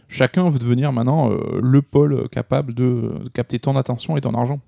[0.07, 4.59] chacun veut devenir maintenant euh, le pôle capable de capter ton attention et ton argent.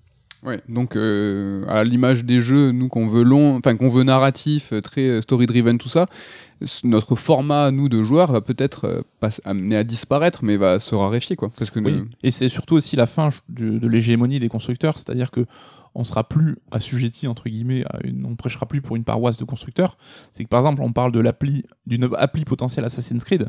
[0.43, 4.73] Ouais, donc euh, à l'image des jeux, nous qu'on veut long, enfin qu'on veut narratif,
[4.73, 6.07] euh, très story driven, tout ça,
[6.83, 10.95] notre format nous de joueurs va peut-être euh, pas amener à disparaître, mais va se
[10.95, 11.51] raréfier quoi.
[11.57, 11.91] Parce que Oui.
[11.93, 15.45] nous- Et c'est surtout aussi la fin de, de l'hégémonie des constructeurs, c'est-à-dire que
[15.93, 19.43] on sera plus assujetti entre guillemets à une, on prêchera plus pour une paroisse de
[19.43, 19.97] constructeurs.
[20.31, 23.47] C'est que par exemple, on parle de l'appli d'une appli potentielle Assassin's Creed.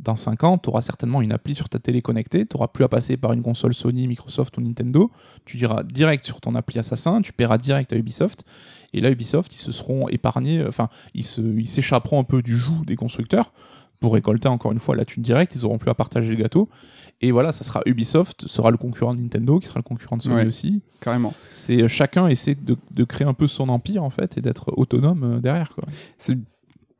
[0.00, 2.84] Dans 5 ans, tu auras certainement une appli sur ta télé connectée, tu n'auras plus
[2.84, 5.10] à passer par une console Sony, Microsoft ou Nintendo,
[5.44, 8.44] tu iras direct sur ton appli Assassin, tu paieras direct à Ubisoft,
[8.92, 11.24] et là Ubisoft, ils se seront épargnés, enfin, ils
[11.66, 13.52] s'échapperont un peu du joug des constructeurs
[14.00, 16.68] pour récolter encore une fois la thune directe, ils auront plus à partager le gâteau,
[17.20, 20.22] et voilà, ça sera Ubisoft, sera le concurrent de Nintendo, qui sera le concurrent de
[20.22, 20.46] Sony Ouais.
[20.46, 20.80] aussi.
[21.00, 21.34] carrément.
[21.48, 24.72] C'est euh, chacun essaie de, de créer un peu son empire en fait et d'être
[24.78, 25.74] autonome euh, derrière.
[26.18, 26.38] C'est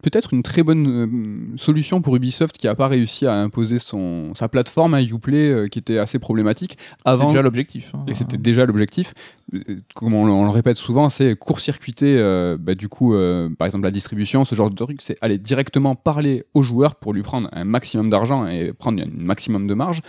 [0.02, 4.32] peut-être une très bonne euh, solution pour Ubisoft qui n'a pas réussi à imposer son,
[4.34, 7.28] sa plateforme à Uplay euh, qui était assez problématique avant.
[7.28, 7.92] déjà l'objectif.
[7.94, 8.04] hein.
[8.06, 9.12] Et c'était déjà l'objectif.
[9.54, 9.60] Euh,
[9.94, 13.66] Comme on, le- on le répète souvent, c'est court-circuiter, euh, bah, du coup, euh, par
[13.66, 15.00] exemple, la distribution, ce genre de truc.
[15.02, 19.06] C'est aller directement parler au joueur pour lui prendre un maximum d'argent et prendre un
[19.16, 20.00] maximum de marge.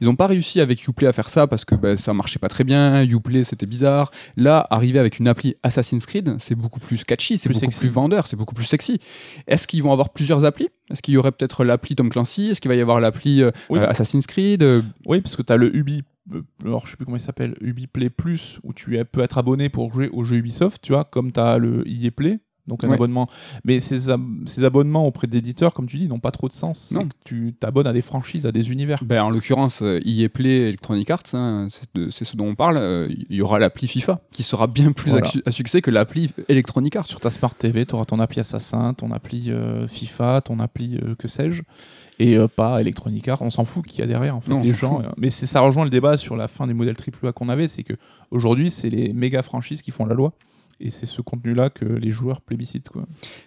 [0.00, 2.48] Ils n'ont pas réussi avec Uplay à faire ça parce que bah, ça marchait pas
[2.48, 3.02] très bien.
[3.04, 4.10] Uplay, c'était bizarre.
[4.38, 7.78] Là, arriver avec une appli Assassin's Creed, c'est beaucoup plus catchy, c'est beaucoup sexy.
[7.80, 8.98] plus vendeur, c'est beaucoup plus sexy.
[9.46, 10.68] Est-ce qu'ils vont avoir plusieurs applis?
[10.90, 12.50] Est-ce qu'il y aurait peut-être l'appli Tom Clancy?
[12.50, 13.78] Est-ce qu'il va y avoir l'appli euh, Oui.
[13.78, 16.02] euh, Assassin's Creed Euh, Oui, parce que tu as le Ubi.
[16.64, 19.68] Alors, je sais plus comment il s'appelle, Ubi Play Plus, où tu peux être abonné
[19.68, 22.88] pour jouer aux jeux Ubisoft, tu vois, comme tu as le EA Play, donc un
[22.88, 22.94] Ouais.
[22.94, 23.28] abonnement.
[23.64, 26.90] Mais ces, ab- ces abonnements auprès d'éditeurs, comme tu dis, n'ont pas trop de sens.
[26.92, 27.08] Non.
[27.24, 29.02] tu t'abonnes à des franchises, à des univers.
[29.04, 31.68] Ben, en l'occurrence, euh, EA Play, Electronic Arts, hein,
[32.10, 32.76] c'est ce dont on parle.
[32.78, 35.26] euh, Il y aura l'appli FIFA qui sera bien plus Voilà.
[35.26, 37.06] à, su- à succès que l'appli Electronic Arts.
[37.06, 40.96] Sur ta Smart TV, tu auras ton appli Assassin, ton appli euh, FIFA, ton appli
[41.02, 41.62] euh, que sais-je,
[42.18, 43.42] et euh, pas Electronic Arts.
[43.42, 44.34] On s'en fout qu'il y a derrière.
[44.36, 45.02] En fait, Non, les gens.
[45.16, 47.94] mais ça rejoint le débat sur la fin des modèles AAA qu'on avait, c'est que
[48.30, 50.32] aujourd'hui, c'est les méga franchises qui font la loi.
[50.80, 52.90] Et c'est ce contenu-là que les joueurs plébiscitent.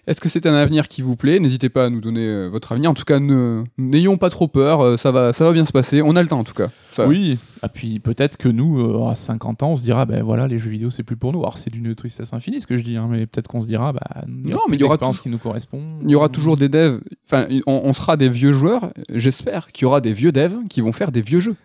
[0.08, 1.40] Est-ce que c'est un avenir qui vous plaît?
[1.40, 2.90] N'hésitez pas à nous donner euh, votre avenir.
[2.92, 4.82] En tout cas, n'ayons pas trop peur.
[4.82, 6.02] euh, ça va bien se passer.
[6.02, 6.70] On a le temps, en tout cas.
[7.06, 10.48] Oui, Et puis peut-être que nous, euh, à 50 ans, on se dira, ben voilà,
[10.48, 11.40] les jeux vidéo, c'est plus pour nous.
[11.40, 13.94] Alors c'est d'une tristesse infinie ce que je dis, hein, mais peut-être qu'on se dira,
[13.94, 15.82] bah, Non, mais il y aura toujours- qui nous correspond.
[16.04, 18.92] Il y aura toujours des devs, enfin, on, on sera des vieux joueurs.
[19.14, 21.56] J'espère qu'il y aura des vieux devs qui vont faire des vieux jeux.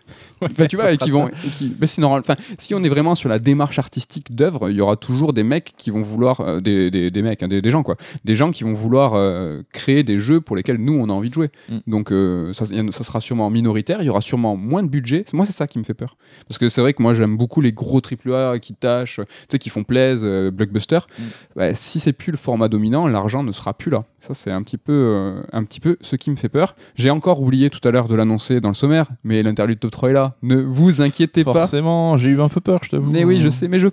[0.41, 1.29] Enfin, tu vois, et qui vont.
[1.29, 2.19] et qui- mais c'est normal.
[2.19, 5.43] Enfin, si on est vraiment sur la démarche artistique d'œuvre, il y aura toujours des
[5.43, 6.41] mecs qui vont vouloir.
[6.41, 7.95] euh, des, des, des mecs, hein, des, des gens, quoi.
[8.25, 11.29] Des gens qui vont vouloir euh, créer des jeux pour lesquels nous, on a envie
[11.29, 11.49] de jouer.
[11.69, 11.77] Mm.
[11.87, 12.09] Donc,
[12.53, 14.01] ça sera sûrement minoritaire.
[14.01, 15.22] Il y aura sûrement moins de budget.
[15.31, 16.17] Moi, c'est ça qui me fait peur.
[16.47, 19.59] Parce que c'est vrai que moi, j'aime beaucoup les gros AAA qui tâchent, tu sais,
[19.59, 20.99] qui font plaise, euh, blockbuster.
[20.99, 21.23] Mm.
[21.55, 24.03] Bah, si c'est plus le format dominant, l'argent ne sera plus là.
[24.19, 26.75] Ça, c'est un petit peu, euh, un petit peu ce qui me fait peur.
[26.95, 30.09] J'ai encore oublié tout à l'heure de l'annoncer dans le sommaire, mais l'interlude top 3
[30.09, 30.35] est là.
[30.41, 31.53] Ne vous inquiétez pas.
[31.53, 33.11] Forcément, j'ai eu un peu peur, je t'avoue.
[33.11, 33.87] Mais oui, je sais, mais je,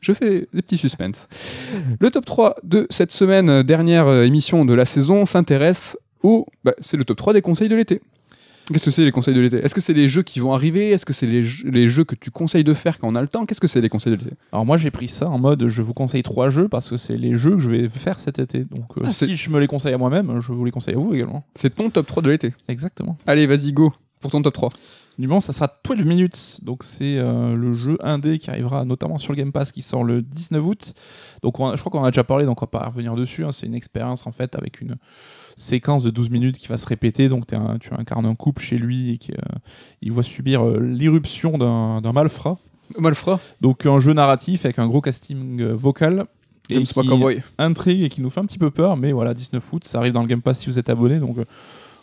[0.00, 1.26] je fais des petits suspens.
[2.00, 6.46] Le top 3 de cette semaine, dernière euh, émission de la saison, s'intéresse au.
[6.64, 8.00] bah, c'est le top 3 des conseils de l'été.
[8.72, 9.58] Qu'est-ce que c'est les conseils de l'été?
[9.58, 10.90] Est-ce que c'est les jeux qui vont arriver?
[10.90, 13.20] Est-ce que c'est les, jeux- les jeux que tu conseilles de faire quand on a
[13.22, 13.46] le temps?
[13.46, 14.36] Qu'est-ce que c'est les conseils de l'été?
[14.52, 17.16] Alors moi j'ai pris ça en mode je vous conseille trois jeux parce que c'est
[17.16, 18.60] les jeux que je vais faire cet été.
[18.64, 20.98] Donc euh, Ah, si je me les conseille à moi-même, je vous les conseille à
[20.98, 21.44] vous également.
[21.54, 22.54] C'est ton top 3 de l'été.
[22.68, 23.16] Exactement.
[23.26, 24.68] Allez, vas-y, go pour ton top 3.
[25.18, 26.60] Numéro ça sera 12 minutes.
[26.62, 30.04] Donc c'est euh, le jeu indé qui arrivera notamment sur le Game Pass qui sort
[30.04, 30.94] le 19 août.
[31.42, 33.14] Donc on a- je crois qu'on en a déjà parlé donc on va pas revenir
[33.14, 33.44] dessus.
[33.44, 33.52] hein.
[33.52, 34.96] C'est une expérience en fait avec une
[35.56, 37.28] séquence de 12 minutes qui va se répéter.
[37.28, 39.36] Donc un- tu incarnes un couple chez lui et qui, euh,
[40.00, 42.58] il va subir euh, l'irruption d'un malfrat.
[42.98, 46.26] Malfrat, Donc un jeu narratif avec un gros casting euh, vocal.
[46.70, 46.94] et qui
[47.58, 50.12] intrigue et qui nous fait un petit peu peur, mais voilà, 19 août, ça arrive
[50.12, 51.36] dans le Game Pass si vous êtes abonné, donc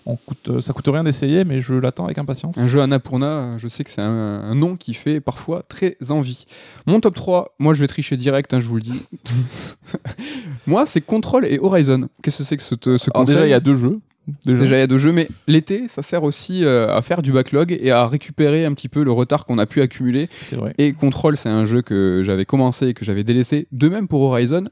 [0.09, 2.57] on coûte, euh, ça coûte rien d'essayer, mais je l'attends avec impatience.
[2.57, 6.45] Un jeu Annapurna, je sais que c'est un, un nom qui fait parfois très envie.
[6.85, 9.03] Mon top 3, moi je vais tricher direct, hein, je vous le dis.
[10.67, 12.09] moi, c'est Control et Horizon.
[12.21, 13.99] Qu'est-ce que c'est que ce, ce Alors conseil déjà, il y a deux jeux.
[14.45, 14.61] Déjà.
[14.61, 17.31] Déjà, il y a deux jeux, mais l'été, ça sert aussi euh, à faire du
[17.31, 20.29] backlog et à récupérer un petit peu le retard qu'on a pu accumuler.
[20.55, 20.73] vrai.
[20.77, 23.67] Et Control, c'est un jeu que j'avais commencé et que j'avais délaissé.
[23.71, 24.65] De même pour Horizon.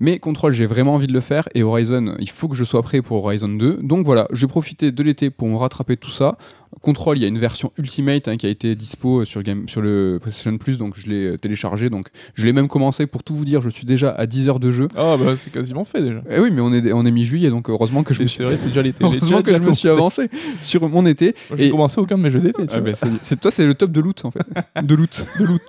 [0.00, 1.48] Mais Control, j'ai vraiment envie de le faire.
[1.54, 3.80] Et Horizon, il faut que je sois prêt pour Horizon 2.
[3.82, 6.36] Donc voilà, j'ai profité de l'été pour me rattraper tout ça.
[6.82, 9.80] Control, il y a une version Ultimate hein, qui a été dispo sur, Game, sur
[9.82, 11.90] le PlayStation Plus, donc je l'ai euh, téléchargé.
[11.90, 13.62] Donc je l'ai même commencé pour tout vous dire.
[13.62, 14.86] Je suis déjà à 10 heures de jeu.
[14.96, 16.22] Ah bah c'est quasiment fait déjà.
[16.30, 18.38] Eh oui, mais on est, on est mi-juillet, donc heureusement que je me Et suis,
[18.38, 18.98] C'est vrai, c'est déjà l'été.
[19.10, 20.28] J'ai heureusement que je me suis avancé
[20.62, 21.34] sur mon été.
[21.56, 22.62] J'ai Et- commencé aucun de mes jeux d'été.
[22.70, 24.42] Ah ben, c'est- c'est toi, c'est le top de loot en fait.
[24.82, 25.26] De loot.
[25.40, 25.62] De loot.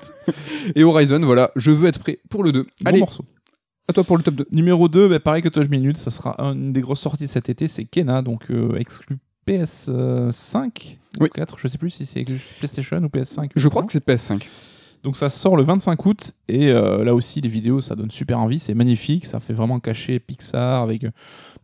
[0.76, 2.64] Et Horizon, voilà, je veux être prêt pour le 2.
[2.64, 3.24] Bon Allez, morceau.
[3.88, 4.48] à toi pour le top 2.
[4.52, 7.68] Numéro 2, bah, pareil que 12 minutes, ça sera une des grosses sorties cet été,
[7.68, 9.18] c'est Kena, donc euh, exclu
[9.48, 11.28] PS5 Oui.
[11.30, 12.24] ou 4, je sais plus si c'est
[12.60, 13.50] PlayStation ou PS5.
[13.56, 14.44] Je crois que c'est PS5.
[15.04, 18.40] Donc ça sort le 25 août et euh, là aussi les vidéos ça donne super
[18.40, 21.12] envie, c'est magnifique, ça fait vraiment cacher Pixar avec un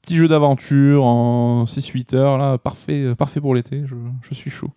[0.01, 4.51] petit jeu d'aventure en 6-8 heures là, parfait, euh, parfait pour l'été, je, je suis
[4.51, 4.69] chaud.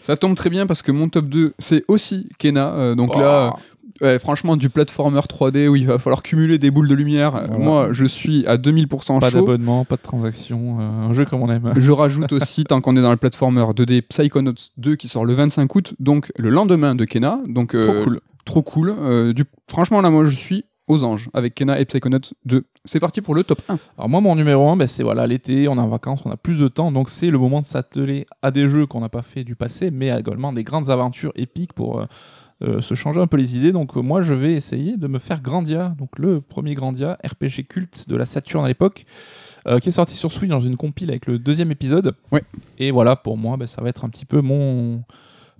[0.00, 2.74] Ça tombe très bien parce que mon top 2, c'est aussi Kena.
[2.74, 3.56] euh, donc Bah, là,
[4.00, 7.36] ouais, franchement, du platformer 3D où il va falloir cumuler des boules de lumière.
[7.36, 7.64] euh, Voilà.
[7.64, 9.40] Moi, je suis à 2000% pas chaud.
[9.40, 11.72] d'abonnement, pas de transaction, euh, un jeu comme on aime.
[11.76, 15.34] Je rajoute aussi, tant qu'on est dans le platformer 2D, Psychonauts 2 qui sort le
[15.34, 17.40] 25 août, donc le lendemain de Kena.
[17.46, 18.20] Donc, euh, Trop cool.
[18.44, 18.94] Trop cool.
[18.98, 19.44] Euh, du...
[19.70, 22.64] Franchement, là, moi, je suis aux anges avec Kena et Psychonauts 2.
[22.84, 23.78] C'est parti pour le top 1.
[23.96, 26.58] Alors moi mon numéro 1, c'est voilà l'été, on est en vacances, on a plus
[26.58, 29.44] de temps, donc c'est le moment de s'atteler à des jeux qu'on n'a pas fait
[29.44, 32.06] du passé, mais également des grandes aventures épiques pour euh,
[32.62, 33.72] euh, se changer un peu les idées.
[33.72, 37.66] Donc euh, moi je vais essayer de me faire Grandia, donc le premier Grandia, RPG
[37.68, 39.04] culte de la Saturn à l'époque,
[39.66, 42.14] euh, qui est sorti sur Switch dans une compile avec le deuxième épisode.
[42.30, 42.44] Ouais.
[42.78, 45.02] Et voilà, pour moi, bah, ça va être un petit peu mon,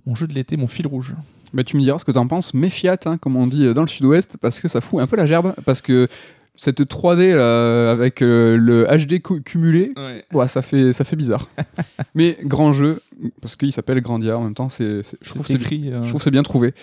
[0.05, 1.15] mon jeu de l'été, mon fil rouge.
[1.53, 2.53] Bah, tu me diras ce que t'en penses.
[2.53, 5.25] Méfiat, hein, comme on dit dans le sud-ouest, parce que ça fout un peu la
[5.25, 5.53] gerbe.
[5.65, 6.07] Parce que
[6.55, 9.91] cette 3D là, avec euh, le HD cu- cumulé,
[10.33, 11.47] ouais, ça, fait, ça fait bizarre.
[12.15, 13.01] Mais grand jeu,
[13.41, 15.91] parce qu'il s'appelle Grandia en même temps, c'est, c'est- je trouve que C'est c'est écrit.
[15.91, 16.73] euh, Je trouve c'est bien trouvé.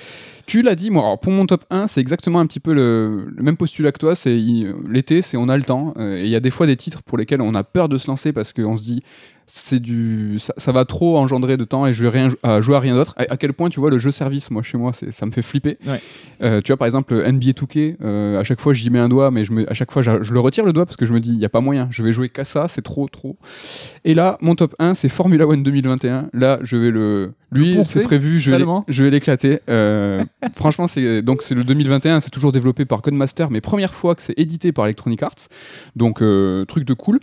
[0.46, 3.26] Tu l'as dit, moi, alors, pour mon top 1, c'est exactement un petit peu le,
[3.34, 4.16] le même postulat que toi.
[4.16, 5.94] C'est il- l'été, c'est on a le temps.
[5.98, 7.96] euh, et il y a des fois des titres pour lesquels on a peur de
[7.96, 9.02] se lancer parce qu'on se dit
[9.52, 12.28] c'est du ça, ça va trop engendrer de temps et je vais rien
[12.60, 13.14] jouer à rien d'autre.
[13.16, 15.32] À, à quel point tu vois le jeu service, moi chez moi, c'est ça me
[15.32, 15.76] fait flipper.
[15.86, 16.60] Ouais.
[16.62, 19.44] Tu vois par exemple NBA 2K, euh, à chaque fois j'y mets un doigt, mais
[19.44, 21.20] je me, à chaque fois je, je le retire le doigt parce que je me
[21.20, 23.36] dis il y a pas moyen, je vais jouer qu'à ça, c'est trop trop.
[24.04, 26.30] Et là, mon top 1, c'est Formula One 2021.
[26.32, 29.61] Là, je vais le lui, c'est prévu, je vais je vais l'éclater.
[29.68, 30.24] Euh,
[30.55, 34.22] franchement, c'est donc c'est le 2021, c'est toujours développé par Codemaster, mais première fois que
[34.22, 35.48] c'est édité par Electronic Arts.
[35.96, 37.18] Donc euh, truc de cool.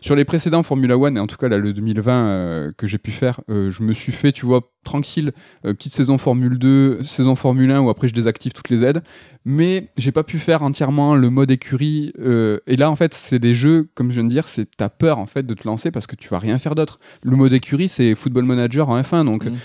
[0.00, 2.98] Sur les précédents Formula One, et en tout cas là, le 2020 euh, que j'ai
[2.98, 7.72] pu faire, je me suis fait, tu vois, tranquille, petite saison Formule 2, saison Formule
[7.72, 9.02] 1 où après je désactive toutes les aides.
[9.44, 12.12] Mais j'ai pas pu faire entièrement le mode écurie.
[12.18, 15.18] et là, en fait, c'est des jeux, comme je viens de dire, c'est t'as peur
[15.18, 17.00] en fait de te lancer parce que tu vas rien faire d'autre.
[17.22, 19.56] Le mode écurie, c'est Football Manager en F1, donc Mm.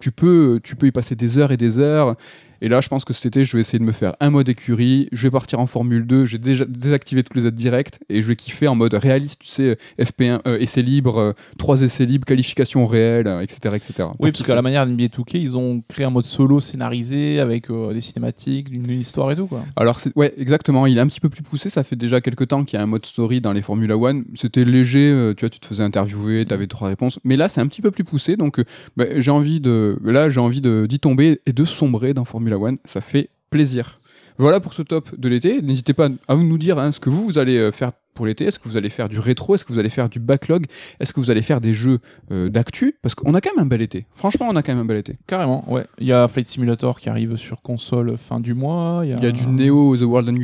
[0.00, 2.16] Tu peux, tu peux y passer des heures et des heures.
[2.62, 4.48] Et là, je pense que cet été, je vais essayer de me faire un mode
[4.48, 5.08] écurie.
[5.12, 6.24] Je vais partir en Formule 2.
[6.24, 9.48] J'ai déjà désactivé tous les aides directes et je vais kiffer en mode réaliste, tu
[9.48, 13.74] sais, FP1, euh, essai libre, euh, 3 essais libres, qualification réelle, euh, etc.
[13.76, 14.08] etc.
[14.18, 17.70] Oui, parce qu'à la manière d'NBA 2K, ils ont créé un mode solo scénarisé avec
[17.70, 19.64] euh, des cinématiques, une histoire et tout quoi.
[19.76, 20.86] Alors, ouais, exactement.
[20.86, 21.68] Il est un petit peu plus poussé.
[21.70, 24.24] Ça fait déjà quelques temps qu'il y a un mode story dans les Formula One.
[24.34, 25.10] C'était léger.
[25.10, 27.18] euh, tu vois, tu te faisais interviewer, tu avais trois réponses.
[27.24, 28.36] Mais là, c'est un petit peu plus poussé.
[28.36, 28.64] Donc, euh,
[28.96, 29.98] bah, j'ai envie de.
[30.04, 32.78] Là, j'ai envie d'y tomber et de sombrer dans Formula One.
[32.84, 33.98] Ça fait plaisir.
[34.38, 35.62] Voilà pour ce top de l'été.
[35.62, 38.44] N'hésitez pas à nous dire hein, ce que vous, vous allez euh, faire pour l'été.
[38.44, 39.54] Est-ce que vous allez faire du rétro?
[39.54, 40.66] Est-ce que vous allez faire du backlog?
[41.00, 42.96] Est-ce que vous allez faire des jeux euh, d'actu?
[43.00, 44.04] Parce qu'on a quand même un bel été.
[44.14, 45.16] Franchement, on a quand même un bel été.
[45.26, 45.86] Carrément, ouais.
[45.98, 49.00] Il y a Flight Simulator qui arrive sur console fin du mois.
[49.04, 50.36] Il y a, Il y a du Neo The World and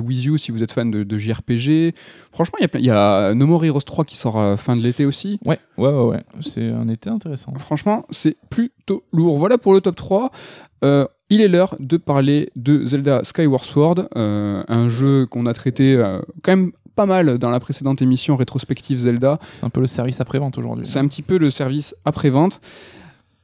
[0.00, 1.92] With You- si vous êtes fan de, de JRPG.
[2.32, 4.82] Franchement, il y a, il y a No More Heroes 3 qui sort fin de
[4.82, 5.40] l'été aussi.
[5.44, 6.22] Ouais, ouais, ouais, ouais.
[6.40, 7.52] C'est un été intéressant.
[7.58, 9.38] Franchement, c'est plutôt lourd.
[9.38, 10.30] Voilà pour le top 3.
[10.84, 15.54] Euh, il est l'heure de parler de Zelda Skyward Sword, euh, un jeu qu'on a
[15.54, 19.38] traité euh, quand même pas mal dans la précédente émission rétrospective Zelda.
[19.50, 20.86] C'est un peu le service après-vente aujourd'hui.
[20.86, 22.60] C'est un petit peu le service après-vente.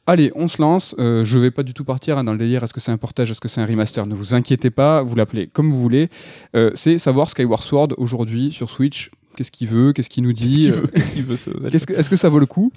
[0.09, 0.95] Allez, on se lance.
[0.99, 2.63] Euh, je vais pas du tout partir hein, dans le délire.
[2.63, 3.31] Est-ce que c'est un portage?
[3.31, 4.07] Est-ce que c'est un remaster?
[4.07, 5.03] Ne vous inquiétez pas.
[5.03, 6.09] Vous l'appelez comme vous voulez.
[6.55, 9.11] Euh, c'est savoir Skyward Sword aujourd'hui sur Switch.
[9.37, 9.93] Qu'est-ce qu'il veut?
[9.93, 10.71] Qu'est-ce qu'il nous dit?
[10.95, 11.71] Qu'est-ce qu'il veut, ce Zelda?
[11.71, 12.71] Qu'est-ce que- Est-ce que ça vaut le coup?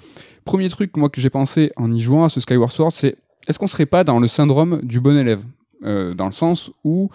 [0.44, 3.16] Premier truc moi que j'ai pensé en y jouant à ce Skyward Sword, c'est
[3.48, 5.42] est-ce qu'on serait pas dans le syndrome du bon élève
[5.82, 7.08] Euh, dans le sens où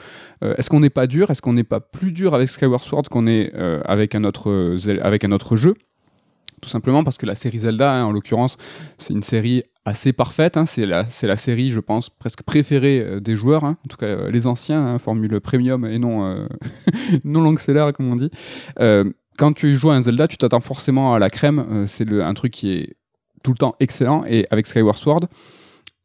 [0.43, 3.03] euh, est-ce qu'on n'est pas dur, est-ce qu'on n'est pas plus dur avec Skyward Sword
[3.11, 5.75] qu'on est euh, avec un autre avec un autre jeu?
[6.63, 8.57] Tout simplement parce que la série Zelda, hein, en l'occurrence,
[8.97, 10.57] c'est une série assez parfaite.
[10.57, 10.65] hein.
[10.65, 13.77] c'est la, la série, je pense, presque préférée des joueurs, hein.
[13.85, 16.47] en tout cas les anciens, formule premium et non,
[17.23, 18.31] non long seller, comme on dit.
[19.37, 21.85] Quand tu joues à un Zelda, tu t'attends forcément à la crème.
[21.87, 22.95] c'est un truc qui est
[23.43, 24.23] tout le temps excellent.
[24.27, 25.27] Et avec Skyward Sword,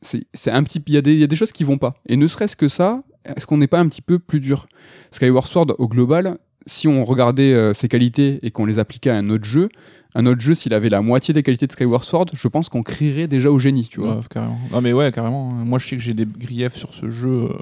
[0.03, 1.95] c'est un petit, il y, a des- il y a des choses qui vont pas.
[2.07, 4.67] Et ne serait-ce que ça, est-ce qu'on n'est pas un petit peu plus dur?
[5.11, 9.17] Skyward Sword, au global, si on regardait euh, ses qualités et qu'on les appliquait à
[9.17, 9.69] un autre jeu,
[10.15, 12.83] un autre jeu, s'il avait la moitié des qualités de Skyward Sword, je pense qu'on
[12.83, 14.17] crierait déjà au génie, tu vois.
[14.17, 14.59] Ouais, carrément.
[14.73, 15.51] Non, mais ouais, carrément.
[15.51, 17.53] Moi, je sais que j'ai des griefs sur ce jeu, euh,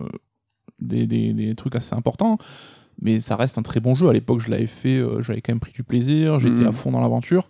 [0.81, 2.39] des, des- des trucs assez importants.
[3.01, 4.09] Mais ça reste un très bon jeu.
[4.09, 6.67] À l'époque, je l'avais fait, euh, j'avais quand même pris du plaisir, j'étais Mhm.
[6.69, 7.49] à fond dans l'aventure.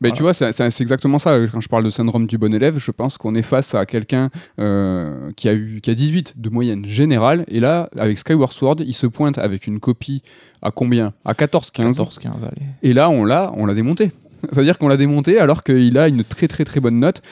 [0.00, 0.14] Mais Voilà.
[0.14, 1.36] tu vois, c'est exactement ça.
[1.52, 4.30] Quand je parle de syndrome du bon élève, je pense qu'on est face à quelqu'un
[4.58, 7.44] euh, qui, a eu, qui a 18 de moyenne générale.
[7.48, 10.22] Et là, avec Skyward Sword, il se pointe avec une copie
[10.62, 11.12] à combien?
[11.24, 11.96] À 14-15.
[11.98, 12.66] 14-15, allez.
[12.82, 14.12] Et là, on l'a, on l'a démonté.
[14.52, 17.22] C'est-à-dire qu'on l'a démonté alors qu'il a une très très très bonne note.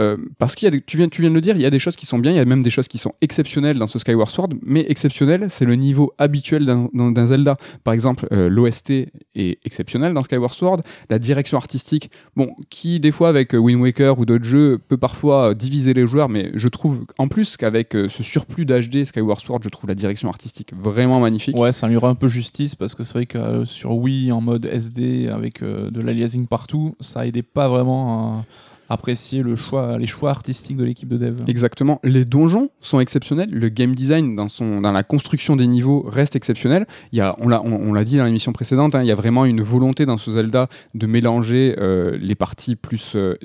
[0.00, 1.96] Euh, parce qu'il y a tu, viens, de le dire, il y a des choses
[1.96, 4.30] qui sont bien, il y a même des choses qui sont exceptionnelles dans ce Skyward
[4.30, 7.56] Sword, mais exceptionnel, c'est le niveau habituel d'un- Zelda.
[7.84, 13.12] Par exemple, euh, l'OST est exceptionnel dans Skyward Sword, la direction artistique, bon, qui des
[13.12, 16.68] fois avec euh, Wind Waker ou d'autres jeux peut parfois diviser les joueurs, mais je
[16.68, 21.20] trouve en plus qu'avec ce surplus d'HD Skyward Sword, je trouve la direction artistique vraiment
[21.20, 21.56] magnifique.
[21.56, 24.40] Ouais, ça lui rend un peu justice parce que c'est vrai que sur Wii en
[24.40, 28.44] mode SD avec de l'aliasing partout, ça aidait pas vraiment à
[28.92, 31.40] apprécier le choix, les choix artistiques de l'équipe de dev.
[31.48, 32.00] Exactement.
[32.04, 33.50] Les donjons sont exceptionnels.
[33.50, 36.86] Le game design dans, la construction des niveaux reste exceptionnel.
[37.12, 39.62] Il y a, on l'a dit dans l'émission précédente, hein, il y a vraiment une
[39.62, 43.36] volonté dans ce Zelda de mélanger euh, les parties plus euh,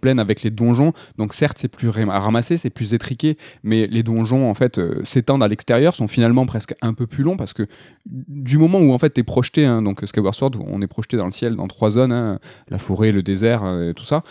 [0.00, 0.92] pleine avec les donjons.
[1.16, 5.00] Donc certes, c'est plus ram- ramassé, c'est plus étriqué, mais les donjons en fait euh,
[5.04, 7.66] s'étendent à l'extérieur, sont finalement presque un peu plus longs parce que
[8.06, 11.16] du moment où en fait tu es projeté, hein, donc Skyward Sword, on est projeté
[11.16, 14.22] dans le ciel dans trois zones, hein, la forêt, le désert, euh, tout ça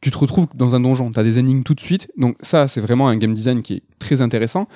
[0.00, 2.10] tu te retrouves dans un donjon, tu as des énigmes tout de suite.
[2.16, 4.66] Donc ça, c'est vraiment un game design qui est très intéressant.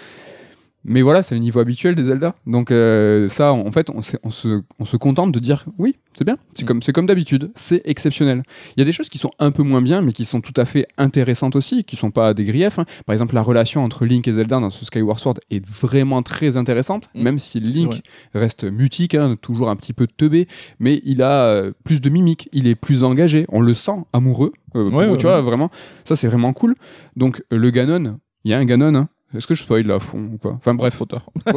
[0.86, 2.34] Mais voilà, c'est le niveau habituel des Zelda.
[2.46, 6.24] Donc euh, ça, en fait, on, on se, on se contente de dire oui, c'est
[6.24, 6.66] bien, c'est Mm.
[6.66, 8.42] comme, comme d'habitude, c'est exceptionnel.
[8.76, 10.52] Il y a des choses qui sont un peu moins bien, mais qui sont tout
[10.58, 12.78] à fait intéressantes aussi, qui sont pas des griefs.
[12.78, 12.84] hein.
[13.06, 16.56] Par exemple, la relation entre Link et Zelda dans ce Skyward Sword est vraiment très
[16.56, 17.22] intéressante, Mm.
[17.22, 18.02] même si Link
[18.34, 20.46] reste mutique, hein, toujours un petit peu teubé,
[20.78, 24.52] mais il a euh, plus de mimique, il est plus engagé, on le sent amoureux.
[24.76, 25.70] euh, Ouais, pour- ouais, tu vois, vraiment,
[26.04, 26.74] ça c'est vraiment cool.
[27.16, 29.08] Donc le Ganon, il y a un Ganon, hein.
[29.34, 30.50] Est-ce que je spoil là à fond ou pas?
[30.52, 30.94] Enfin bref.
[30.96, 31.22] trop tard.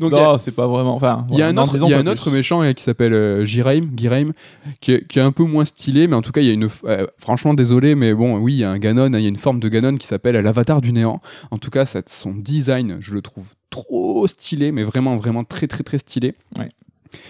[0.00, 0.94] Donc a- non, c'est pas vraiment.
[0.94, 3.88] Enfin, il y a un autre, y a un méchant euh, qui s'appelle euh, Giraim,
[3.96, 4.32] Giraim,
[4.80, 6.52] qui est, qui est un peu moins stylé, mais en tout cas, il y a
[6.52, 6.68] une.
[6.84, 9.28] euh, franchement, désolé, mais bon, oui, il y a un Ganon, hein, il y a
[9.28, 11.20] une forme de Ganon qui s'appelle l'Avatar du néant.
[11.50, 15.66] En tout cas, ça- son design, je le trouve trop stylé, mais vraiment, vraiment très,
[15.66, 16.34] très, très stylé.
[16.58, 16.70] Ouais.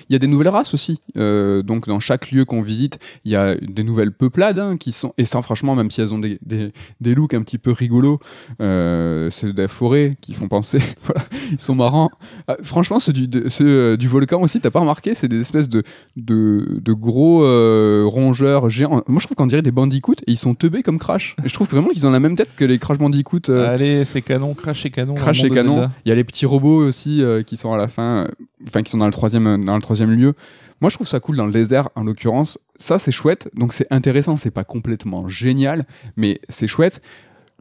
[0.08, 1.00] Il y a des nouvelles races aussi.
[1.16, 4.92] Euh, donc dans chaque lieu qu'on visite, il y a des nouvelles peuplades hein, qui
[4.92, 5.12] sont.
[5.18, 6.70] Et ça, franchement, même si elles ont des, des,
[7.00, 8.18] des looks un petit peu rigolos,
[8.60, 10.78] euh, c'est des forêts qui font penser.
[11.04, 11.22] voilà,
[11.52, 12.10] ils sont marrants.
[12.48, 15.14] Ah, franchement, ceux du, de- ceux, euh, du volcan aussi, t'as pas remarqué?
[15.14, 15.82] C'est des espèces de,
[16.16, 19.02] de, de gros euh, rongeurs géants.
[19.06, 21.36] Moi, je trouve qu'on dirait des bandicoots et ils sont teubés comme Crash.
[21.44, 23.50] Et je trouve vraiment qu'ils ont la même tête que les Crash Bandicoot.
[23.50, 25.14] Allez, c'est canon, crash et canon.
[25.14, 25.90] Crash et canon.
[26.04, 28.28] Il y a les petits robots aussi qui sont à la fin,
[28.66, 30.34] enfin qui sont dans le troisième, dans le troisième lieu.
[30.80, 32.58] Moi, je trouve ça cool dans le désert, en l'occurrence.
[32.78, 33.48] Ça, c'est chouette.
[33.54, 34.36] Donc, c'est intéressant.
[34.36, 35.86] C'est pas complètement génial,
[36.16, 37.00] mais c'est chouette.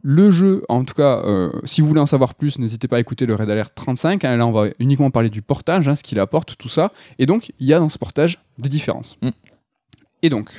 [0.02, 3.00] Le jeu, en tout cas, euh, si vous voulez en savoir plus, n'hésitez pas à
[3.00, 4.24] écouter le Red Alert 35.
[4.24, 4.36] hein.
[4.36, 6.92] là, on va uniquement parler du portage, hein, ce qu'il apporte, tout ça.
[7.18, 9.16] Et donc, il y a dans ce portage des différences.
[9.22, 9.30] Mm.
[10.22, 10.50] Et donc,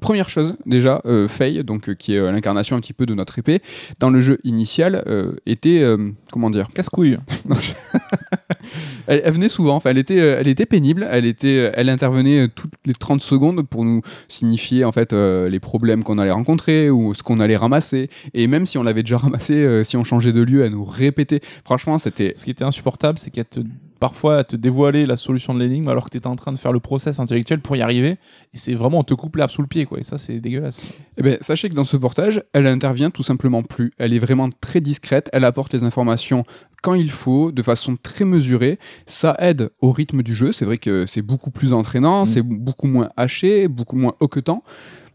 [0.00, 3.14] première chose, déjà, euh, Faye, donc, euh, qui est euh, l'incarnation un petit peu de
[3.14, 3.62] notre épée,
[4.00, 5.04] dans le jeu initial,
[5.46, 5.84] était,
[6.30, 7.18] comment dire, Casse-couille.
[9.06, 12.42] elle, venait souvent, enfin, elle était, euh, elle était pénible, elle, était, euh, elle intervenait
[12.42, 16.90] euh, toutes les 30 secondes pour nous signifier en fait les problèmes qu'on allait rencontrer
[16.90, 18.08] ou ce qu'on allait ramasser.
[18.32, 21.40] Et même si on l'avait déjà ramassé, si on changeait de lieu, elle nous répétait.
[21.64, 22.32] Franchement, c'était.
[22.36, 23.60] Ce qui était insupportable, c'est qu'elle te
[24.04, 26.58] parfois elle te dévoilait la solution de l'énigme alors que tu étais en train de
[26.58, 28.18] faire le process intellectuel pour y arriver.
[28.52, 29.98] Et c'est vraiment, on te coupe l'herbe sous le pied, quoi.
[29.98, 30.84] Et ça, c'est dégueulasse.
[31.16, 33.92] Eh ben, sachez que dans ce portage, elle intervient tout simplement plus.
[33.96, 36.44] Elle est vraiment très discrète, elle apporte les informations
[36.82, 38.78] quand il faut, de façon très mesurée.
[39.06, 40.52] Ça aide au rythme du jeu.
[40.52, 42.26] C'est vrai que c'est beaucoup plus entraînant, Mm.
[42.26, 44.62] c'est beaucoup moins haché, beaucoup moins hoquetant.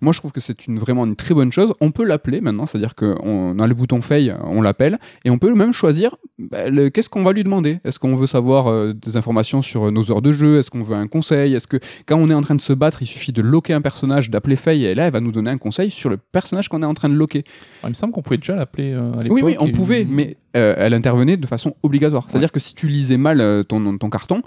[0.02, 1.74] Moi, je trouve que c'est une, vraiment une très bonne chose.
[1.82, 5.54] On peut l'appeler maintenant, c'est-à-dire qu'on a le bouton Faye, on l'appelle, et on peut
[5.54, 7.80] même choisir bah, le- qu'est-ce qu'on va lui demander?
[7.84, 10.60] Est-ce qu'on veut savoir euh, des informations sur nos heures de jeu?
[10.60, 11.54] Est-ce qu'on veut un conseil?
[11.54, 13.82] Est-ce que quand on est en train de se battre, il suffit de loquer un
[13.82, 16.82] personnage, d'appeler Faye, et là, elle va nous donner un conseil sur le personnage qu'on
[16.82, 17.44] est en train de loquer.
[17.82, 19.36] Alors, il me semble qu'on pouvait déjà l'appeler euh, à l'époque.
[19.36, 22.26] Oui, oui, on et- pouvait, mais euh, elle intervenait de façon obligatoire.
[22.30, 24.42] C'est-à-dire que si tu lisais mal euh, ton, ton carton,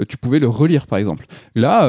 [0.00, 1.26] euh, tu pouvais le relire, par exemple.
[1.54, 1.86] Là,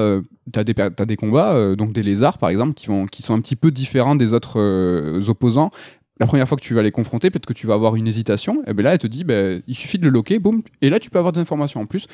[0.52, 3.22] tu as, des t'as des combats, euh, donc des lézards, par exemple, qui, vont, qui
[3.22, 5.72] sont un petit peu différents des autres euh, opposants.
[6.20, 8.62] La première fois que tu vas les confronter, peut-être que tu vas avoir une hésitation.
[8.68, 11.00] Et bien là, elle te dit, ben, il suffit de le loquer, boum, et là,
[11.00, 12.08] tu peux avoir des informations en plus.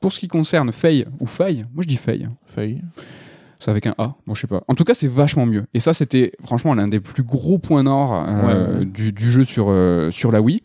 [0.00, 2.28] Pour ce qui concerne Faye ou Faye, moi je dis Faye.
[2.44, 2.82] Faye.
[3.60, 4.64] C'est avec un A, bon je sais pas.
[4.66, 5.64] En tout cas, c'est vachement mieux.
[5.74, 8.84] Et ça, c'était franchement l'un des plus gros points nord euh, Ouais, ouais.
[8.84, 9.72] Du, du jeu sur,
[10.10, 10.62] sur la Wii.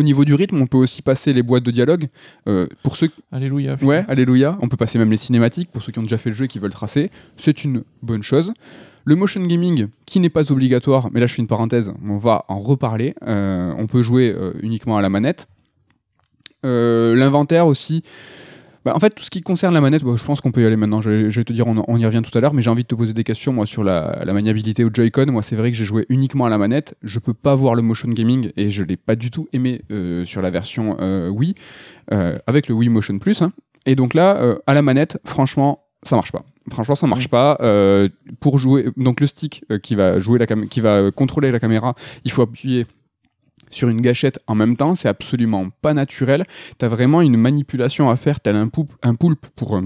[0.00, 2.08] Au niveau du rythme, on peut aussi passer les boîtes de dialogue.
[2.48, 3.74] Euh, pour ceux, Alléluia.
[3.74, 3.86] putain.
[3.86, 4.56] ouais, alléluia.
[4.62, 6.48] On peut passer même les cinématiques pour ceux qui ont déjà fait le jeu et
[6.48, 7.10] qui veulent tracer.
[7.36, 8.54] C'est une bonne chose.
[9.04, 12.46] Le motion gaming, qui n'est pas obligatoire, mais là je fais une parenthèse, on va
[12.48, 13.14] en reparler.
[13.26, 15.48] Euh, on peut jouer euh, uniquement à la manette.
[16.62, 18.02] L'inventaire aussi.
[18.84, 20.66] Bah, en fait, tout ce qui concerne la manette, bah, je pense qu'on peut y
[20.66, 21.02] aller maintenant.
[21.02, 22.70] Je, vais- je vais te dire, on, on y revient tout à l'heure, mais j'ai
[22.70, 25.26] envie de te poser des questions moi sur la, la maniabilité au Joy-Con.
[25.30, 26.96] Moi, c'est vrai que j'ai joué uniquement à la manette.
[27.02, 30.24] Je peux pas voir le motion gaming et je l'ai pas du tout aimé euh,
[30.24, 31.54] sur la version euh, Wii
[32.12, 33.42] euh, avec le Wii Motion Plus.
[33.42, 33.52] hein.
[33.86, 36.42] Et donc là, à la manette, franchement, ça marche pas.
[36.70, 37.56] Franchement, ça marche pas.
[37.60, 38.08] Euh,
[38.38, 41.94] pour jouer, donc le stick qui va jouer la cam- qui va contrôler la caméra,
[42.24, 42.86] il faut appuyer
[43.70, 44.94] sur une gâchette en même temps.
[44.94, 46.44] C'est absolument pas naturel.
[46.78, 48.68] T'as vraiment une manipulation à faire, tel un
[49.02, 49.82] un poulpe pour euh,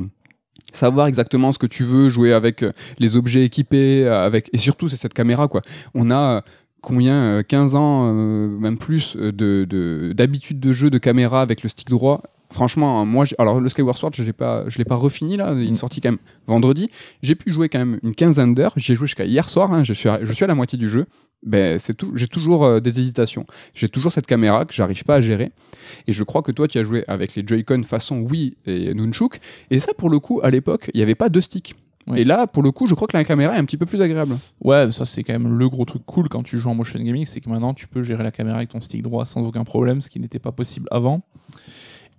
[0.73, 4.59] savoir exactement ce que tu veux, jouer avec euh, les objets équipés, euh, avec et
[4.59, 5.63] surtout c'est cette caméra quoi.
[5.95, 6.43] On a
[6.83, 11.69] combien euh, 15 ans, même plus de de- d'habitude de, jeu de caméra avec le
[11.69, 12.23] stick droit.
[12.55, 15.53] Franchement, hein, moi, alors le Skyward Sword, je pas, je l'ai pas refini là.
[15.57, 16.89] Il est sorti quand même vendredi.
[17.21, 18.73] J'ai pu jouer quand même une quinzaine d'heures.
[18.77, 19.73] J'ai joué jusqu'à hier soir.
[19.73, 21.07] hein, je suis, à, je suis à la moitié du jeu.
[21.45, 22.13] Ben, c'est tout.
[22.15, 23.45] J'ai toujours euh, des hésitations.
[23.75, 25.51] J'ai toujours cette caméra que j'arrive pas à gérer.
[26.07, 29.41] Et je crois que toi, tu as joué avec les Joy-Con façon Wii et Nunchuk.
[29.73, 31.75] Et ça, pour le coup, à l'époque, il n'y avait pas deux sticks.
[32.07, 32.21] Oui.
[32.21, 34.01] Et là, pour le coup, je crois que la caméra est un petit peu plus
[34.01, 34.37] agréable.
[34.63, 37.25] Ouais, ça c'est quand même le gros truc cool quand tu joues en motion gaming,
[37.25, 40.03] c'est que maintenant tu peux gérer la caméra avec ton stick droit sans aucun problème,
[40.03, 41.23] ce qui n'était pas possible avant.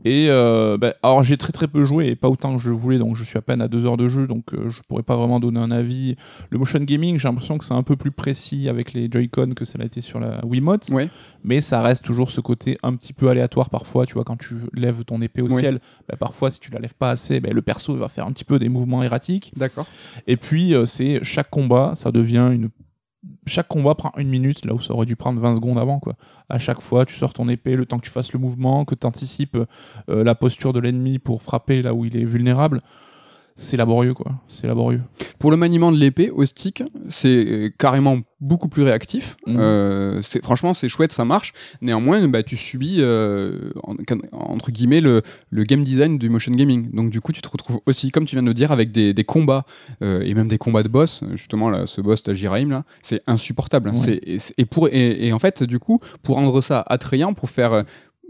[0.07, 2.99] Et euh, bah, alors j'ai très très peu joué et pas autant que je voulais,
[2.99, 5.15] donc je suis à peine à deux heures de jeu, donc euh, je pourrais pas
[5.15, 6.15] vraiment donner un avis.
[6.51, 9.65] Le motion gaming, j'ai l'impression que c'est un peu plus précis avec les Joy-Con que
[9.65, 11.09] ça l'a été sur la Wiimote, Ouais.
[11.43, 14.05] mais ça reste toujours ce côté un petit peu aléatoire parfois.
[14.05, 16.93] Tu vois, quand tu lèves ton épée au ciel, bah, parfois si tu la lèves
[16.93, 19.51] pas assez, bah, le perso va faire un petit peu des mouvements erratiques.
[19.57, 19.87] D'accord.
[20.27, 22.69] Et puis, euh, c'est chaque combat, ça devient une.
[23.47, 25.99] Chaque combat prend une minute, là où ça aurait dû prendre 20 secondes avant.
[25.99, 26.15] Quoi.
[26.49, 28.95] À chaque fois, tu sors ton épée, le temps que tu fasses le mouvement, que
[28.95, 29.57] tu anticipes
[30.09, 32.81] euh, la posture de l'ennemi pour frapper là où il est vulnérable.
[33.57, 34.33] C'est laborieux, quoi.
[34.49, 35.01] C'est laborieux.
[35.39, 39.37] Pour le maniement de l'épée au stick, c'est carrément beaucoup plus réactif.
[39.47, 39.55] Mhm.
[39.57, 41.53] Euh, c'est franchement, c'est chouette, ça marche.
[41.81, 43.95] Néanmoins, bah, tu subis euh, en-
[44.31, 45.21] entre guillemets le,
[45.51, 46.91] le game design du motion gaming.
[46.91, 49.13] Donc du coup, tu te retrouves aussi, comme tu viens de le dire, avec des,
[49.13, 49.63] des combats
[50.01, 51.23] euh, et même des combats de boss.
[51.35, 53.91] Justement, là, ce boss Tajiraim là, c'est insupportable.
[53.91, 53.97] Ouais.
[53.97, 57.33] C'est- et, c'est- et pour et, et en fait, du coup, pour rendre ça attrayant,
[57.33, 57.85] pour faire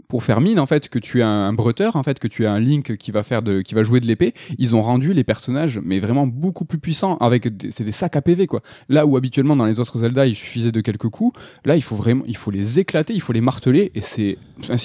[0.08, 2.52] pour faire mine en fait que tu as un breteur en fait que tu as
[2.52, 5.24] un Link qui va faire de qui va jouer de l'épée ils ont rendu les
[5.24, 9.16] personnages mais vraiment beaucoup plus puissants avec c'est des sacs à PV quoi là où
[9.16, 12.36] habituellement dans les autres Zelda il suffisait de quelques coups là il faut vraiment il
[12.36, 14.36] faut les éclater il faut les marteler et c'est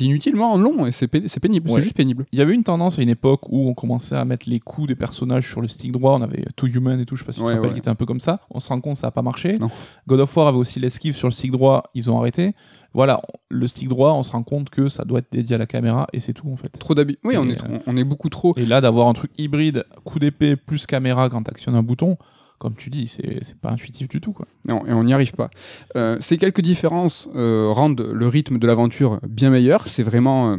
[0.01, 1.79] inutilement long et c'est pé- c'est pénible Ouais.
[1.79, 4.25] c'est juste pénible Il y avait une tendance à une époque où on commençait à
[4.25, 6.17] mettre les coups des personnages sur le stick droit.
[6.17, 7.73] On avait Two Human et tout, je sais pas si tu Ouais, te rappelles, ouais.
[7.73, 8.39] qui était un peu comme ça.
[8.49, 9.55] On se rend compte ça n'a pas marché.
[9.59, 9.69] Non.
[10.07, 12.53] God of War avait aussi l'esquive sur le stick droit, ils ont arrêté.
[12.93, 15.65] Voilà, le stick droit, on se rend compte que ça doit être dédié à la
[15.65, 16.69] caméra et c'est tout en fait.
[16.69, 19.31] trop d'habitude oui on est trop- on est beaucoup trop Et là, d'avoir un truc
[19.37, 22.17] hybride, coup d'épée plus caméra quand tu actionnes un bouton,
[22.59, 24.33] comme tu dis, c'est pas intuitif du tout.
[24.33, 24.45] Quoi.
[24.69, 25.49] Non, et on n'y arrive pas.
[25.95, 29.87] Euh, ces quelques différences euh, rendent le rythme de l'aventure bien meilleur.
[29.87, 30.57] C'est vraiment, euh,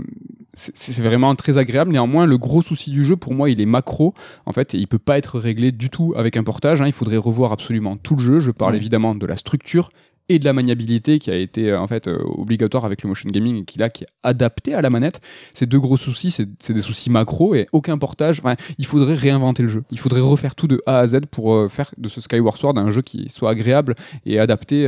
[0.54, 1.92] c'est vraiment très agréable.
[1.92, 4.14] Néanmoins, le gros souci du jeu, pour moi, il est macro.
[4.46, 6.82] En fait, et il peut pas être réglé du tout avec un portage.
[6.82, 6.86] hein.
[6.88, 8.40] Il faudrait revoir absolument tout le jeu.
[8.40, 9.90] Je parle évidemment de la structure
[10.28, 13.28] et de la maniabilité qui a été euh, en fait euh, obligatoire avec le motion
[13.30, 15.20] gaming et qui là qui est adapté à la manette.
[15.54, 18.40] Ces deux gros soucis, c'est des soucis macro et aucun portage.
[18.40, 19.82] Enfin, il faudrait réinventer le jeu.
[19.90, 22.78] Il faudrait refaire tout de A à Z pour euh, faire de ce Skyward Sword
[22.78, 23.94] un jeu qui soit agréable
[24.26, 24.86] et adapté,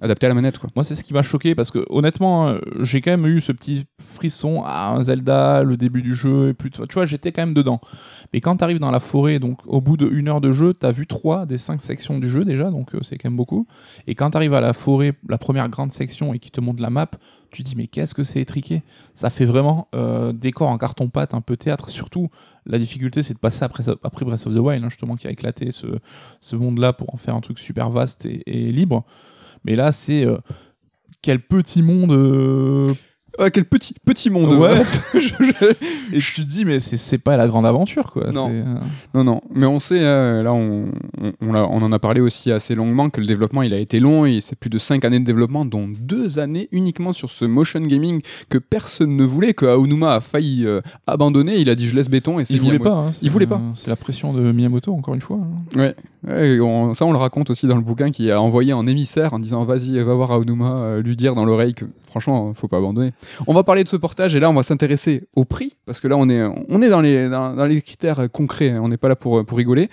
[0.00, 0.58] adapté à la manette.
[0.74, 3.52] Moi, c'est ce qui m'a choqué parce que honnêtement, euh, j'ai quand même eu ce
[3.52, 7.32] petit frisson à un Zelda, le début du jeu, et plus de- tu vois, j'étais
[7.32, 7.80] quand même dedans.
[8.32, 10.86] Mais quand tu arrives dans la forêt, donc au bout d'une heure de jeu, tu
[10.86, 13.66] as vu trois des cinq sections du jeu déjà, donc c'est quand même beaucoup.
[14.06, 16.82] Et quand tu arrives à la forêt, la première grande section, et qui te montre
[16.82, 17.10] la map,
[17.50, 18.82] tu dis mais qu'est-ce que c'est étriqué?
[19.14, 21.90] Ça fait vraiment euh, décor en carton-pâte, un peu théâtre.
[21.90, 22.28] Surtout,
[22.64, 25.30] la difficulté, c'est de passer après, après Breath of the Wild, hein, justement, qui a
[25.30, 29.04] éclaté ce, monde-là pour en faire un truc super vaste et, et libre.
[29.64, 30.38] Mais là, c'est euh,
[31.22, 32.12] quel petit monde.
[32.12, 32.94] euh,
[33.38, 34.52] Ah, quel petit, petit monde.
[34.54, 34.82] Ouais,
[35.14, 38.30] je- je- et tu te dis, mais c'est- pas la grande aventure, quoi.
[38.32, 38.50] Non.
[38.50, 38.64] Euh,
[39.14, 39.40] Non, non.
[39.54, 40.86] Mais on sait, euh, là, on,
[41.40, 44.26] on, on en a parlé aussi assez longuement, que le développement, il a été long
[44.26, 47.80] et c'est plus de 5 années de développement, dont 2 années uniquement sur ce motion
[47.80, 51.56] gaming que personne ne voulait, que Aonuma a failli euh, abandonner.
[51.58, 52.90] Il a dit, je laisse béton et c'est Il voulait Miyamoto.
[52.90, 53.08] pas.
[53.08, 53.60] hein, Il voulait pas.
[53.74, 55.38] C'est la pression de Miyamoto, encore une fois.
[55.40, 55.78] hein.
[55.78, 55.94] Ouais,
[56.26, 59.32] Ouais, on- ça on le raconte aussi dans le bouquin qui a envoyé en émissaire
[59.32, 62.78] en disant vas-y va voir Aonuma euh, lui dire dans l'oreille que franchement faut pas
[62.78, 63.12] abandonner.
[63.46, 66.08] On va parler de ce portage et là on va s'intéresser au prix parce que
[66.08, 68.96] là on est on est dans les dans, dans les critères concrets, hein, on n'est
[68.96, 69.88] pas là pour pour rigoler.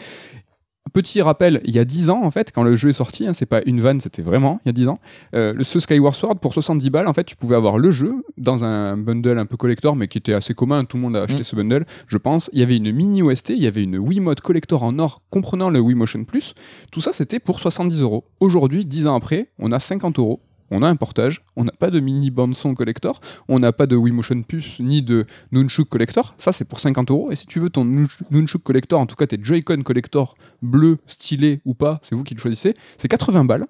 [0.92, 3.34] Petit rappel, il y a 10 ans en fait, quand le jeu est sorti, hein,
[3.34, 5.00] c'est pas une vanne, c'était vraiment il y a 10 ans.
[5.34, 8.14] euh, le ce Skyward Sword pour 70 balles, en fait, tu pouvais avoir le jeu
[8.38, 10.86] dans un bundle un peu collector, mais qui était assez commun.
[10.86, 11.44] Tout le monde a acheté Mm.
[11.44, 12.52] ce bundle, je pense.
[12.54, 15.72] Il y avait une mini OST, il y avait une Wiimote collector en or comprenant
[15.72, 16.54] le Wiimotion Plus.
[16.92, 18.26] Tout ça, c'était pour 70 euros.
[18.40, 20.42] Aujourd'hui, 10 ans après, on a 50 euros.
[20.74, 23.86] On a un portage, on n'a pas de mini bande son collector, on n'a pas
[23.86, 26.34] de Wiimotion Plus ni de Nunchuk collector.
[26.38, 27.32] Ça, c'est pour 50 euros.
[27.32, 30.98] Et si tu veux ton Nunch- Nunchuk collector, en tout cas tes Joy-Con collector bleu,
[31.08, 33.66] stylé ou pas, c'est vous qui le choisissez, c'est 80 balles.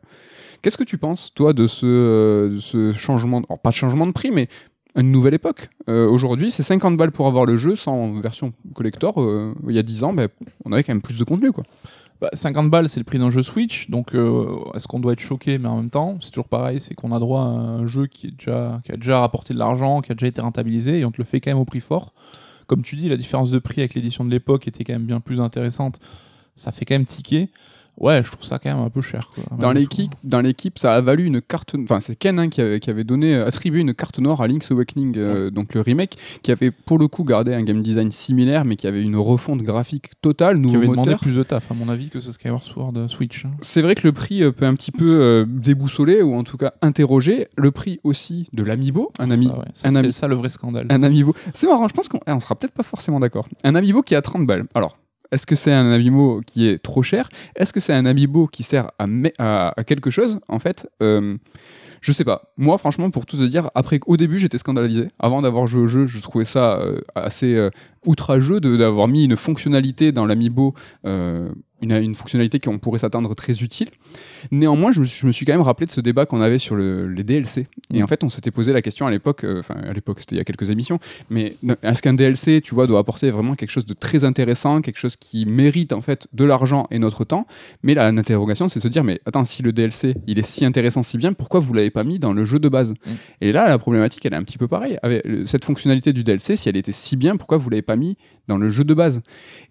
[0.62, 4.48] Qu'est-ce que tu penses, toi, de ce, euh, changement, pas de changement de prix, mais
[4.96, 5.70] une nouvelle époque?
[5.90, 9.22] Euh, Aujourd'hui, c'est 50 balles pour avoir le jeu sans version collector.
[9.22, 10.16] Euh, il y a 10 ans,
[10.64, 11.52] on avait quand même plus de contenu.
[11.52, 11.66] Quoi.
[12.22, 15.19] Bah, 50 balles, c'est le prix d'un jeu Switch, donc euh, est-ce qu'on doit être
[15.19, 15.57] choqué?
[15.57, 18.27] Mais en même temps, c'est toujours pareil, c'est qu'on a droit à un jeu qui,
[18.27, 21.11] est déjà, qui a déjà rapporté de l'argent, qui a déjà été rentabilisé, et on
[21.11, 22.14] te le fait quand même au prix fort.
[22.68, 25.19] Comme tu dis, la différence de prix avec l'édition de l'époque était quand même bien
[25.19, 25.99] plus intéressante.
[26.56, 27.49] Ça fait quand même tiquer.
[27.99, 29.30] Ouais, je trouve ça quand même un peu cher.
[29.34, 31.76] quoi, Dans l'équipe, dans l'équipe, ça a valu une carte.
[31.84, 34.72] Enfin, c'est Ken hein, qui, avait, qui avait donné, attribué une carte noire à Link's
[34.72, 38.65] Awakening, euh, donc le remake, qui avait pour le coup gardé un game design similaire,
[38.65, 41.88] mais qui avait une refonte graphique totale, Qui avait demandé plus de taf, à mon
[41.88, 43.45] avis, que ce Skyward Sword euh, Switch.
[43.45, 43.52] hein.
[43.61, 46.57] C'est vrai que le prix euh, peut un petit peu euh, déboussoler ou en tout
[46.57, 47.48] cas interroger.
[47.56, 49.53] Le prix aussi de l'amiibo, un ami, ouais.
[49.74, 50.88] C'est ami- ça le vrai scandale.
[50.90, 51.36] un amiibo.
[51.53, 53.48] C'est marrant, je pense qu'on on sera peut-être pas forcément d'accord.
[53.64, 54.65] Un amiibo qui a 30 balles.
[54.74, 54.98] Alors,
[55.34, 57.28] est-ce que c'est un amiibo qui est trop cher?
[57.56, 61.38] Est-ce que c'est un amiibo qui sert à, quelque chose En fait, euh,
[62.02, 62.54] je sais pas.
[62.58, 65.08] Moi, franchement, pour tout te dire, après, au début, j'étais scandalisé.
[65.20, 67.72] Avant d'avoir joué au jeu, je trouvais ça euh, assez euh,
[68.06, 70.76] outrageux d'avoir mis une fonctionnalité dans l'amiibo.
[71.06, 71.50] euh,
[71.84, 73.90] une, une fonctionnalité qu'on pourrait s'attendre très utile.
[74.52, 76.60] Néanmoins, je, me suis- je me suis quand même rappelé de ce débat qu'on avait
[76.60, 77.68] sur le- les DLC.
[77.94, 78.04] Et Mm.
[78.04, 80.38] en fait, on s'était posé la question à l'époque, euh, enfin à l'époque, c'était il
[80.38, 81.00] y a quelques émissions,
[81.30, 84.98] mais est-ce qu'un DLC, tu vois, doit apporter vraiment quelque chose de très intéressant, quelque
[84.98, 87.46] chose qui mérite en fait de l'argent et notre temps?
[87.84, 90.66] Mais la l'interrogation, c'est de se dire, mais attends, si le DLC, il est si
[90.66, 92.94] intéressant, si bien, pourquoi vous l'avez pas mis dans le jeu de base?
[93.42, 94.98] Et là, la problématique, elle est un petit peu pareille.
[95.04, 98.18] Avec cette fonctionnalité du DLC, si elle était si bien, pourquoi vous l'avez pas mis
[98.48, 99.22] dans le jeu de base?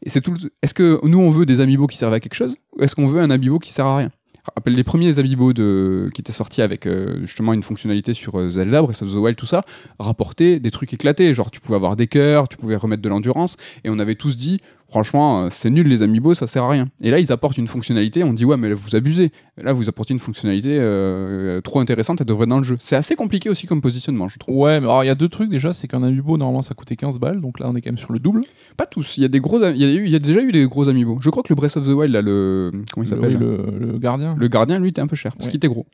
[0.02, 0.32] Et c'est tout.
[0.32, 3.06] le- Est-ce que nous, on veut des amiibo qui à quelque chose, ou est-ce qu'on
[3.06, 4.10] veut un amiibo qui sert à rien?
[4.56, 6.10] Rappelle les premiers amiibo de...
[6.14, 9.36] qui étaient sortis avec euh, justement une fonctionnalité sur euh, Zelda, Breath of the Wild,
[9.36, 9.64] tout ça,
[10.00, 11.32] rapportaient des trucs éclatés.
[11.32, 14.36] Genre, tu pouvais avoir des cœurs, tu pouvais remettre de l'endurance, et on avait tous
[14.36, 14.58] dit,
[14.92, 16.86] Franchement, euh, c'est nul les amiibo, ça sert à rien.
[17.00, 19.32] Et là, ils apportent une fonctionnalité, on dit ouais, mais là, vous abusez.
[19.56, 22.76] Là, vous apportez une fonctionnalité euh, trop intéressante, elle devrait être dans le jeu.
[22.78, 24.54] C'est assez compliqué aussi comme positionnement, je trouve.
[24.56, 26.96] Ouais, mais alors il y a deux trucs déjà, c'est qu'un amiibo normalement ça coûtait
[26.96, 28.42] 15 balles, donc là on est quand même sur le double.
[28.76, 29.16] Pas tous.
[29.16, 30.66] Il y a des gros, il y a, eu- il y a déjà eu des
[30.66, 31.18] gros amiibo.
[31.22, 33.56] Je crois que le Breath of the Wild, là, le comment il Le- s'appelle le...
[33.80, 34.36] le, le gardien.
[34.38, 35.50] gardien, lui, était un peu cher parce Ouais.
[35.52, 35.86] qu'il était gros.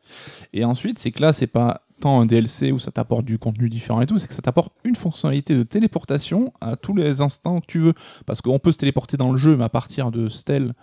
[0.52, 3.68] Et ensuite, c'est que là, c'est pas tant un DLC où ça t'apporte du contenu
[3.68, 7.60] différent et tout, c'est que ça t'apporte une fonctionnalité de téléportation à tous les instants
[7.60, 7.94] que tu veux.
[8.26, 10.74] Parce qu'on peut se téléporter dans le jeu, mais à partir de Stell,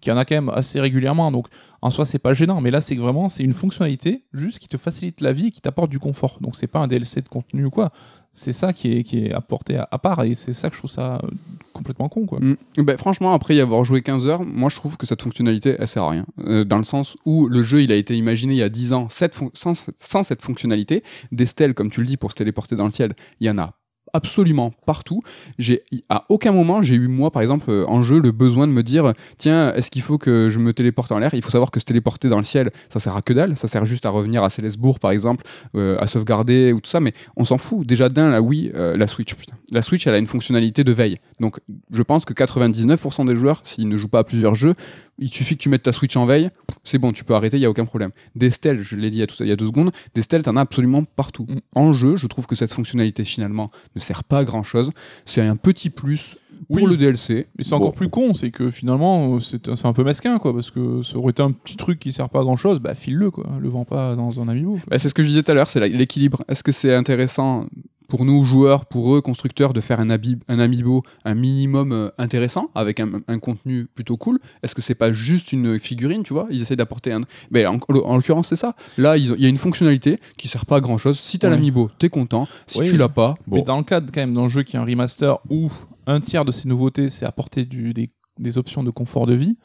[0.00, 1.48] qui en a quand même assez régulièrement, donc
[1.82, 2.60] en soi, c'est pas gênant.
[2.60, 5.60] Mais là, c'est vraiment, c'est une fonctionnalité juste qui te facilite la vie et qui
[5.60, 6.38] t'apporte du confort.
[6.40, 7.90] Donc, c'est pas un DLC de contenu ou quoi.
[8.34, 10.90] C'est ça qui est, qui est apporté à, part, et c'est ça que je trouve
[10.90, 11.28] ça euh,
[11.74, 12.38] complètement con, quoi.
[12.40, 12.56] Mm.
[12.78, 15.86] Ben, franchement, après y avoir joué 15 heures, moi je trouve que cette fonctionnalité, elle
[15.86, 16.26] sert à rien.
[16.40, 18.94] Euh, dans le sens où le jeu, il a été imaginé il y a 10
[18.94, 21.02] ans cette sans, sans cette fonctionnalité.
[21.30, 23.58] Des stèles, comme tu le dis, pour se téléporter dans le ciel, il y en
[23.58, 23.74] a
[24.12, 25.22] absolument partout.
[25.58, 28.72] J'ai à aucun moment j'ai eu moi par exemple euh, en jeu le besoin de
[28.72, 31.34] me dire tiens est-ce qu'il faut que je me téléporte en l'air?
[31.34, 33.68] Il faut savoir que se téléporter dans le ciel ça sert à que dalle, ça
[33.68, 35.44] sert juste à revenir à Célesbourg par exemple,
[35.74, 37.86] euh, à sauvegarder ou tout ça, mais on s'en fout.
[37.86, 39.56] Déjà d'un la Wii, euh, la Switch putain.
[39.70, 41.18] La Switch elle a une fonctionnalité de veille.
[41.40, 41.60] Donc
[41.90, 44.74] je pense que 99% des joueurs s'ils ne jouent pas à plusieurs jeux,
[45.18, 46.50] il suffit que tu mettes ta Switch en veille,
[46.84, 48.10] c'est bon, tu peux arrêter, il y a aucun problème.
[48.34, 50.60] Des stèles, je l'ai dit il y a y deux secondes, des stèles, t'en as
[50.62, 51.46] absolument partout.
[51.48, 51.58] Mm.
[51.74, 54.90] En jeu, je trouve que cette fonctionnalité finalement ne sert pas à grand chose.
[55.26, 56.36] C'est un petit plus
[56.68, 56.90] pour Oui.
[56.90, 57.48] le DLC.
[57.58, 61.02] Mais c'est encore plus con, c'est que finalement, c'est un peu mesquin, quoi, parce que
[61.02, 63.46] ça aurait été un petit truc qui sert pas à grand chose, bah file-le, quoi.
[63.60, 64.72] Le vends pas dans un amiibo.
[64.74, 64.80] quoi.
[64.88, 66.42] Bah, c'est ce que je disais tout à l'heure, c'est l'équilibre.
[66.48, 67.66] Est-ce que c'est intéressant
[68.12, 72.10] pour nous joueurs, pour eux constructeurs, de faire un, abi- un amiibo un minimum euh,
[72.18, 76.34] intéressant avec un, un contenu plutôt cool Est-ce que c'est pas juste une figurine, tu
[76.34, 76.46] vois?
[76.50, 77.22] Ils essaient d'apporter un.
[77.50, 78.76] Ben, en, en l'occurrence, c'est ça.
[78.98, 81.18] Là, il y a une fonctionnalité qui sert pas à grand chose.
[81.18, 81.54] Si t'as Ouais.
[81.54, 82.46] l'amiibo, t'es content.
[82.66, 82.90] Si Oui.
[82.90, 83.56] tu l'as pas, bon.
[83.56, 85.72] Mais dans le cadre, quand même, d'un jeu qui est un remaster où
[86.06, 89.56] un tiers de ces nouveautés, c'est apporter du, des, des options de confort de vie,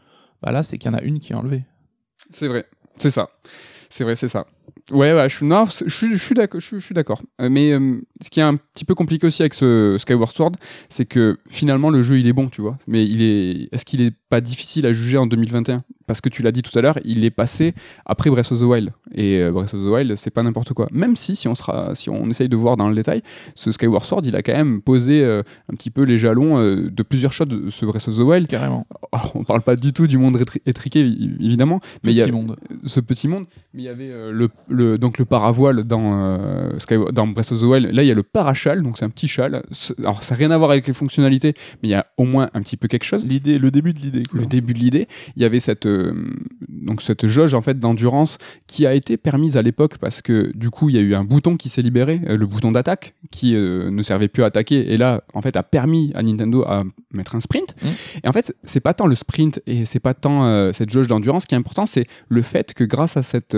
[0.41, 1.65] bah là, c'est qu'il y en a une qui est enlevée.
[2.31, 2.65] C'est vrai,
[2.97, 3.27] c'est ça.
[3.89, 4.45] C'est vrai, c'est ça.
[4.91, 6.59] Ouais, ouais, je suis, non, c'est- je suis, je suis d'accord.
[6.61, 7.21] Je suis, je suis d'accord.
[7.41, 10.51] Euh, mais euh, ce qui est un petit peu compliqué aussi avec ce Skyward Sword,
[10.89, 12.77] c'est que finalement le jeu il est bon, tu vois.
[12.87, 16.41] Mais il est, est-ce qu'il est pas difficile à juger en 2021 Parce que tu
[16.41, 17.73] l'as dit tout à l'heure, il est passé
[18.05, 18.91] après Breath of the Wild.
[19.13, 20.87] Et euh, Breath of the Wild, c'est pas n'importe quoi.
[20.91, 23.21] Même si, si on sera, si on essaye de voir dans le détail,
[23.55, 27.03] ce Skyward Sword, il a quand même posé euh, un petit peu les jalons de
[27.03, 28.47] plusieurs shots de ce Breath of the Wild.
[28.47, 28.87] Carrément.
[29.11, 32.21] Alors, on parle pas du tout du monde étri- étriqué, évi- évidemment, mais il y
[32.21, 32.55] a monde.
[32.85, 33.45] ce petit monde.
[33.73, 37.59] Mais il y avait le, le- donc le paravoile dans, euh, Sky- dans Breath of
[37.61, 37.91] the Wild.
[37.93, 39.63] Là, il y a le parachal, donc c'est un petit châle.
[39.99, 42.49] Alors, ça n'a rien à voir avec les fonctionnalités, mais il y a au moins
[42.53, 43.25] un petit peu quelque chose.
[43.25, 44.23] L'idée, le début de l'idée.
[44.33, 46.13] Le début de l'idée, il y avait cette, euh,
[46.67, 50.69] donc cette jauge en fait d'endurance qui a été permise à l'époque parce que du
[50.69, 53.55] coup il y a eu un bouton qui s'est libéré, euh, le bouton d'attaque qui
[53.55, 56.83] euh, ne servait plus à attaquer et là en fait a permis à Nintendo à
[57.13, 57.75] mettre un sprint.
[57.83, 57.89] Mhm.
[58.23, 61.45] Et en fait c'est pas tant le sprint et c'est pas tant cette jauge d'endurance
[61.45, 63.55] qui est important, c'est le fait que grâce à cette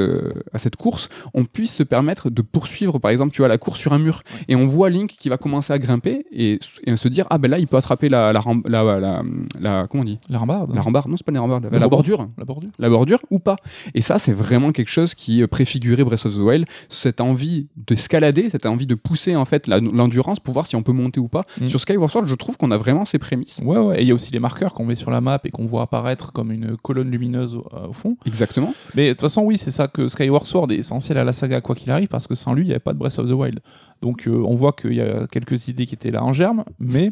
[0.54, 3.80] à cette course on puisse se permettre de poursuivre par exemple tu vois la course
[3.80, 7.08] sur un mur et on voit Link qui va commencer à grimper et, et se
[7.08, 9.22] dire ah ben là il peut attraper la la, la, la,
[9.60, 10.20] la- comment on dit?
[10.30, 10.74] La rambarde.
[10.74, 12.28] la rambarde, non, c'est pas les rambardes, la bordure.
[12.38, 12.70] La bordure.
[12.80, 13.56] La bordure ou pas.
[13.94, 17.68] Et ça, c'est vraiment quelque chose qui euh, préfigurait Breath of the Wild, cette envie
[17.76, 21.28] d'escalader, cette envie de pousser en fait l'endurance pour voir si on peut monter ou
[21.28, 21.44] pas.
[21.60, 21.66] Mm.
[21.66, 23.62] Sur Skyward Sword, je trouve qu'on a vraiment ces prémices.
[23.64, 24.00] Ouais, ouais.
[24.00, 25.82] Et il y a aussi les marqueurs qu'on met sur la map et qu'on voit
[25.84, 28.18] apparaître comme une colonne lumineuse au, euh, au fond.
[28.26, 28.74] Exactement.
[28.96, 31.76] Mais de toute façon, oui, c'est ça que Skyward Sword essentiel à la saga, quoi
[31.76, 33.60] qu'il arrive, parce que sans lui, il n'y avait pas de Breath of the Wild.
[34.02, 37.12] Donc euh, on voit qu'il y a quelques idées qui étaient là en germe, mais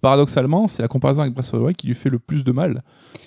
[0.00, 2.52] paradoxalement, c'est la comparaison avec Breath of the Wild qui lui fait le plus de
[2.52, 2.82] mal,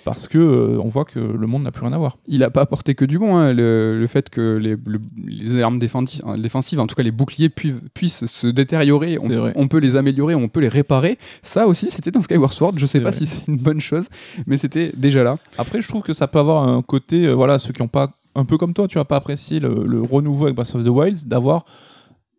[0.06, 2.18] parce que euh, on voit que le monde n'a plus rien à voir.
[2.28, 5.62] Il a pas apporté que du bon, hein, le, le fait que les, le- les
[5.62, 9.80] armes défensives, défensives, en tout cas les boucliers, pu- puissent se détériorer, on, on peut
[9.80, 11.18] les améliorer, on peut les réparer.
[11.42, 12.74] Ça aussi, c'était dans Skyward Sword.
[12.78, 14.08] Je sais pas si c'est une bonne chose,
[14.48, 15.38] mais c'était déjà là.
[15.58, 18.12] Après, je trouve que ça peut avoir un côté, euh, voilà, ceux qui n'ont pas,
[18.36, 21.28] un peu comme toi, tu n'as pas apprécié le, renouveau avec Breath of the Wild,
[21.28, 21.66] d'avoir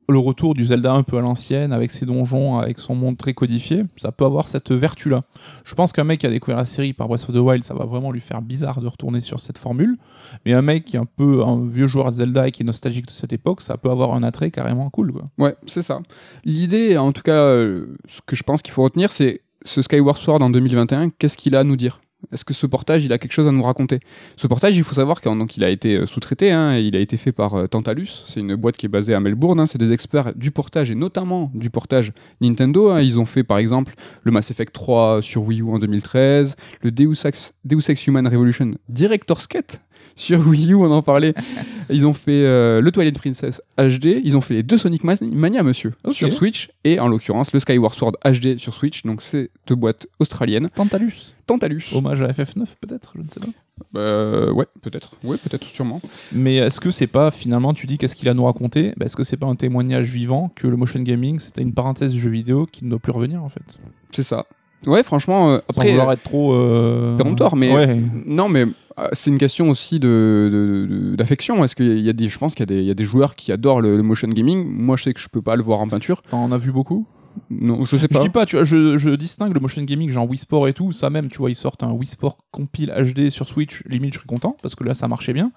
[0.08, 3.34] le retour du Zelda un peu à l'ancienne, avec ses donjons, avec son monde très
[3.34, 5.22] codifié, ça peut avoir cette vertu-là.
[5.64, 7.74] Je pense qu'un mec qui a découvert la série par Breath of the Wild, ça
[7.74, 9.96] va vraiment lui faire bizarre de retourner sur cette formule.
[10.44, 13.06] Mais un mec qui est un peu un vieux joueur Zelda et qui est nostalgique
[13.06, 15.12] de cette époque, ça peut avoir un attrait carrément cool.
[15.12, 15.24] Quoi.
[15.38, 16.00] Ouais, c'est ça.
[16.44, 20.18] L'idée, en tout cas, euh, ce que je pense qu'il faut retenir, c'est ce Skyward
[20.18, 22.00] Sword en 2021, qu'est-ce qu'il a à nous dire?
[22.30, 24.00] Est-ce que ce portage, il a quelque chose à nous raconter?
[24.36, 27.32] Ce portage, il faut savoir qu'il a été euh, sous-traité, hein, il a été fait
[27.32, 30.32] par euh, Tantalus, c'est une boîte qui est basée à Melbourne, hein, c'est des experts
[30.36, 32.90] du portage et notamment du portage Nintendo.
[32.90, 33.00] hein.
[33.00, 36.90] Ils ont fait par exemple le Mass Effect 3 sur Wii U en 2013, le
[36.90, 39.78] Deus Ex, Deus Ex Human Revolution Director's Cut
[40.16, 41.34] Sur Wii U, on en parlait.
[41.90, 45.62] Ils ont fait euh, le Twilight Princess HD, ils ont fait les deux Sonic Mania,
[45.62, 49.74] monsieur, sur Switch, et en l'occurrence le Skyward Sword HD sur Switch, donc c'est deux
[49.74, 50.70] boîtes australiennes.
[50.74, 51.34] Tantalus.
[51.46, 51.84] Tantalus.
[51.92, 53.98] Hommage à FF9 peut-être, je ne sais pas.
[53.98, 55.16] Euh, ouais, peut-être.
[55.24, 56.00] Ouais, peut-être, sûrement.
[56.32, 59.06] Mais est-ce que c'est pas finalement, tu dis qu'est-ce qu'il a à nous raconter Bah,
[59.06, 62.20] Est-ce que c'est pas un témoignage vivant que le motion gaming c'était une parenthèse du
[62.20, 63.78] jeu vidéo qui ne doit plus revenir en fait?
[64.12, 64.46] C'est ça.
[64.86, 65.90] Ouais, franchement, euh, Sans après.
[65.92, 66.52] vouloir être trop.
[66.54, 67.16] Euh...
[67.16, 68.00] péremptoire, mais- Ouais.
[68.26, 68.66] Non, mais
[68.98, 71.62] euh, c'est une question aussi de, de- de- d'affection.
[71.64, 73.04] Est-ce qu'il y a des, je pense qu'il y a des, il y a des
[73.04, 74.64] joueurs qui adorent le, le motion gaming.
[74.66, 76.22] Moi, je sais que je peux pas le voir en peinture.
[76.28, 77.06] T'en as vu beaucoup?
[77.50, 78.18] Non, je sais Je pas.
[78.20, 80.92] dis pas, tu vois, je, je distingue le motion gaming, genre Wii Sport et tout,
[80.92, 84.18] ça même, tu vois, ils sortent un Wii Sport compile HD sur Switch, limite je
[84.18, 85.50] serais content, parce que là ça marchait bien.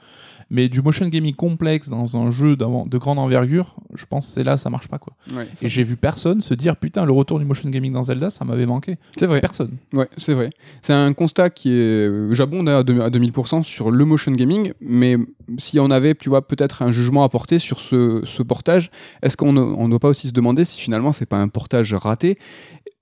[0.51, 4.43] Mais du motion gaming complexe dans un jeu de grande envergure, je pense que c'est
[4.43, 5.13] là, ça marche pas quoi.
[5.35, 8.29] Ouais, Et j'ai vu personne se dire, putain, le retour du motion gaming dans Zelda,
[8.29, 8.97] ça m'avait manqué.
[9.17, 9.41] c'est vrai.
[9.41, 9.71] Personne.
[9.93, 10.51] Ouais, c'est vrai.
[10.83, 15.17] C'est un constat qui est euh, j'abonde à 2000% sur le motion gaming, mais
[15.57, 18.91] si on avait, tu vois, peut-être un jugement à porter sur ce, ce portage,
[19.23, 22.37] est-ce qu'on ne doit pas aussi se demander si finalement c'est pas un portage raté?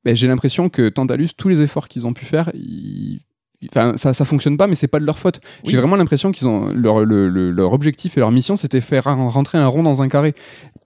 [0.05, 3.19] Ben, J'ai l'impression que Tantalus, tous les efforts qu'ils ont pu faire, ils-
[3.69, 5.39] Enfin, ça, ça fonctionne pas, mais c'est pas de leur faute.
[5.65, 9.03] J'ai vraiment l'impression qu'ils ont leur, le- le- leur objectif et leur mission, c'était faire
[9.05, 10.33] rentrer un rond dans un carré,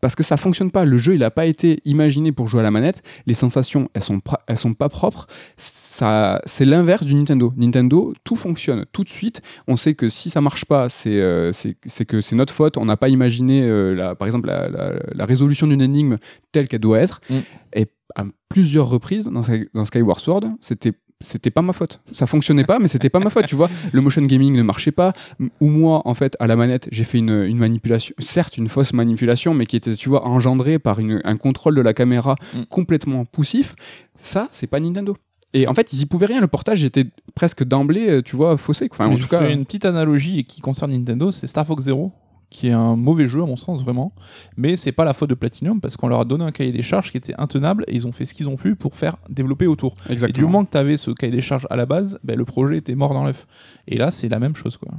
[0.02, 0.86] parce que ça fonctionne pas.
[0.86, 3.02] Le jeu, il a pas été imaginé pour jouer à la manette.
[3.26, 5.28] Les sensations, elles sont, elles sont pas propres
[5.58, 7.54] ça, c'est l'inverse du Nintendo.
[7.58, 9.42] Nintendo, tout fonctionne tout de suite.
[9.68, 12.78] On sait que si ça marche pas, c'est euh, c'est que c'est notre faute.
[12.78, 16.18] On n'a pas imaginé, euh, la, par exemple, la, la- la résolution d'une énigme
[16.52, 17.20] telle qu'elle doit être.
[17.32, 17.36] Mm.
[17.74, 22.00] Et à plusieurs reprises dans, Sky- dans Skyward Sword, c'était c'était pas ma faute.
[22.12, 23.70] Ça fonctionnait pas, mais c'était pas ma faute, tu vois.
[23.92, 25.14] Le motion gaming ne marchait pas.
[25.62, 28.94] Ou moi, en fait, à la manette, j'ai fait une, une manipulation, certes une fausse
[28.94, 32.64] manipulation, mais qui était, tu vois, engendrée par une- un contrôle de la caméra Mm.
[32.70, 33.76] complètement poussif.
[34.22, 35.16] Ça, c'est pas Nintendo.
[35.54, 36.42] Et en fait, ils y pouvaient rien.
[36.42, 38.90] Le portage était presque d'emblée, euh, tu vois, faussé.
[38.90, 39.06] quoi.
[39.06, 42.12] Enfin, en je tout cas, une petite analogie qui concerne Nintendo, c'est Star Fox Zero,
[42.50, 44.14] qui est un mauvais jeu à mon sens vraiment,
[44.56, 46.82] mais c'est pas la faute de Platinum parce qu'on leur a donné un cahier des
[46.82, 49.68] charges qui était intenable et ils ont fait ce qu'ils ont pu pour faire développer
[49.68, 49.96] autour.
[50.06, 50.48] Et du exactement.
[50.48, 52.96] moment que tu avais ce cahier des charges à la base, ben, le projet était
[52.96, 53.48] mort dans l'œuf.
[53.88, 54.94] Et là, c'est la même chose quoi.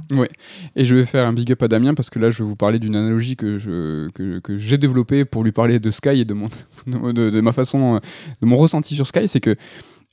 [0.75, 2.55] Et je vais faire un big up à Damien parce que là, je vais vous
[2.55, 6.25] parler d'une analogie que je que, que j'ai développée pour lui parler de Sky et
[6.25, 6.49] de mon
[6.87, 7.99] de, de ma façon
[8.41, 9.55] de mon ressenti sur Sky, c'est que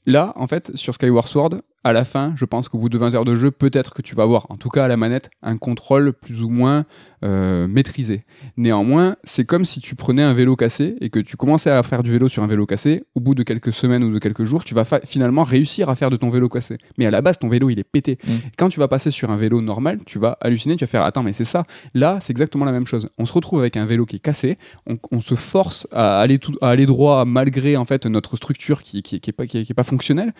[0.06, 1.50] là, en fait, sur Skyward Sword,
[1.86, 4.14] à la fin, je pense qu'au bout de 20 heures de jeu, peut-être que tu
[4.14, 6.84] vas avoir, en tout cas à la manette, un contrôle plus ou moins
[7.24, 8.24] euh, maîtrisé.
[8.56, 12.02] Néanmoins, c'est comme si tu prenais un vélo cassé et que tu commençais à faire
[12.02, 13.04] du vélo sur un vélo cassé.
[13.14, 16.10] Au bout de quelques semaines ou de quelques jours, tu vas finalement réussir à faire
[16.10, 16.76] de ton vélo cassé.
[16.98, 18.18] Mais à la base, ton vélo, il est pété.
[18.26, 18.30] Mm.
[18.58, 21.22] Quand tu vas passer sur un vélo normal, tu vas halluciner, tu vas faire Attends,
[21.22, 21.64] mais c'est ça.
[21.94, 23.08] Là, c'est exactement la même chose.
[23.18, 26.38] On se retrouve avec un vélo qui est cassé, on, on se force à aller,
[26.38, 29.58] tout, à aller droit malgré en fait notre structure qui, qui, qui est pas, qui
[29.58, 30.32] est- qui est pas fonctionnelle.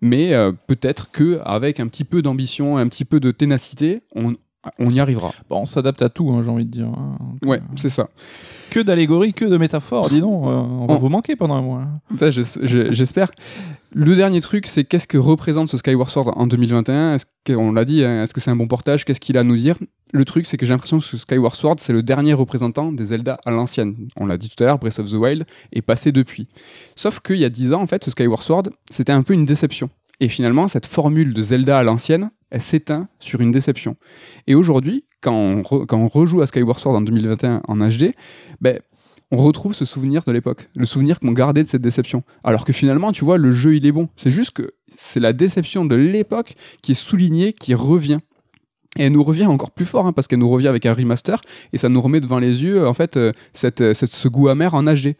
[0.00, 4.32] Mais euh, peut-être que avec un petit peu d'ambition, un petit peu de ténacité, on,
[4.78, 5.30] on y arrivera.
[5.48, 6.86] Bon, on s'adapte à tout, hein, j'ai envie de dire.
[6.88, 7.16] hein.
[7.42, 8.08] Donc, Ouais, euh, c'est ça.
[8.70, 11.62] que d'allégories, que de métaphores, dis donc, euh, on va On- vous manquer pendant un
[11.62, 11.84] mois.
[12.30, 13.30] J'es- je- J'espère.
[13.94, 17.86] Le dernier truc, c'est qu'est-ce que représente ce Skyward Sword en 2021 Est-ce qu'on l'a
[17.86, 19.06] dit, hein, est-ce que c'est un bon portage?
[19.06, 19.76] Qu'est-ce qu'il a à nous dire?
[20.12, 23.04] Le truc, c'est que j'ai l'impression que ce Skyward Sword, c'est le dernier représentant des
[23.06, 23.94] Zelda à l'ancienne.
[24.18, 26.48] On l'a dit tout à l'heure, Breath of the Wild est passé depuis.
[26.96, 29.46] Sauf qu'il y a 10 ans, en fait, ce Skyward Sword, c'était un peu une
[29.46, 29.88] déception.
[30.20, 33.96] Et finalement, cette formule de Zelda à l'ancienne, elle s'éteint sur une déception.
[34.46, 35.62] Et aujourd'hui, quand,
[35.92, 38.12] on rejoue à Skyward Sword en 2021 en HD,
[38.60, 38.78] ben,
[39.30, 42.22] on retrouve ce souvenir de l'époque, le souvenir qu'on gardait de cette déception.
[42.44, 44.08] Alors que finalement, tu vois, le jeu, il est bon.
[44.16, 48.20] C'est juste que c'est la déception de l'époque qui est soulignée, qui revient.
[48.98, 51.42] Et elle nous revient encore plus fort, hein, parce qu'elle nous revient avec un remaster,
[51.74, 54.48] et ça nous remet devant les yeux, en fait, euh, cette, euh, cette- ce goût
[54.48, 55.14] amer en HD.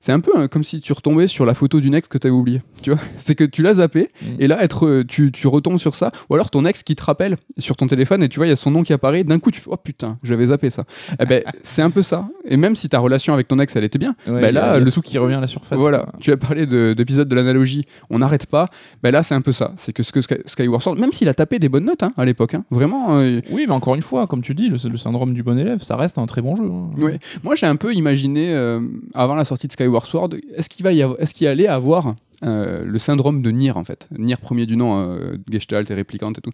[0.00, 2.26] C'est un peu hein, comme si tu retombais sur la photo d'une ex que tu
[2.26, 2.62] avais oubliée.
[2.82, 4.26] Tu vois C'est que tu l'as zappé, Mm.
[4.40, 7.02] et là, être, euh, tu, tu retombes sur ça, ou alors ton ex qui te
[7.02, 9.38] rappelle sur ton téléphone, et tu vois, il y a son nom qui apparaît, d'un
[9.38, 10.84] coup, tu fais Oh putain, j'avais zappé ça.
[11.20, 12.28] eh ben, c'est un peu ça.
[12.46, 14.70] Et même si ta relation avec ton ex, elle était bien, Ouais, bah a- là,
[14.72, 15.78] a le tout qui revient à la surface.
[15.78, 18.66] voilà, tu as parlé de- d'épisode de, l'analogie, on n'arrête pas.
[19.02, 19.72] Ben là, c'est un peu ça.
[19.76, 22.12] C'est que ce que Sky- Skyward Sword, même s'il a tapé des bonnes notes hein,
[22.16, 23.18] à l'époque, hein, vraiment.
[23.18, 25.82] euh, Oui, mais encore une fois, comme tu dis, le, le syndrome du bon élève,
[25.82, 26.64] ça reste un très bon jeu.
[27.04, 27.18] ouais.
[27.44, 28.80] Moi, j'ai un peu imaginé euh,
[29.14, 32.98] avant la sortie de Skyward Sword, est-ce qu'il va est-ce qu'il allait avoir euh, le
[32.98, 36.52] syndrome de Nier en fait, Nier premier du nom, euh, Gestalt et réplicante et tout.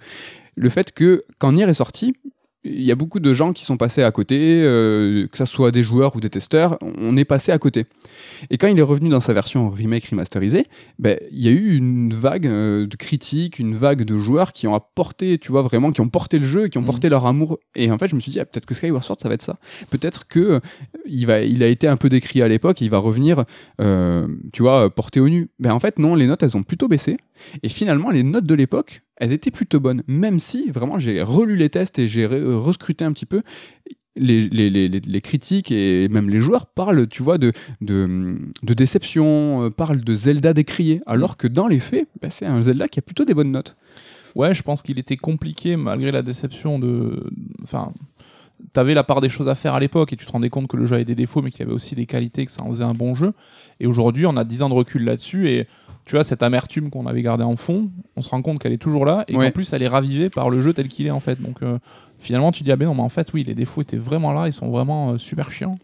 [0.57, 2.15] Le fait que quand Nier est sorti,
[2.67, 5.71] il y a beaucoup de gens qui sont passés à côté, euh, que ce soit
[5.71, 7.87] des joueurs ou des testeurs, on est passé à côté.
[8.51, 10.67] Et quand il est revenu dans sa version remake remasterisée,
[10.99, 14.67] ben, il y a eu une vague euh, de critiques, une vague de joueurs qui
[14.67, 16.87] ont apporté, tu vois, vraiment, qui ont porté le jeu, qui ont Mhm.
[16.87, 17.59] porté leur amour.
[17.75, 19.43] Et en fait, je me suis dit, ah, peut-être que Skyward Sword, ça va être
[19.43, 19.59] ça.
[19.91, 20.61] Peut-être que euh,
[21.07, 23.45] il, va, il a été un peu décrit à l'époque et il va revenir,
[24.53, 25.49] tu vois, porté au nu.
[25.59, 27.17] Ben, en fait, non, les notes, elles ont plutôt baissé.
[27.63, 31.57] Et finalement, les notes de l'époque, elles étaient plutôt bonnes, même si vraiment j'ai relu
[31.57, 33.43] les tests et j'ai re- rescruté un petit peu.
[34.19, 37.53] Les, critiques et même les joueurs parlent, tu vois, de,
[37.83, 42.63] de, déception, euh, parlent de Zelda décrié, alors que dans les faits, bah, c'est un
[42.63, 43.77] Zelda qui a plutôt des bonnes notes.
[44.35, 47.31] Ouais, je pense qu'il était compliqué malgré la déception de.
[47.63, 47.93] Enfin,
[48.73, 50.77] t'avais la part des choses à faire à l'époque et tu te rendais compte que
[50.77, 52.85] le jeu avait des défauts, mais qu'il avait aussi des qualités, que ça en faisait
[52.85, 53.33] un bon jeu.
[53.81, 55.67] Et aujourd'hui, on a 10 ans de recul là-dessus et
[56.07, 58.79] tu vois, cette amertume qu'on avait gardée en fond, on se rend compte qu'elle est
[58.79, 59.47] toujours là et Ouais.
[59.47, 61.43] qu'en plus, elle est ravivée par le jeu tel qu'il est en fait.
[61.43, 61.79] Donc euh,
[62.19, 64.47] finalement, tu dis, ah ben non, mais en fait, oui, les défauts étaient vraiment là,
[64.47, 65.79] ils sont vraiment euh, super chiants.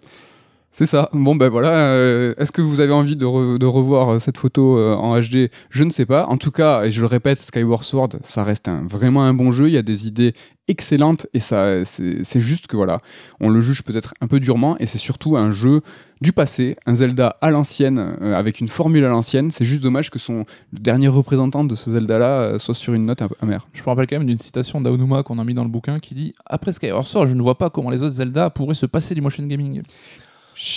[0.74, 1.10] C'est ça.
[1.12, 1.68] Bon, ben voilà.
[1.76, 5.84] euh, Est-ce que vous avez envie de, re- de revoir cette photo en HD Je
[5.84, 6.24] ne sais pas.
[6.28, 9.52] En tout cas, et je le répète, Skyward Sword, ça reste un- vraiment un bon
[9.52, 9.68] jeu.
[9.68, 10.32] Il y a des idées
[10.68, 13.00] excellentes et ça, c'est juste que voilà,
[13.38, 15.82] on le juge peut-être un peu durement et c'est surtout un jeu
[16.22, 19.50] du passé, un Zelda à l'ancienne, euh, avec une formule à l'ancienne.
[19.50, 23.22] C'est juste dommage que son dernier représentant de ce Zelda-là euh, soit sur une note
[23.40, 23.66] amère.
[23.72, 26.14] Je me rappelle quand même d'une citation d'Aonuma qu'on a mis dans le bouquin qui
[26.14, 29.14] dit Après Skyward Sword, je ne vois pas comment les autres Zelda pourraient se passer
[29.16, 29.82] du motion gaming.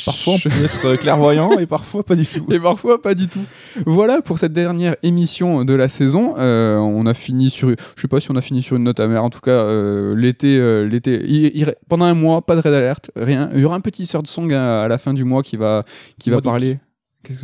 [0.05, 2.45] Parfois, on peut être euh, clairvoyant et parfois pas du tout.
[2.51, 3.43] Et parfois pas du tout.
[3.85, 6.35] Voilà pour cette dernière émission de la saison.
[6.37, 8.99] Euh, on a fini sur, je sais pas si on a fini sur une note
[8.99, 9.23] amère.
[9.23, 11.53] En tout cas, euh, l'été, euh, l'été,
[11.87, 13.49] pendant un mois, pas de red alert, rien.
[13.53, 15.83] Il y aura un petit third song à, à la fin du mois qui va,
[16.19, 16.79] qui va Mois parler.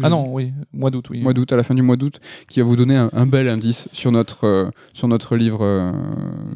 [0.04, 1.22] Ah non, oui, mois d'août, oui.
[1.22, 3.48] Mois d'août, à la fin du mois d'août, qui va vous donner un, un bel
[3.50, 5.92] indice sur notre, euh, sur notre livre euh,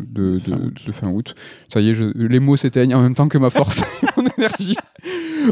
[0.07, 0.81] de, de, Fin août.
[0.87, 1.35] de fin août.
[1.71, 4.25] Ça y est, je- les mots s'éteignent en même temps que ma force et mon
[4.37, 4.75] énergie.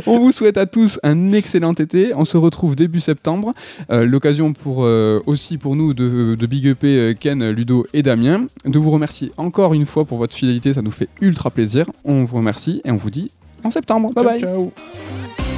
[0.07, 2.13] On vous souhaite à tous un excellent été.
[2.15, 3.51] On se retrouve début septembre.
[3.91, 4.79] Euh, L'occasion pour
[5.27, 8.47] aussi pour nous de, de big upper Ken, Ludo et Damien.
[8.65, 10.73] De vous remercier encore une fois pour votre fidélité.
[10.73, 11.85] Ça nous fait ultra plaisir.
[12.05, 13.29] On vous remercie et on vous dit
[13.63, 14.11] en septembre.
[14.13, 14.39] Bye Ciao, bye.
[14.41, 15.52] ciao.